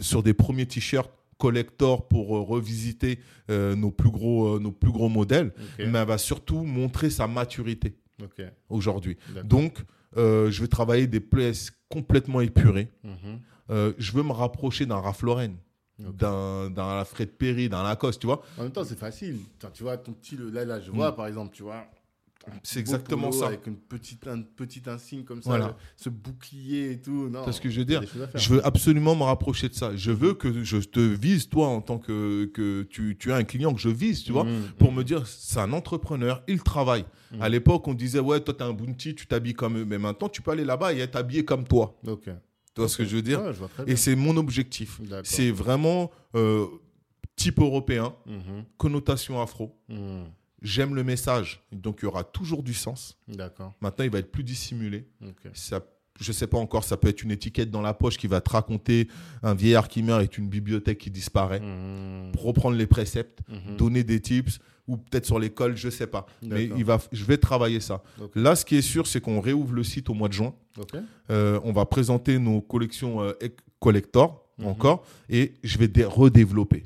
[0.00, 3.18] sur des premiers t-shirts collector pour euh, revisiter
[3.50, 7.26] euh, nos plus gros, euh, nos plus gros modèles, mais elle va surtout montrer sa
[7.26, 7.96] maturité
[8.68, 9.16] aujourd'hui.
[9.44, 9.78] Donc,
[10.16, 12.88] je vais travailler des places complètement épurées.
[13.02, 13.94] Mhm.
[13.98, 15.52] Je veux me rapprocher d'un Ralph Lauren,
[16.00, 16.16] Ok.
[16.16, 18.42] d'un d'un Alfred Perry, d'un Lacoste, tu vois.
[18.58, 19.38] En même temps, c'est facile.
[19.74, 21.84] Tu vois, ton petit, là, là, je vois, par exemple, tu vois.
[22.62, 23.46] C'est exactement polo ça.
[23.48, 25.76] Avec une petite, un petit insigne comme ça, Voilà.
[25.96, 27.28] ce bouclier et tout.
[27.28, 28.02] Non, C'est ce que je veux dire.
[28.34, 29.94] Je veux absolument me rapprocher de ça.
[29.96, 33.44] Je veux que je te vise, toi, en tant que, que tu, tu as un
[33.44, 34.62] client que je vise, tu vois, Mhm.
[34.78, 37.04] pour me dire, c'est un entrepreneur, il travaille.
[37.32, 37.42] Mhm.
[37.42, 39.84] À l'époque, on disait, ouais, toi, t'es un bounty, tu t'habilles comme eux.
[39.84, 41.96] Mais maintenant, tu peux aller là-bas et être habillé comme toi.
[42.06, 42.24] Ok.
[42.24, 42.32] Tu
[42.80, 43.40] vois ce que je veux dire?
[43.42, 45.00] Ouais, je Et c'est mon objectif.
[45.22, 46.66] C'est vraiment euh,
[47.36, 48.14] type européen,
[48.76, 49.76] connotation afro.
[50.64, 53.16] J'aime le message, donc il y aura toujours du sens.
[53.28, 53.74] D'accord.
[53.80, 55.06] Maintenant, il va être plus dissimulé.
[55.22, 55.50] Ok.
[55.52, 55.80] Ça,
[56.18, 58.48] je sais pas encore, ça peut être une étiquette dans la poche qui va te
[58.50, 59.08] raconter
[59.42, 61.60] un vieillard qui meurt est une bibliothèque qui disparaît.
[61.60, 62.32] Mhm.
[62.38, 63.76] Reprendre les préceptes, Mhm.
[63.76, 64.58] donner des tips,
[64.88, 66.24] ou peut-être sur l'école, je sais pas.
[66.42, 68.02] Mais il va, je vais travailler ça.
[68.34, 70.54] Là, ce qui est sûr, c'est qu'on réouvre le site au mois de juin.
[70.78, 70.94] Ok.
[71.30, 74.66] Euh, on va présenter nos collections euh, ec- collector Mhm.
[74.66, 76.84] encore et je vais dé- redévelopper.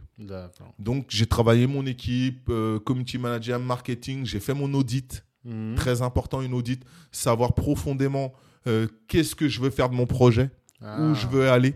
[0.78, 5.24] Donc, j'ai travaillé mon équipe, euh, community manager, marketing, j'ai fait mon audit.
[5.44, 5.74] Mhm.
[5.76, 6.82] Très important, une audit.
[7.12, 8.32] Savoir profondément
[8.66, 10.50] euh, qu'est-ce que je veux faire de mon projet,
[10.82, 11.00] Ah.
[11.00, 11.74] où je veux aller.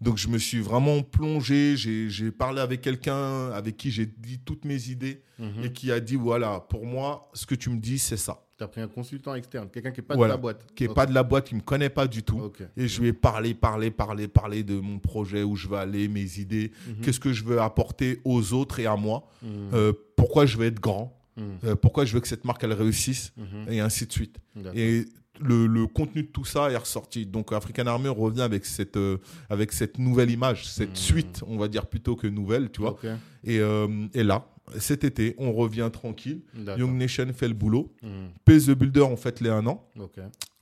[0.00, 1.76] Donc, je me suis vraiment plongé.
[1.76, 5.64] J'ai j'ai parlé avec quelqu'un avec qui j'ai dit toutes mes idées Mhm.
[5.64, 8.44] et qui a dit voilà, pour moi, ce que tu me dis, c'est ça.
[8.58, 10.34] Tu as pris un consultant externe, quelqu'un qui n'est pas Voilà.
[10.34, 10.66] de la boîte.
[10.74, 12.50] Qui n'est pas de la boîte, qui ne me connaît pas du tout.
[12.76, 16.08] Et je lui ai parlé, parlé, parlé, parlé de mon projet, où je veux aller,
[16.08, 16.96] mes idées, Mhm.
[17.02, 19.50] qu'est-ce que je veux apporter aux autres et à moi, Mhm.
[19.74, 21.44] euh, pourquoi je veux être grand, Mhm.
[21.64, 23.32] euh, pourquoi je veux que cette marque elle réussisse,
[23.68, 24.38] et ainsi de suite.
[24.74, 25.04] Et
[25.40, 27.26] le, le contenu de tout ça est ressorti.
[27.26, 29.18] Donc African Army revient avec cette, euh,
[29.48, 32.96] avec cette nouvelle image, cette suite, on va dire plutôt que nouvelle, tu vois.
[33.44, 34.48] Et, euh, et là,
[34.78, 36.42] cet été, on revient tranquille.
[36.76, 37.92] Young Nation fait le boulot.
[38.02, 38.10] Mhm.
[38.44, 39.88] Pace the Builder, on fête les un an.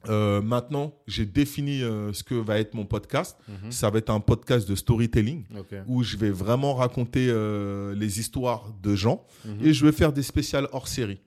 [0.09, 3.37] Euh, maintenant, j'ai défini euh, ce que va être mon podcast.
[3.49, 3.73] Mhm.
[3.73, 5.45] Ça va être un podcast de storytelling
[5.89, 9.67] où je vais vraiment raconter euh, les histoires de gens Mhm.
[9.67, 11.21] et je vais faire des spéciales hors série.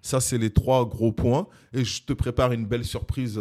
[0.00, 1.46] Ça, c'est les trois gros points.
[1.74, 3.38] Et je te prépare une belle surprise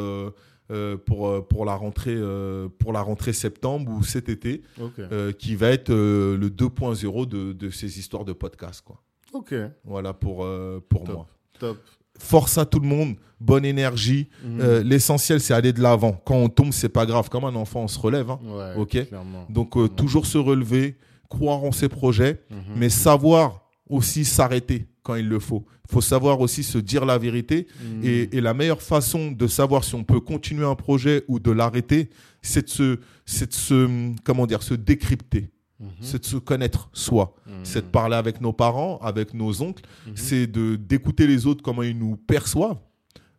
[1.05, 4.61] pour, euh, pour, la rentrée, euh, pour la rentrée septembre ou cet été,
[4.99, 8.81] euh, qui va être euh, le 2.0 de, de ces histoires de podcast.
[8.85, 9.01] Quoi.
[9.33, 9.53] Ok.
[9.83, 11.15] Voilà pour, euh, pour Top.
[11.15, 11.27] moi.
[11.59, 11.77] Top.
[12.19, 14.29] Force à tout le monde, bonne énergie.
[14.43, 14.59] Mhm.
[14.61, 16.13] Euh, L'essentiel, c'est aller de l'avant.
[16.25, 17.27] Quand on tombe, c'est pas grave.
[17.29, 18.29] Comme un enfant, on se relève.
[18.29, 18.39] hein.
[18.43, 19.07] Ouais, ok.
[19.07, 19.45] clairement.
[19.49, 20.95] Donc, euh, toujours se relever,
[21.29, 22.57] croire en ses projets, Mhm.
[22.77, 25.65] mais savoir aussi s'arrêter quand il le faut.
[25.89, 27.67] Il faut savoir aussi se dire la vérité.
[27.83, 28.01] Mhm.
[28.03, 31.51] Et, et la meilleure façon de savoir si on peut continuer un projet ou de
[31.51, 32.09] l'arrêter,
[32.41, 35.49] c'est de se, c'est de se, comment dire, se décrypter.
[35.79, 35.87] Mhm.
[36.01, 37.35] C'est de se connaître soi.
[37.45, 37.53] Mhm.
[37.63, 39.83] C'est de parler avec nos parents, avec nos oncles.
[40.07, 40.13] Mhm.
[40.15, 42.79] C'est de d'écouter les autres, comment ils nous perçoivent,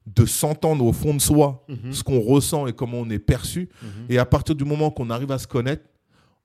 [0.07, 1.93] de s'entendre au fond de soi, Mhm.
[1.93, 3.71] ce qu'on ressent et comment on est perçu.
[4.11, 5.85] Et à partir du moment qu'on arrive à se connaître,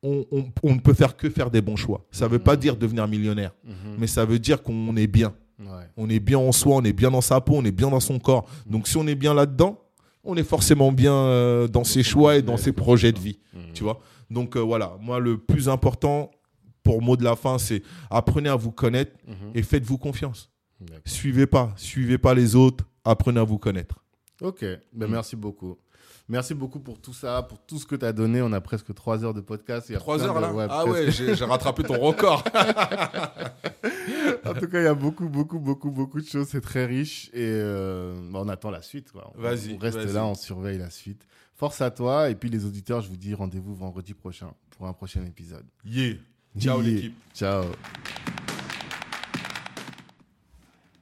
[0.04, 2.06] on, on- on ne peut faire que faire des bons choix.
[2.12, 3.96] Ça ne veut pas dire devenir millionnaire, Mhm.
[3.98, 5.34] mais ça veut dire qu'on est bien.
[5.60, 5.66] Ouais.
[5.98, 8.00] On est bien en soi, on est bien dans sa peau, on est bien dans
[8.00, 8.48] son corps.
[8.66, 9.78] Donc si on est bien là-dedans,
[10.24, 13.40] on est forcément bien euh, dans ses choix et dans ses projets de vie.
[13.54, 13.74] Mhm.
[13.74, 14.00] Tu vois
[14.30, 16.32] Donc euh, voilà, moi le plus important
[16.84, 19.52] pour mot de la fin, c'est apprenez à vous connaître Mhm.
[19.56, 20.50] et faites-vous confiance.
[21.04, 23.96] Suivez pas, suivez pas les autres, apprenez à vous connaître.
[24.42, 24.64] Ok,
[24.94, 25.12] ben, Mm.
[25.12, 25.78] merci beaucoup.
[26.30, 28.42] Merci beaucoup pour tout ça, pour tout ce que tu as donné.
[28.44, 29.90] On a presque trois heures de podcast.
[29.90, 32.44] Il y a Trois plein heures de- là Ah ouais, j'ai rattrapé ton record.
[34.46, 36.48] En tout cas, il y a beaucoup, beaucoup, beaucoup, beaucoup de choses.
[36.50, 37.30] C'est très riche.
[37.34, 39.12] Et euh, bah, on attend la suite.
[39.36, 41.28] Vas-y, On reste là, on surveille la suite.
[41.56, 42.30] Force à toi.
[42.30, 45.66] Et puis les auditeurs, je vous dis rendez-vous vendredi prochain pour un prochain épisode.
[45.86, 46.16] Yeah.
[46.58, 46.92] Ciao Yeah.
[46.94, 47.16] l'équipe.
[47.36, 47.66] Ciao.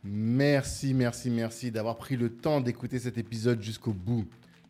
[0.03, 4.25] Merci, merci, merci d'avoir pris le temps d'écouter cet épisode jusqu'au bout.